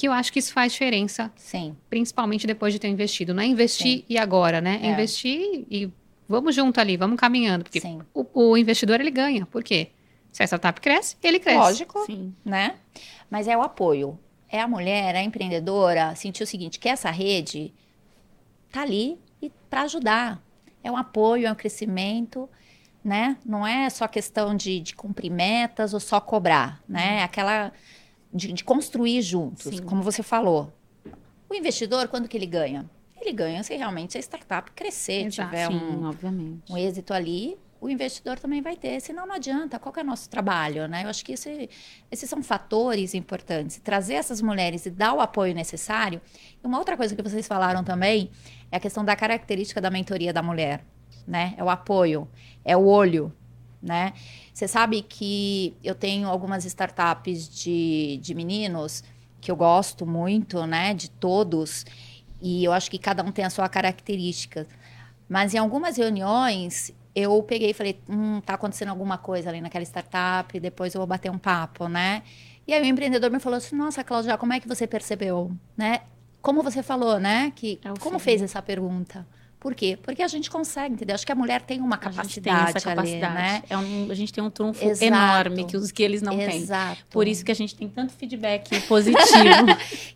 que 0.01 0.09
eu 0.09 0.13
acho 0.13 0.33
que 0.33 0.39
isso 0.39 0.51
faz 0.55 0.73
diferença. 0.73 1.31
Sim. 1.37 1.77
Principalmente 1.91 2.47
depois 2.47 2.73
de 2.73 2.79
ter 2.79 2.89
investido. 2.89 3.35
Não 3.35 3.43
é 3.43 3.47
investir 3.47 3.99
Sim. 3.99 4.05
e 4.09 4.17
agora, 4.17 4.59
né? 4.59 4.81
É. 4.83 4.87
Investir 4.87 5.67
e 5.71 5.93
vamos 6.27 6.55
junto 6.55 6.81
ali, 6.81 6.97
vamos 6.97 7.21
caminhando. 7.21 7.65
Porque 7.65 7.83
o, 8.15 8.25
o, 8.33 8.57
investidor, 8.57 8.99
ele 8.99 9.11
ganha. 9.11 9.45
Por 9.45 9.63
quê? 9.63 9.91
Se 10.33 10.43
a 10.43 10.47
startup 10.47 10.81
cresce, 10.81 11.19
ele 11.23 11.39
cresce. 11.39 11.59
Lógico, 11.59 12.07
Sim. 12.07 12.35
né? 12.43 12.77
Mas 13.29 13.47
é 13.47 13.55
o 13.55 13.61
apoio. 13.61 14.19
É 14.49 14.59
a 14.59 14.67
mulher, 14.67 15.15
a 15.17 15.23
empreendedora, 15.23 16.15
sentir 16.15 16.45
o 16.45 16.47
seguinte, 16.47 16.79
que 16.79 16.89
essa 16.89 17.11
rede 17.11 17.71
tá 18.73 18.81
ali 18.81 19.19
para 19.69 19.83
ajudar. 19.83 20.43
É 20.83 20.91
um 20.91 20.97
apoio, 20.97 21.47
é 21.47 21.53
um 21.53 21.55
crescimento, 21.55 22.49
né? 23.05 23.37
Não 23.45 23.67
é 23.67 23.91
só 23.91 24.09
questão 24.09 24.57
de, 24.57 24.81
de 24.81 24.97
cumprir 24.97 25.31
metas 25.31 25.93
ou 25.93 26.01
só 26.01 26.23
cobrar, 26.23 26.81
né? 26.89 27.19
Uhum. 27.19 27.25
Aquela 27.25 27.73
de, 28.33 28.53
de 28.53 28.65
construir 28.65 29.23
juntos, 29.23 29.77
Sim. 29.77 29.83
como 29.83 30.03
você 30.03 30.23
falou. 30.23 30.73
O 31.49 31.55
investidor, 31.55 32.09
quando 32.09 32.29
que 32.29 32.37
ele 32.37 32.47
ganha? 32.47 32.89
Ele 33.21 33.33
ganha 33.33 33.63
se 33.63 33.77
realmente 33.77 34.17
a 34.17 34.21
startup 34.21 34.71
crescer, 34.73 35.27
Exato. 35.27 35.51
tiver 35.51 35.67
Sim, 35.67 35.75
um, 35.75 36.63
um 36.71 36.79
êxito 36.79 37.13
ali, 37.13 37.59
o 37.81 37.89
investidor 37.89 38.39
também 38.39 38.61
vai 38.61 38.77
ter, 38.77 39.01
senão 39.01 39.27
não 39.27 39.35
adianta, 39.35 39.79
qual 39.79 39.95
é 39.97 40.03
o 40.03 40.05
nosso 40.05 40.29
trabalho, 40.29 40.87
né? 40.87 41.05
Eu 41.05 41.09
acho 41.09 41.25
que 41.25 41.33
esse, 41.33 41.69
esses 42.11 42.29
são 42.29 42.43
fatores 42.43 43.15
importantes. 43.15 43.81
Trazer 43.83 44.15
essas 44.15 44.43
mulheres 44.43 44.85
e 44.85 44.91
dar 44.91 45.15
o 45.15 45.21
apoio 45.21 45.55
necessário. 45.55 46.21
E 46.63 46.67
uma 46.67 46.79
outra 46.79 46.97
coisa 46.97 47.17
que 47.17 47.23
vocês 47.23 47.47
falaram 47.47 47.83
também 47.83 48.31
é 48.71 48.77
a 48.77 48.81
questão 48.81 49.03
da 49.03 49.17
característica 49.17 49.81
da 49.81 49.91
mentoria 49.91 50.33
da 50.33 50.43
mulher, 50.43 50.85
né? 51.27 51.55
É 51.57 51.65
o 51.65 51.71
apoio, 51.71 52.29
é 52.65 52.77
o 52.77 52.85
olho, 52.85 53.33
né? 53.83 54.13
Você 54.53 54.69
sabe 54.69 55.03
que 55.03 55.75
eu 55.83 55.95
tenho 55.95 56.29
algumas 56.29 56.65
startups 56.65 57.49
de, 57.49 58.19
de 58.23 58.35
meninos 58.35 59.03
que 59.41 59.51
eu 59.51 59.57
gosto 59.57 60.07
muito, 60.07 60.67
né? 60.67 60.93
De 60.95 61.11
todos. 61.11 61.87
E 62.41 62.65
eu 62.65 62.73
acho 62.73 62.91
que 62.91 62.99
cada 62.99 63.23
um 63.23 63.33
tem 63.33 63.45
a 63.45 63.51
sua 63.51 63.69
característica. 63.69 64.67
Mas 65.29 65.55
em 65.55 65.59
algumas 65.59 65.97
reuniões, 65.97 66.93
eu 67.15 67.43
peguei 67.43 67.71
e 67.71 67.75
falei, 67.75 68.01
hum, 68.09 68.41
tá 68.41 68.55
acontecendo 68.55 68.89
alguma 68.89 69.19
coisa 69.19 69.49
ali 69.49 69.61
naquela 69.61 69.85
startup, 69.85 70.59
depois 70.59 70.95
eu 70.95 71.01
vou 71.01 71.07
bater 71.07 71.31
um 71.31 71.39
papo, 71.39 71.89
né? 71.89 72.23
E 72.67 72.75
aí 72.75 72.83
o 72.83 72.85
empreendedor 72.85 73.31
me 73.31 73.41
falou 73.41 73.57
assim, 73.57 73.75
nossa, 73.75 74.05
Cláudia, 74.05 74.37
como 74.39 74.53
é 74.53 74.61
que 74.61 74.69
você 74.69 74.87
percebeu, 74.87 75.51
né? 75.77 76.03
Como 76.43 76.63
você 76.63 76.83
falou, 76.83 77.19
né? 77.19 77.53
Que, 77.55 77.81
é 77.85 77.89
como 78.01 78.19
fez 78.19 78.43
essa 78.43 78.63
pergunta? 78.63 79.27
Por 79.61 79.75
quê? 79.75 79.99
Porque 80.03 80.23
a 80.23 80.27
gente 80.27 80.51
consegue, 80.51 80.95
entendeu? 80.95 81.15
Acho 81.15 81.27
que 81.27 81.33
a 81.33 81.35
mulher 81.35 81.61
tem 81.61 81.83
uma 81.83 81.99
capacidade, 81.99 82.73
tem 82.73 82.83
capacidade. 82.83 83.15
Ali, 83.15 83.21
né? 83.21 83.63
É 83.69 83.77
um, 83.77 84.11
a 84.11 84.15
gente 84.15 84.33
tem 84.33 84.43
um 84.43 84.49
trunfo 84.49 84.83
Exato. 84.83 85.05
enorme 85.05 85.65
que 85.67 85.77
os 85.77 85.93
que 85.93 86.03
eles 86.03 86.23
não 86.23 86.41
Exato. 86.41 86.97
têm. 86.97 87.05
Por 87.11 87.29
isso 87.29 87.45
que 87.45 87.53
a 87.53 87.55
gente 87.55 87.75
tem 87.75 87.87
tanto 87.87 88.15
feedback 88.15 88.81
positivo. 88.89 89.67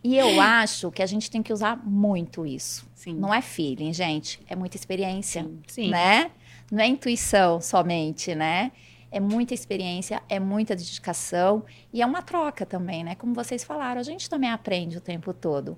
e 0.03 0.17
eu 0.17 0.41
acho 0.41 0.91
que 0.91 1.03
a 1.03 1.07
gente 1.07 1.31
tem 1.31 1.43
que 1.43 1.53
usar 1.53 1.77
muito 1.85 2.47
isso. 2.47 2.89
Sim. 2.95 3.17
Não 3.17 3.35
é 3.35 3.43
feeling, 3.43 3.93
gente, 3.93 4.41
é 4.49 4.57
muita 4.57 4.79
experiência, 4.79 5.43
Sim. 5.43 5.61
Sim. 5.67 5.91
né? 5.91 6.31
Não 6.73 6.83
é 6.83 6.87
intuição 6.87 7.61
somente, 7.61 8.35
né? 8.35 8.73
É 9.11 9.21
muita 9.21 9.53
experiência, 9.53 10.23
é 10.27 10.41
muita 10.41 10.75
dedicação 10.75 11.65
e 11.93 12.01
é 12.01 12.07
uma 12.07 12.23
troca 12.23 12.65
também, 12.65 13.05
né? 13.05 13.15
Como 13.15 13.35
vocês 13.35 13.63
falaram, 13.63 14.01
a 14.01 14.05
gente 14.05 14.29
também 14.31 14.51
aprende 14.51 14.97
o 14.97 15.01
tempo 15.03 15.35
todo. 15.35 15.77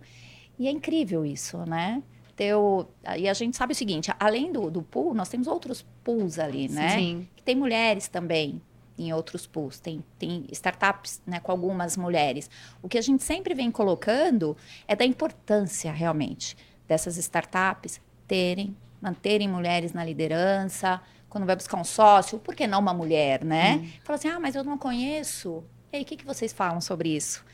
E 0.57 0.69
é 0.69 0.71
incrível 0.71 1.27
isso, 1.27 1.59
né? 1.67 2.01
Teu. 2.37 2.89
E 3.17 3.29
a 3.29 3.35
gente 3.35 3.57
sabe 3.57 3.73
o 3.73 3.77
seguinte: 3.77 4.13
além 4.21 4.53
do, 4.53 4.71
do 4.71 4.83
pool, 4.83 5.15
nós 5.15 5.29
temos 5.29 5.49
outros 5.49 5.85
pools 6.05 6.39
ali, 6.39 6.69
né? 6.69 6.91
Sim. 6.91 7.29
Que 7.35 7.43
tem 7.43 7.57
mulheres 7.57 8.07
também 8.07 8.61
em 8.99 9.13
outros 9.13 9.47
pools, 9.47 9.79
tem, 9.79 10.03
tem 10.19 10.47
startups 10.51 11.21
né, 11.27 11.39
com 11.41 11.53
algumas 11.53 11.97
mulheres. 11.97 12.51
O 12.83 12.89
que 12.89 12.97
a 12.97 13.03
gente 13.03 13.23
sempre 13.23 13.55
vem 13.55 13.71
colocando 13.71 14.57
é 14.89 14.97
da 14.97 15.05
importância 15.05 15.93
realmente 15.93 16.57
dessas 16.89 17.17
startups 17.19 18.01
terem, 18.27 18.75
manterem 19.01 19.49
mulheres 19.49 19.93
na 19.93 20.05
liderança. 20.05 21.01
Quando 21.29 21.45
vai 21.45 21.57
buscar 21.57 21.77
um 21.77 21.85
sócio, 21.85 22.39
por 22.39 22.55
que 22.55 22.67
não 22.67 22.81
uma 22.81 22.95
mulher, 22.95 23.45
né? 23.45 23.83
Hum. 23.83 23.91
Fala 24.03 24.19
assim, 24.19 24.29
ah, 24.29 24.41
mas 24.41 24.55
eu 24.55 24.65
não 24.65 24.79
conheço. 24.79 25.63
E 25.93 25.97
aí, 25.97 26.03
o 26.03 26.07
que, 26.07 26.17
que 26.17 26.25
vocês 26.25 26.53
falam 26.53 26.81
sobre 26.81 27.15
isso? 27.15 27.45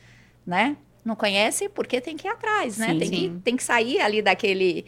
Né? 0.46 0.76
Não 1.04 1.16
conhece 1.16 1.68
porque 1.68 2.00
tem 2.00 2.16
que 2.16 2.26
ir 2.26 2.30
atrás, 2.30 2.78
né? 2.78 2.88
Sim, 2.88 2.98
tem, 2.98 3.08
sim. 3.08 3.14
Que, 3.14 3.40
tem 3.42 3.56
que 3.56 3.64
sair 3.64 4.00
ali 4.00 4.22
daquele 4.22 4.86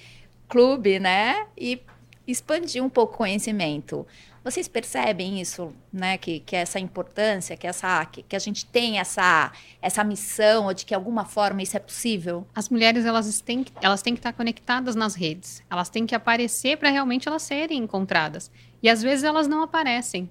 clube, 0.48 0.98
né? 0.98 1.46
E 1.57 1.81
expandir 2.27 2.83
um 2.83 2.88
pouco 2.88 3.14
o 3.14 3.16
conhecimento. 3.18 4.07
Vocês 4.44 4.68
percebem 4.68 5.40
isso, 5.40 5.72
né? 5.90 6.18
Que, 6.18 6.40
que 6.40 6.55
essa 6.55 6.79
importância, 6.79 7.57
que, 7.57 7.66
essa, 7.66 8.05
que, 8.05 8.22
que 8.22 8.37
a 8.37 8.38
gente 8.38 8.66
tem 8.66 8.98
essa, 8.98 9.50
essa 9.81 10.05
missão, 10.05 10.66
ou 10.66 10.74
de 10.74 10.85
que 10.85 10.90
de 10.90 10.94
alguma 10.94 11.24
forma 11.24 11.62
isso 11.62 11.77
é 11.77 11.81
possível? 11.81 12.46
As 12.55 12.68
mulheres, 12.68 13.07
elas 13.07 13.40
têm, 13.40 13.64
elas 13.81 14.03
têm 14.03 14.12
que 14.12 14.20
estar 14.20 14.35
conectadas 14.35 14.94
nas 14.94 15.14
redes. 15.14 15.62
Elas 15.70 15.88
têm 15.88 16.05
que 16.05 16.14
aparecer 16.14 16.77
para 16.77 16.90
realmente 16.90 17.27
elas 17.27 17.42
serem 17.42 17.79
encontradas. 17.79 18.50
E 18.83 18.88
às 18.90 19.00
vezes 19.03 19.24
elas 19.24 19.48
não 19.48 19.62
aparecem. 19.62 20.31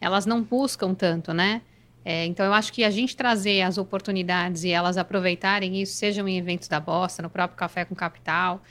Elas 0.00 0.24
não 0.24 0.40
buscam 0.40 0.94
tanto, 0.94 1.34
né? 1.34 1.62
É, 2.04 2.24
então, 2.24 2.46
eu 2.46 2.54
acho 2.54 2.72
que 2.72 2.84
a 2.84 2.90
gente 2.90 3.16
trazer 3.16 3.62
as 3.62 3.76
oportunidades 3.76 4.64
e 4.64 4.70
elas 4.70 4.96
aproveitarem 4.96 5.80
isso, 5.80 5.94
sejam 5.94 6.26
em 6.26 6.38
eventos 6.38 6.68
da 6.68 6.80
Bosta, 6.80 7.22
no 7.22 7.28
próprio 7.28 7.56
Café 7.56 7.84
com 7.84 7.94
Capital. 7.94 8.62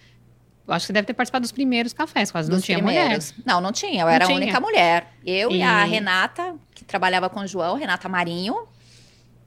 Eu 0.68 0.74
acho 0.74 0.84
que 0.84 0.88
você 0.88 0.94
deve 0.94 1.08
ter 1.08 1.14
participado 1.14 1.44
dos 1.44 1.52
primeiros 1.52 1.94
cafés, 1.94 2.30
quase 2.30 2.52
não 2.52 2.60
tinha 2.60 2.78
primeiros. 2.78 3.32
mulher. 3.32 3.44
Não, 3.46 3.62
não 3.62 3.72
tinha. 3.72 4.02
Eu 4.02 4.06
não 4.08 4.14
era 4.14 4.26
tinha. 4.26 4.38
a 4.38 4.42
única 4.42 4.60
mulher. 4.60 5.14
Eu 5.26 5.50
e... 5.52 5.58
e... 5.58 5.62
a 5.62 5.86
Renata, 5.86 6.56
que 6.76 6.84
trabalhava 6.84 7.30
com 7.30 7.40
o 7.40 7.48
João, 7.48 7.78
Renata 7.78 8.10
Marinho. 8.10 8.68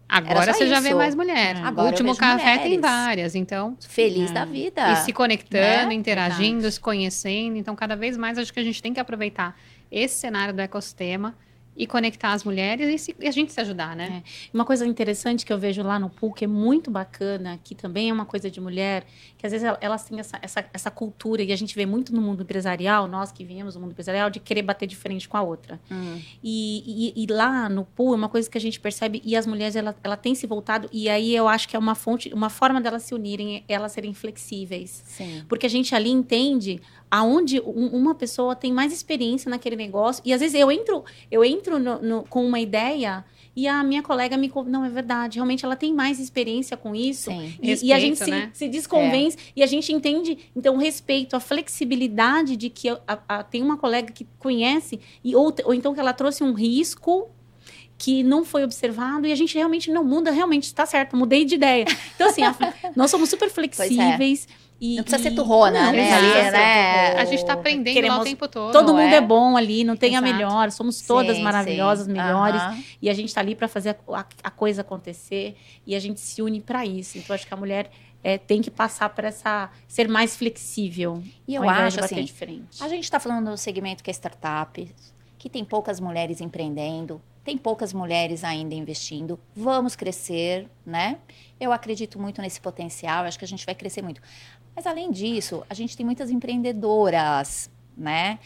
Agora 0.09 0.53
você 0.53 0.65
isso. 0.65 0.75
já 0.75 0.81
vê 0.81 0.95
mais 0.95 1.15
mulher. 1.15 1.57
Agora 1.63 1.89
o 1.89 1.91
último 1.91 2.17
café 2.17 2.43
mulheres. 2.43 2.63
tem 2.63 2.81
várias, 2.81 3.35
então. 3.35 3.77
Feliz 3.81 4.31
é. 4.31 4.35
da 4.35 4.45
vida. 4.45 4.93
E 4.93 4.97
se 4.97 5.13
conectando, 5.13 5.89
né? 5.89 5.95
interagindo, 5.95 6.55
Verdade. 6.55 6.75
se 6.75 6.81
conhecendo. 6.81 7.57
Então, 7.57 7.77
cada 7.77 7.95
vez 7.95 8.17
mais 8.17 8.37
acho 8.39 8.53
que 8.53 8.59
a 8.59 8.65
gente 8.65 8.83
tem 8.83 8.93
que 8.93 8.99
aproveitar 8.99 9.57
esse 9.91 10.19
cenário 10.19 10.55
do 10.55 10.61
ecossistema 10.61 11.37
e 11.77 11.87
conectar 11.87 12.33
as 12.33 12.45
mulheres 12.45 12.89
e, 12.89 12.99
se, 12.99 13.17
e, 13.19 13.27
a 13.27 13.31
gente 13.31 13.53
se 13.53 13.61
ajudar, 13.61 13.97
né? 13.97 14.23
É. 14.25 14.51
Uma 14.53 14.65
coisa 14.65 14.87
interessante 14.87 15.47
que 15.47 15.53
eu 15.53 15.59
vejo 15.59 15.83
lá 15.83 15.99
no 15.99 16.11
PUC 16.11 16.45
é 16.45 16.47
muito 16.47 16.91
bacana, 16.91 17.59
que 17.63 17.75
também 17.75 18.11
é 18.11 18.13
uma 18.13 18.27
coisa 18.27 18.51
de 18.51 18.61
mulher, 18.61 19.07
que 19.39 19.47
às 19.47 19.53
vezes 19.53 19.67
elas 19.81 20.05
têm 20.05 20.21
essa, 20.21 20.39
essa, 20.43 20.65
essa 20.73 20.91
cultura, 20.91 21.43
e 21.43 21.53
a 21.53 21.57
gente 21.57 21.75
vê 21.75 21.87
muito 21.87 22.15
no 22.15 22.21
mundo 22.21 22.43
empresarial, 22.43 23.09
nós 23.09 23.33
que 23.33 23.45
viemos 23.45 23.75
do 23.75 23.81
mundo 23.81 23.93
empresarial, 23.93 24.29
de 24.29 24.41
querer 24.41 24.63
bater 24.63 24.87
de 24.87 24.97
frente 24.97 25.29
com 25.29 25.37
a 25.37 25.43
outra. 25.43 25.81
Hum. 25.91 26.21
E, 26.43 27.15
e, 27.17 27.25
e, 27.25 27.27
lá 27.27 27.69
no 27.69 27.85
PUC 27.85 28.13
é 28.13 28.17
uma 28.17 28.29
coisa 28.29 28.51
que 28.51 28.59
a 28.59 28.61
gente 28.61 28.79
percebe, 28.79 29.23
e 29.25 29.35
as 29.35 29.47
mulheres, 29.47 29.77
ela, 29.77 29.97
ela 30.03 30.17
tem 30.17 30.35
se 30.35 30.47
voltado, 30.47 30.89
e 30.93 31.09
aí 31.09 31.35
eu 31.35 31.49
acho 31.49 31.69
que 31.69 31.77
é 31.77 31.79
uma 31.79 31.95
fonte, 31.95 32.33
uma 32.35 32.51
forma 32.51 32.81
delas 32.81 33.05
se 33.05 33.15
unirem, 33.15 33.65
elas 33.69 33.93
serem 33.93 34.13
flexíveis. 34.13 35.03
Sim. 35.07 35.45
Porque 35.49 35.67
a 35.67 35.71
gente 35.71 35.95
ali 35.95 36.11
entende 36.11 36.81
aonde 37.11 37.59
uma 37.61 38.15
pessoa 38.15 38.55
tem 38.55 38.73
mais 38.73 38.93
experiência 38.93 39.51
naquele 39.51 39.75
negócio 39.75 40.23
e 40.25 40.33
às 40.33 40.41
vezes 40.41 40.55
eu 40.59 40.71
entro 40.71 41.05
eu 41.29 41.45
entro 41.45 41.60
no, 41.69 42.01
no, 42.01 42.23
com 42.25 42.45
uma 42.45 42.61
ideia 42.61 43.25
e 43.55 43.67
a 43.67 43.83
minha 43.83 44.03
colega 44.03 44.37
me 44.37 44.51
não 44.67 44.85
é 44.85 44.89
verdade 44.89 45.37
realmente 45.37 45.65
ela 45.65 45.77
tem 45.77 45.93
mais 45.93 46.21
experiência 46.21 46.77
com 46.77 46.95
isso 46.95 47.31
Sim, 47.31 47.55
e, 47.61 47.67
respeito, 47.67 47.85
e, 47.85 47.93
a 47.93 47.99
gente 47.99 48.31
né? 48.31 48.51
se, 48.53 48.59
se 48.59 48.69
desconvence 48.69 49.37
é. 49.37 49.53
e 49.57 49.63
a 49.63 49.67
gente 49.67 49.93
entende 49.93 50.39
então 50.55 50.77
o 50.77 50.79
respeito 50.79 51.35
a 51.35 51.41
flexibilidade 51.41 52.57
de 52.57 52.71
que 52.71 52.89
a, 52.89 52.99
a, 53.29 53.43
tem 53.43 53.63
uma 53.63 53.77
colega 53.77 54.13
que 54.13 54.27
conhece 54.39 55.01
e 55.23 55.35
ou, 55.35 55.55
ou 55.65 55.75
então 55.75 55.93
que 55.93 56.01
ela 56.01 56.13
trouxe 56.13 56.45
um 56.45 56.53
risco 56.53 57.29
que 58.01 58.23
não 58.23 58.47
foi 58.47 58.65
observado 58.65 59.27
e 59.27 59.33
a 59.33 59.35
gente 59.35 59.55
realmente 59.55 59.91
não 59.91 60.03
muda, 60.03 60.31
realmente 60.31 60.65
está 60.65 60.87
certo, 60.87 61.15
mudei 61.15 61.45
de 61.45 61.57
ideia. 61.57 61.85
Então, 62.15 62.31
assim, 62.31 62.43
a, 62.43 62.57
nós 62.97 63.11
somos 63.11 63.29
super 63.29 63.45
é. 63.45 63.51
flexíveis. 63.51 64.49
E, 64.81 64.97
não 64.97 65.05
precisa 65.05 65.29
e... 65.29 65.31
ser 65.31 65.37
turrona, 65.37 65.87
não, 65.87 65.93
né? 65.93 66.13
Ali, 66.13 66.51
né? 66.53 67.13
A 67.21 67.25
gente 67.27 67.41
está 67.41 67.53
aprendendo 67.53 67.93
Queremos... 67.93 68.17
lá 68.17 68.23
o 68.23 68.25
tempo 68.25 68.49
todo. 68.49 68.73
Todo 68.73 68.95
mundo 68.95 69.13
é? 69.13 69.17
é? 69.17 69.21
bom 69.21 69.57
ali, 69.57 69.85
não 69.85 69.95
tem 69.95 70.15
Exato. 70.15 70.27
a 70.27 70.33
melhor. 70.33 70.71
Somos 70.71 71.03
todas 71.03 71.37
sim, 71.37 71.43
maravilhosas, 71.43 72.07
sim. 72.07 72.13
melhores. 72.13 72.63
Uhum. 72.63 72.85
E 73.03 73.11
a 73.11 73.15
gente 73.15 73.29
está 73.29 73.43
ali 73.43 73.55
para 73.55 73.69
fazer 73.69 73.91
a, 73.91 74.21
a, 74.21 74.25
a, 74.45 74.51
coisa 74.51 74.81
acontecer. 74.81 75.55
E 75.87 75.95
a 75.95 76.01
gente 76.01 76.19
se 76.19 76.41
une 76.41 76.61
para 76.61 76.87
isso. 76.87 77.19
Então, 77.19 77.35
acho 77.35 77.47
que 77.47 77.53
a 77.53 77.57
mulher 77.57 77.91
é, 78.25 78.39
tem 78.39 78.63
que 78.63 78.71
passar 78.71 79.11
por 79.11 79.25
essa. 79.25 79.71
ser 79.87 80.09
mais 80.09 80.35
flexível. 80.35 81.23
E 81.47 81.55
eu 81.55 81.69
acho 81.69 82.03
assim. 82.03 82.25
Diferente. 82.25 82.83
A 82.83 82.89
gente 82.89 83.05
está 83.05 83.21
falando 83.21 83.51
do 83.51 83.57
segmento 83.59 84.03
que 84.03 84.11
é 84.11 84.15
startup, 84.15 84.95
que 85.39 85.51
tem 85.51 85.63
poucas 85.63 86.01
mulheres 86.01 86.41
empreendendo, 86.41 87.21
tem 87.45 87.57
poucas 87.57 87.93
mulheres 87.93 88.45
ainda 88.45 88.75
investindo. 88.75 89.41
Vamos 89.55 89.97
crescer, 89.97 90.69
né? 90.85 91.19
Eu 91.59 91.73
acredito 91.73 92.19
muito 92.19 92.41
nesse 92.41 92.61
potencial, 92.61 93.25
acho 93.25 93.39
que 93.39 93.45
a 93.45 93.49
gente 93.49 93.65
vai 93.65 93.75
crescer 93.75 94.03
muito. 94.03 94.21
Mas 94.81 94.87
além 94.87 95.11
disso, 95.11 95.63
a 95.69 95.75
gente 95.75 95.95
tem 95.95 96.07
muitas 96.07 96.31
empreendedoras, 96.31 97.71
né? 97.95 98.39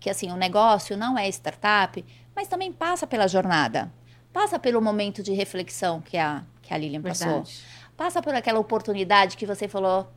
Que 0.00 0.08
assim, 0.08 0.32
o 0.32 0.36
negócio 0.36 0.96
não 0.96 1.18
é 1.18 1.28
startup, 1.28 2.02
mas 2.34 2.48
também 2.48 2.72
passa 2.72 3.06
pela 3.06 3.28
jornada. 3.28 3.92
Passa 4.32 4.58
pelo 4.58 4.80
momento 4.80 5.22
de 5.22 5.34
reflexão 5.34 6.00
que 6.00 6.16
a, 6.16 6.44
que 6.62 6.72
a 6.72 6.78
Lilian 6.78 7.02
Verdade. 7.02 7.26
passou. 7.26 7.44
Passa 7.94 8.22
por 8.22 8.34
aquela 8.34 8.58
oportunidade 8.58 9.36
que 9.36 9.44
você 9.44 9.68
falou, 9.68 10.10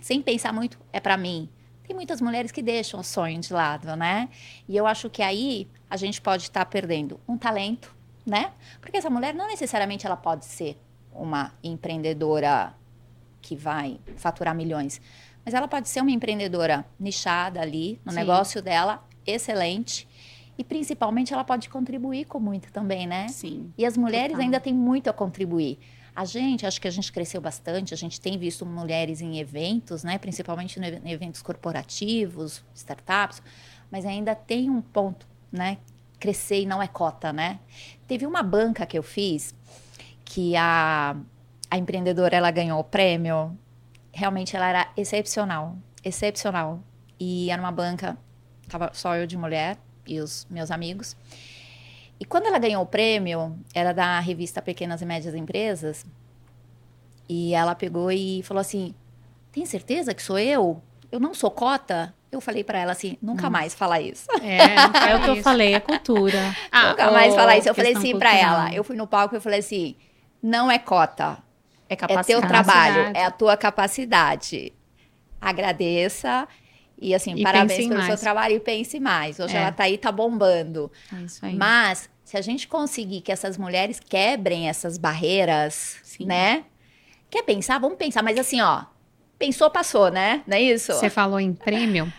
sem 0.00 0.22
pensar 0.22 0.54
muito, 0.54 0.78
é 0.90 0.98
para 0.98 1.18
mim. 1.18 1.50
Tem 1.86 1.94
muitas 1.94 2.22
mulheres 2.22 2.50
que 2.50 2.62
deixam 2.62 3.00
o 3.00 3.04
sonho 3.04 3.38
de 3.38 3.52
lado, 3.52 3.94
né? 3.96 4.30
E 4.66 4.74
eu 4.74 4.86
acho 4.86 5.10
que 5.10 5.22
aí 5.22 5.68
a 5.90 5.98
gente 5.98 6.18
pode 6.18 6.44
estar 6.44 6.64
tá 6.64 6.70
perdendo 6.70 7.20
um 7.28 7.36
talento, 7.36 7.94
né? 8.24 8.54
Porque 8.80 8.96
essa 8.96 9.10
mulher 9.10 9.34
não 9.34 9.48
necessariamente 9.48 10.06
ela 10.06 10.16
pode 10.16 10.46
ser 10.46 10.80
uma 11.12 11.52
empreendedora 11.62 12.74
que 13.40 13.56
vai 13.56 13.98
faturar 14.16 14.54
milhões. 14.54 15.00
Mas 15.44 15.54
ela 15.54 15.66
pode 15.66 15.88
ser 15.88 16.00
uma 16.00 16.10
empreendedora 16.10 16.84
nichada 16.98 17.60
ali 17.60 18.00
no 18.04 18.12
Sim. 18.12 18.18
negócio 18.18 18.62
dela, 18.62 19.02
excelente. 19.26 20.06
E 20.58 20.64
principalmente 20.64 21.32
ela 21.32 21.44
pode 21.44 21.68
contribuir 21.68 22.26
com 22.26 22.38
muito 22.38 22.70
também, 22.70 23.06
né? 23.06 23.28
Sim. 23.28 23.72
E 23.78 23.86
as 23.86 23.96
mulheres 23.96 24.32
total. 24.32 24.44
ainda 24.44 24.60
têm 24.60 24.74
muito 24.74 25.08
a 25.08 25.12
contribuir. 25.12 25.78
A 26.14 26.24
gente, 26.24 26.66
acho 26.66 26.80
que 26.80 26.88
a 26.88 26.90
gente 26.90 27.10
cresceu 27.10 27.40
bastante, 27.40 27.94
a 27.94 27.96
gente 27.96 28.20
tem 28.20 28.36
visto 28.36 28.66
mulheres 28.66 29.22
em 29.22 29.38
eventos, 29.38 30.04
né? 30.04 30.18
Principalmente 30.18 30.78
em 30.78 31.10
eventos 31.10 31.40
corporativos, 31.40 32.62
startups, 32.74 33.42
mas 33.90 34.04
ainda 34.04 34.34
tem 34.34 34.68
um 34.68 34.82
ponto, 34.82 35.26
né? 35.50 35.78
Crescer 36.18 36.62
e 36.62 36.66
não 36.66 36.82
é 36.82 36.86
cota, 36.86 37.32
né? 37.32 37.58
Teve 38.06 38.26
uma 38.26 38.42
banca 38.42 38.84
que 38.84 38.98
eu 38.98 39.02
fiz 39.02 39.54
que 40.24 40.54
a 40.56 41.16
a 41.70 41.78
empreendedora 41.78 42.36
ela 42.36 42.50
ganhou 42.50 42.80
o 42.80 42.84
prêmio, 42.84 43.56
realmente 44.12 44.56
ela 44.56 44.68
era 44.68 44.88
excepcional, 44.96 45.76
excepcional. 46.04 46.82
E 47.18 47.50
era 47.50 47.60
uma 47.60 47.70
banca, 47.70 48.18
tava 48.68 48.90
só 48.92 49.14
eu 49.14 49.26
de 49.26 49.36
mulher 49.36 49.76
e 50.06 50.18
os 50.20 50.46
meus 50.50 50.70
amigos. 50.70 51.16
E 52.18 52.24
quando 52.24 52.46
ela 52.46 52.58
ganhou 52.58 52.82
o 52.82 52.86
prêmio, 52.86 53.56
era 53.74 53.92
da 53.92 54.18
revista 54.20 54.60
Pequenas 54.60 55.00
e 55.00 55.06
Médias 55.06 55.34
Empresas, 55.34 56.04
e 57.28 57.54
ela 57.54 57.74
pegou 57.74 58.10
e 58.10 58.42
falou 58.42 58.60
assim: 58.60 58.94
"Tem 59.52 59.64
certeza 59.64 60.12
que 60.12 60.22
sou 60.22 60.38
eu? 60.38 60.82
Eu 61.12 61.20
não 61.20 61.32
sou 61.32 61.50
cota?" 61.50 62.14
Eu 62.32 62.40
falei 62.40 62.62
para 62.62 62.78
ela 62.78 62.92
assim, 62.92 63.18
nunca 63.20 63.48
hum. 63.48 63.50
mais 63.50 63.74
falar 63.74 64.00
isso. 64.00 64.28
É, 64.40 65.10
é 65.10 65.16
o 65.16 65.22
que 65.24 65.30
eu 65.30 65.42
falei, 65.42 65.74
é 65.74 65.80
cultura. 65.80 66.54
Ah, 66.70 66.90
nunca 66.90 67.10
mais 67.10 67.34
falar 67.34 67.56
isso. 67.58 67.68
Eu 67.68 67.74
falei 67.74 67.96
assim 67.96 68.16
para 68.16 68.36
ela. 68.36 68.72
Eu 68.72 68.84
fui 68.84 68.94
no 68.94 69.04
palco 69.04 69.34
e 69.34 69.40
falei 69.40 69.58
assim, 69.58 69.96
não 70.40 70.70
é 70.70 70.78
cota, 70.78 71.42
é, 71.90 72.14
é 72.14 72.22
teu 72.22 72.40
trabalho, 72.40 73.12
é 73.14 73.24
a 73.24 73.30
tua 73.30 73.56
capacidade. 73.56 74.72
Agradeça 75.40 76.46
e 77.00 77.14
assim, 77.14 77.34
e 77.34 77.42
parabéns 77.42 77.88
pelo 77.88 77.94
mais. 77.94 78.06
seu 78.06 78.18
trabalho 78.18 78.56
e 78.56 78.60
pense 78.60 79.00
mais. 79.00 79.40
Hoje 79.40 79.56
é. 79.56 79.60
ela 79.60 79.72
tá 79.72 79.84
aí, 79.84 79.98
tá 79.98 80.12
bombando. 80.12 80.90
É 81.12 81.22
isso 81.22 81.44
aí. 81.44 81.56
Mas 81.56 82.08
se 82.24 82.36
a 82.36 82.40
gente 82.42 82.68
conseguir 82.68 83.22
que 83.22 83.32
essas 83.32 83.58
mulheres 83.58 83.98
quebrem 83.98 84.68
essas 84.68 84.96
barreiras, 84.96 85.98
Sim. 86.04 86.26
né? 86.26 86.64
Quer 87.28 87.42
pensar? 87.42 87.78
Vamos 87.78 87.96
pensar, 87.96 88.22
mas 88.22 88.38
assim, 88.38 88.60
ó, 88.60 88.84
pensou, 89.38 89.70
passou, 89.70 90.10
né? 90.10 90.42
Não 90.46 90.56
é 90.56 90.60
isso? 90.60 90.92
Você 90.92 91.10
falou 91.10 91.40
em 91.40 91.52
prêmio. 91.52 92.12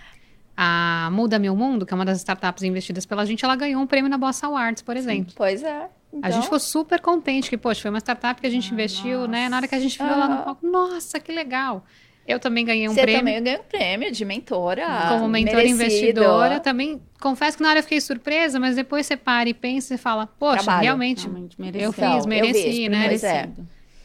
A 0.58 1.10
Muda 1.14 1.40
Meu 1.40 1.56
Mundo, 1.56 1.86
que 1.86 1.94
é 1.94 1.96
uma 1.96 2.06
das 2.06 2.18
startups 2.18 2.62
investidas 2.62 3.06
pela 3.06 3.26
gente, 3.26 3.44
ela 3.44 3.56
ganhou 3.56 3.82
um 3.82 3.88
prêmio 3.88 4.10
na 4.10 4.18
Bossa 4.18 4.48
Awards, 4.48 4.82
por 4.84 4.98
exemplo. 4.98 5.30
Sim, 5.30 5.36
pois 5.36 5.64
é. 5.64 5.90
Então... 6.14 6.20
A 6.24 6.30
gente 6.30 6.40
então 6.40 6.44
ficou 6.44 6.60
super 6.60 7.00
contente 7.00 7.50
que, 7.50 7.58
poxa, 7.58 7.82
foi 7.82 7.90
uma 7.90 8.00
startup 8.00 8.40
que 8.40 8.46
a 8.46 8.50
gente 8.50 8.70
ah, 8.70 8.74
investiu, 8.74 9.20
nossa. 9.20 9.32
né? 9.32 9.50
Na 9.50 9.58
hora 9.58 9.68
que 9.68 9.76
a 9.76 9.80
gente 9.80 9.98
viu 9.98 10.08
lá 10.08 10.28
no 10.28 10.44
palco, 10.44 10.68
nossa, 10.68 11.20
que 11.20 11.32
legal. 11.32 11.86
Eu 12.28 12.40
também 12.40 12.64
ganhei 12.64 12.88
um 12.88 12.94
Você 12.94 13.02
prêmio. 13.02 13.20
Você 13.20 13.26
também 13.26 13.44
ganhou 13.44 13.60
um 13.60 13.64
prêmio 13.64 14.12
de 14.12 14.26
mentora. 14.26 14.86
Como 15.10 15.28
mentora 15.28 15.58
merecido. 15.58 15.84
investidora. 15.84 16.60
Também, 16.60 17.02
confesso 17.20 17.58
que 17.58 17.64
na 17.64 17.70
hora 17.70 17.80
eu 17.80 17.84
fiquei 17.84 18.00
surpresa, 18.00 18.60
mas 18.60 18.76
depois 18.76 19.06
você 19.06 19.18
para 19.18 19.50
e 19.50 19.54
pensa 19.54 19.96
e 19.96 19.98
fala, 19.98 20.28
poxa, 20.28 20.64
Trabalho. 20.64 20.84
realmente, 20.84 21.28
realmente 21.28 21.58
eu 21.80 21.92
fiz, 21.92 22.26
mereci, 22.26 22.68
eu 22.68 22.72
vi, 22.72 22.90
né? 22.90 23.16
É. 23.16 23.50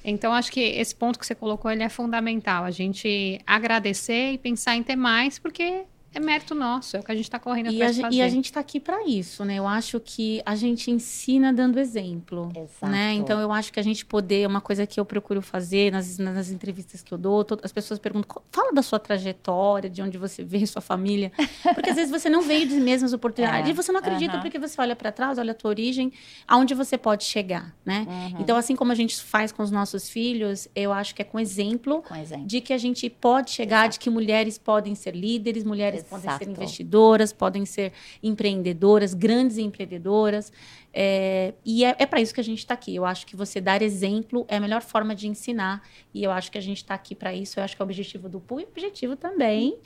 Então, 0.04 0.32
acho 0.32 0.52
que 0.52 0.60
esse 0.60 0.94
ponto 0.94 1.18
que 1.18 1.26
você 1.26 1.34
colocou, 1.34 1.70
ele 1.70 1.82
é 1.82 1.88
fundamental. 1.88 2.64
A 2.64 2.70
gente 2.70 3.40
agradecer 3.46 4.32
e 4.32 4.38
pensar 4.38 4.76
em 4.76 4.82
ter 4.82 4.96
mais, 4.96 5.38
porque 5.38 5.84
é 6.16 6.20
mérito 6.20 6.54
nosso, 6.54 6.96
é 6.96 7.00
o 7.00 7.02
que 7.02 7.12
a 7.12 7.14
gente 7.14 7.24
está 7.24 7.38
correndo 7.38 7.70
e 7.70 7.76
atrás 7.76 8.02
a, 8.02 8.08
E 8.10 8.22
a 8.22 8.28
gente 8.28 8.46
está 8.46 8.60
aqui 8.60 8.80
para 8.80 9.06
isso, 9.06 9.44
né? 9.44 9.56
Eu 9.56 9.66
acho 9.66 10.00
que 10.00 10.40
a 10.46 10.56
gente 10.56 10.90
ensina 10.90 11.52
dando 11.52 11.78
exemplo, 11.78 12.50
Exato. 12.56 12.90
né? 12.90 13.12
Então 13.12 13.38
eu 13.38 13.52
acho 13.52 13.70
que 13.70 13.78
a 13.78 13.82
gente 13.82 14.04
poder, 14.04 14.42
é 14.42 14.46
uma 14.46 14.62
coisa 14.62 14.86
que 14.86 14.98
eu 14.98 15.04
procuro 15.04 15.42
fazer 15.42 15.92
nas, 15.92 16.16
nas 16.16 16.50
entrevistas 16.50 17.02
que 17.02 17.12
eu 17.12 17.18
dou, 17.18 17.46
as 17.62 17.70
pessoas 17.70 18.00
perguntam, 18.00 18.40
fala 18.50 18.72
da 18.72 18.82
sua 18.82 18.98
trajetória, 18.98 19.90
de 19.90 20.00
onde 20.00 20.16
você 20.16 20.42
veio, 20.42 20.66
sua 20.66 20.80
família, 20.80 21.30
porque 21.74 21.90
às 21.90 21.96
vezes 21.96 22.10
você 22.10 22.30
não 22.30 22.40
veio 22.40 22.66
das 22.66 22.78
mesmas 22.78 23.12
oportunidades 23.12 23.68
é. 23.68 23.70
e 23.70 23.74
você 23.74 23.92
não 23.92 24.00
acredita 24.00 24.38
porque 24.38 24.58
você 24.58 24.80
olha 24.80 24.96
para 24.96 25.12
trás, 25.12 25.36
olha 25.36 25.52
a 25.52 25.54
tua 25.54 25.68
origem, 25.68 26.10
aonde 26.48 26.72
você 26.72 26.96
pode 26.96 27.24
chegar, 27.24 27.74
né? 27.84 28.06
Uhum. 28.08 28.40
Então 28.40 28.56
assim 28.56 28.74
como 28.74 28.90
a 28.90 28.94
gente 28.94 29.20
faz 29.20 29.52
com 29.52 29.62
os 29.62 29.70
nossos 29.70 30.08
filhos, 30.08 30.66
eu 30.74 30.94
acho 30.94 31.14
que 31.14 31.20
é 31.20 31.24
com 31.26 31.38
exemplo, 31.38 32.02
com 32.02 32.16
exemplo. 32.16 32.46
de 32.46 32.62
que 32.62 32.72
a 32.72 32.78
gente 32.78 33.10
pode 33.10 33.50
chegar, 33.50 33.80
Exato. 33.80 33.92
de 33.92 33.98
que 33.98 34.08
mulheres 34.08 34.56
podem 34.56 34.94
ser 34.94 35.14
líderes, 35.14 35.62
mulheres 35.62 36.05
podem 36.08 36.38
ser 36.38 36.48
investidoras, 36.48 37.32
podem 37.32 37.66
ser 37.66 37.92
empreendedoras, 38.22 39.14
grandes 39.14 39.58
empreendedoras. 39.58 40.52
É, 40.98 41.52
e 41.62 41.84
é, 41.84 41.94
é 41.98 42.06
para 42.06 42.22
isso 42.22 42.32
que 42.32 42.40
a 42.40 42.44
gente 42.44 42.60
está 42.60 42.72
aqui. 42.72 42.96
Eu 42.96 43.04
acho 43.04 43.26
que 43.26 43.36
você 43.36 43.60
dar 43.60 43.82
exemplo 43.82 44.46
é 44.48 44.56
a 44.56 44.60
melhor 44.60 44.80
forma 44.80 45.14
de 45.14 45.28
ensinar. 45.28 45.82
E 46.14 46.24
eu 46.24 46.30
acho 46.30 46.50
que 46.50 46.56
a 46.56 46.60
gente 46.60 46.78
está 46.78 46.94
aqui 46.94 47.14
para 47.14 47.34
isso. 47.34 47.60
Eu 47.60 47.64
acho 47.64 47.76
que 47.76 47.82
é 47.82 47.84
o 47.84 47.86
objetivo 47.86 48.30
do 48.30 48.40
PU 48.40 48.60
e 48.60 48.64
o 48.64 48.68
objetivo 48.68 49.14
também 49.14 49.76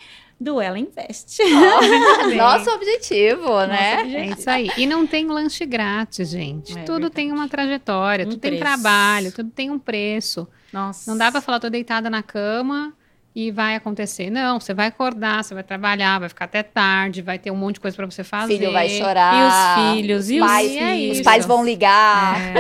do 0.41 0.61
Ela 0.61 0.79
Invest. 0.79 1.43
Nosso 2.37 2.71
objetivo, 2.71 3.43
Nosso 3.43 3.67
né? 3.69 4.03
Objetivo. 4.03 4.23
É 4.23 4.27
isso 4.27 4.51
aí. 4.51 4.71
E 4.77 4.87
não 4.87 5.05
tem 5.05 5.27
lanche 5.27 5.67
grátis, 5.67 6.31
gente. 6.31 6.79
É 6.79 6.83
tudo 6.83 6.93
verdade. 6.93 7.15
tem 7.15 7.33
uma 7.33 7.49
trajetória, 7.49 8.25
um 8.25 8.31
tudo 8.31 8.41
preço. 8.41 8.53
tem 8.53 8.61
trabalho, 8.61 9.33
tudo 9.33 9.51
tem 9.51 9.69
um 9.69 9.81
preço. 9.81 10.47
Nossa. 10.73 11.11
Não 11.11 11.19
dá 11.19 11.33
para 11.33 11.41
falar, 11.41 11.59
tô 11.59 11.69
deitada 11.69 12.09
na 12.09 12.23
cama 12.23 12.95
e 13.35 13.51
vai 13.51 13.77
acontecer. 13.77 14.31
Não, 14.31 14.59
você 14.59 14.75
vai 14.75 14.89
acordar, 14.89 15.45
você 15.45 15.55
vai 15.55 15.63
trabalhar, 15.63 16.19
vai 16.19 16.29
ficar 16.29 16.47
até 16.47 16.63
tarde, 16.63 17.23
vai 17.23 17.39
ter 17.39 17.51
um 17.51 17.57
monte 17.57 17.75
de 17.75 17.81
coisa 17.81 17.97
para 17.97 18.07
você 18.07 18.25
fazer. 18.25 18.59
Filho 18.59 18.73
vai 18.73 18.89
chorar. 18.89 19.35
E 19.35 19.47
os 19.47 19.95
filhos, 19.97 20.25
os 20.25 20.31
e 20.31 20.39
pais, 20.41 20.71
os, 20.71 20.77
é 20.77 21.11
os 21.13 21.21
pais 21.23 21.47
vão 21.47 21.65
ligar. 21.65 22.37
É. 22.41 22.59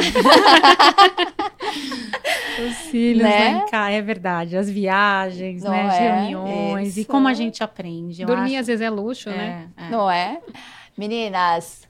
os 2.68 2.76
filhos 2.90 3.24
né? 3.24 3.64
cá, 3.70 3.90
é 3.90 4.00
verdade. 4.00 4.56
As 4.56 4.70
viagens, 4.70 5.64
né? 5.64 5.86
As 5.88 5.94
é? 5.94 6.20
reuniões 6.20 6.88
Isso. 6.90 7.00
e 7.00 7.04
como 7.04 7.26
a 7.26 7.34
gente 7.34 7.64
aprende. 7.64 8.24
Dormir 8.24 8.56
às 8.56 8.68
vezes 8.68 8.82
é 8.82 8.90
luxo, 8.90 9.28
é, 9.28 9.36
né? 9.36 9.68
É. 9.76 9.90
Não 9.90 10.08
é? 10.08 10.40
Meninas, 10.96 11.88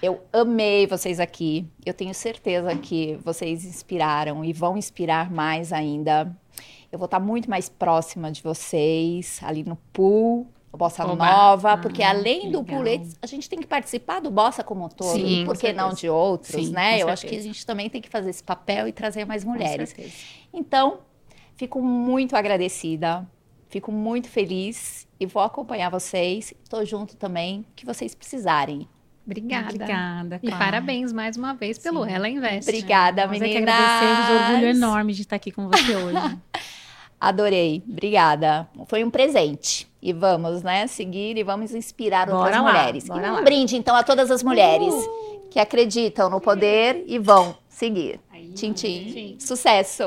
eu 0.00 0.22
amei 0.32 0.86
vocês 0.86 1.18
aqui. 1.18 1.66
Eu 1.84 1.92
tenho 1.92 2.14
certeza 2.14 2.76
que 2.76 3.18
vocês 3.24 3.64
inspiraram 3.64 4.44
e 4.44 4.52
vão 4.52 4.76
inspirar 4.76 5.30
mais 5.30 5.72
ainda. 5.72 6.32
Eu 6.90 6.98
vou 6.98 7.06
estar 7.06 7.20
muito 7.20 7.50
mais 7.50 7.68
próxima 7.68 8.32
de 8.32 8.42
vocês, 8.42 9.40
ali 9.42 9.62
no 9.62 9.76
pool, 9.92 10.46
Bossa 10.78 11.04
Oba. 11.04 11.26
Nova, 11.26 11.72
ah, 11.72 11.76
porque 11.76 12.02
além 12.02 12.50
do 12.50 12.62
pool, 12.62 12.84
a 13.20 13.26
gente 13.26 13.48
tem 13.48 13.58
que 13.58 13.66
participar 13.66 14.20
do 14.20 14.30
Bossa 14.30 14.62
como 14.62 14.84
um 14.84 14.88
todo, 14.88 15.18
Sim, 15.18 15.44
por 15.44 15.56
que 15.56 15.72
não 15.72 15.92
de 15.92 16.08
outros, 16.08 16.66
Sim, 16.66 16.72
né? 16.72 17.02
Eu 17.02 17.08
acho 17.08 17.26
que 17.26 17.36
a 17.36 17.42
gente 17.42 17.66
também 17.66 17.90
tem 17.90 18.00
que 18.00 18.08
fazer 18.08 18.30
esse 18.30 18.42
papel 18.42 18.86
e 18.86 18.92
trazer 18.92 19.24
mais 19.26 19.44
mulheres. 19.44 19.94
Então, 20.52 21.00
fico 21.56 21.82
muito 21.82 22.36
agradecida, 22.36 23.26
fico 23.68 23.90
muito 23.90 24.28
feliz 24.28 25.06
e 25.18 25.26
vou 25.26 25.42
acompanhar 25.42 25.90
vocês. 25.90 26.54
Estou 26.62 26.84
junto 26.84 27.16
também, 27.16 27.66
que 27.74 27.84
vocês 27.84 28.14
precisarem. 28.14 28.88
Obrigada. 29.26 29.74
Obrigada. 29.74 30.40
E 30.42 30.50
parabéns 30.50 31.12
mais 31.12 31.36
uma 31.36 31.52
vez 31.52 31.78
pelo 31.78 32.04
Sim. 32.04 32.12
Ela 32.12 32.28
Invest. 32.30 32.70
Obrigada, 32.70 33.26
Nós 33.26 33.32
meninas. 33.32 33.56
É 33.56 33.58
que 33.58 33.70
agradecemos, 33.70 34.42
orgulho 34.42 34.68
enorme 34.70 35.12
de 35.12 35.22
estar 35.22 35.36
aqui 35.36 35.50
com 35.50 35.68
você 35.68 35.96
hoje. 35.96 36.38
Adorei, 37.20 37.82
obrigada. 37.88 38.68
Foi 38.86 39.02
um 39.04 39.10
presente. 39.10 39.88
E 40.00 40.12
vamos, 40.12 40.62
né, 40.62 40.86
seguir 40.86 41.36
e 41.36 41.42
vamos 41.42 41.74
inspirar 41.74 42.26
bora 42.26 42.38
outras 42.38 42.62
lá, 42.62 42.72
mulheres. 42.72 43.10
Um 43.10 43.14
lá. 43.14 43.42
brinde, 43.42 43.76
então, 43.76 43.96
a 43.96 44.04
todas 44.04 44.30
as 44.30 44.42
mulheres 44.44 44.94
uh! 44.94 45.48
que 45.50 45.58
acreditam 45.58 46.30
no 46.30 46.40
poder 46.40 47.02
e 47.06 47.18
vão 47.18 47.56
seguir. 47.68 48.20
Tchim, 48.54 48.72
tchim. 48.72 49.36
Sucesso! 49.40 50.04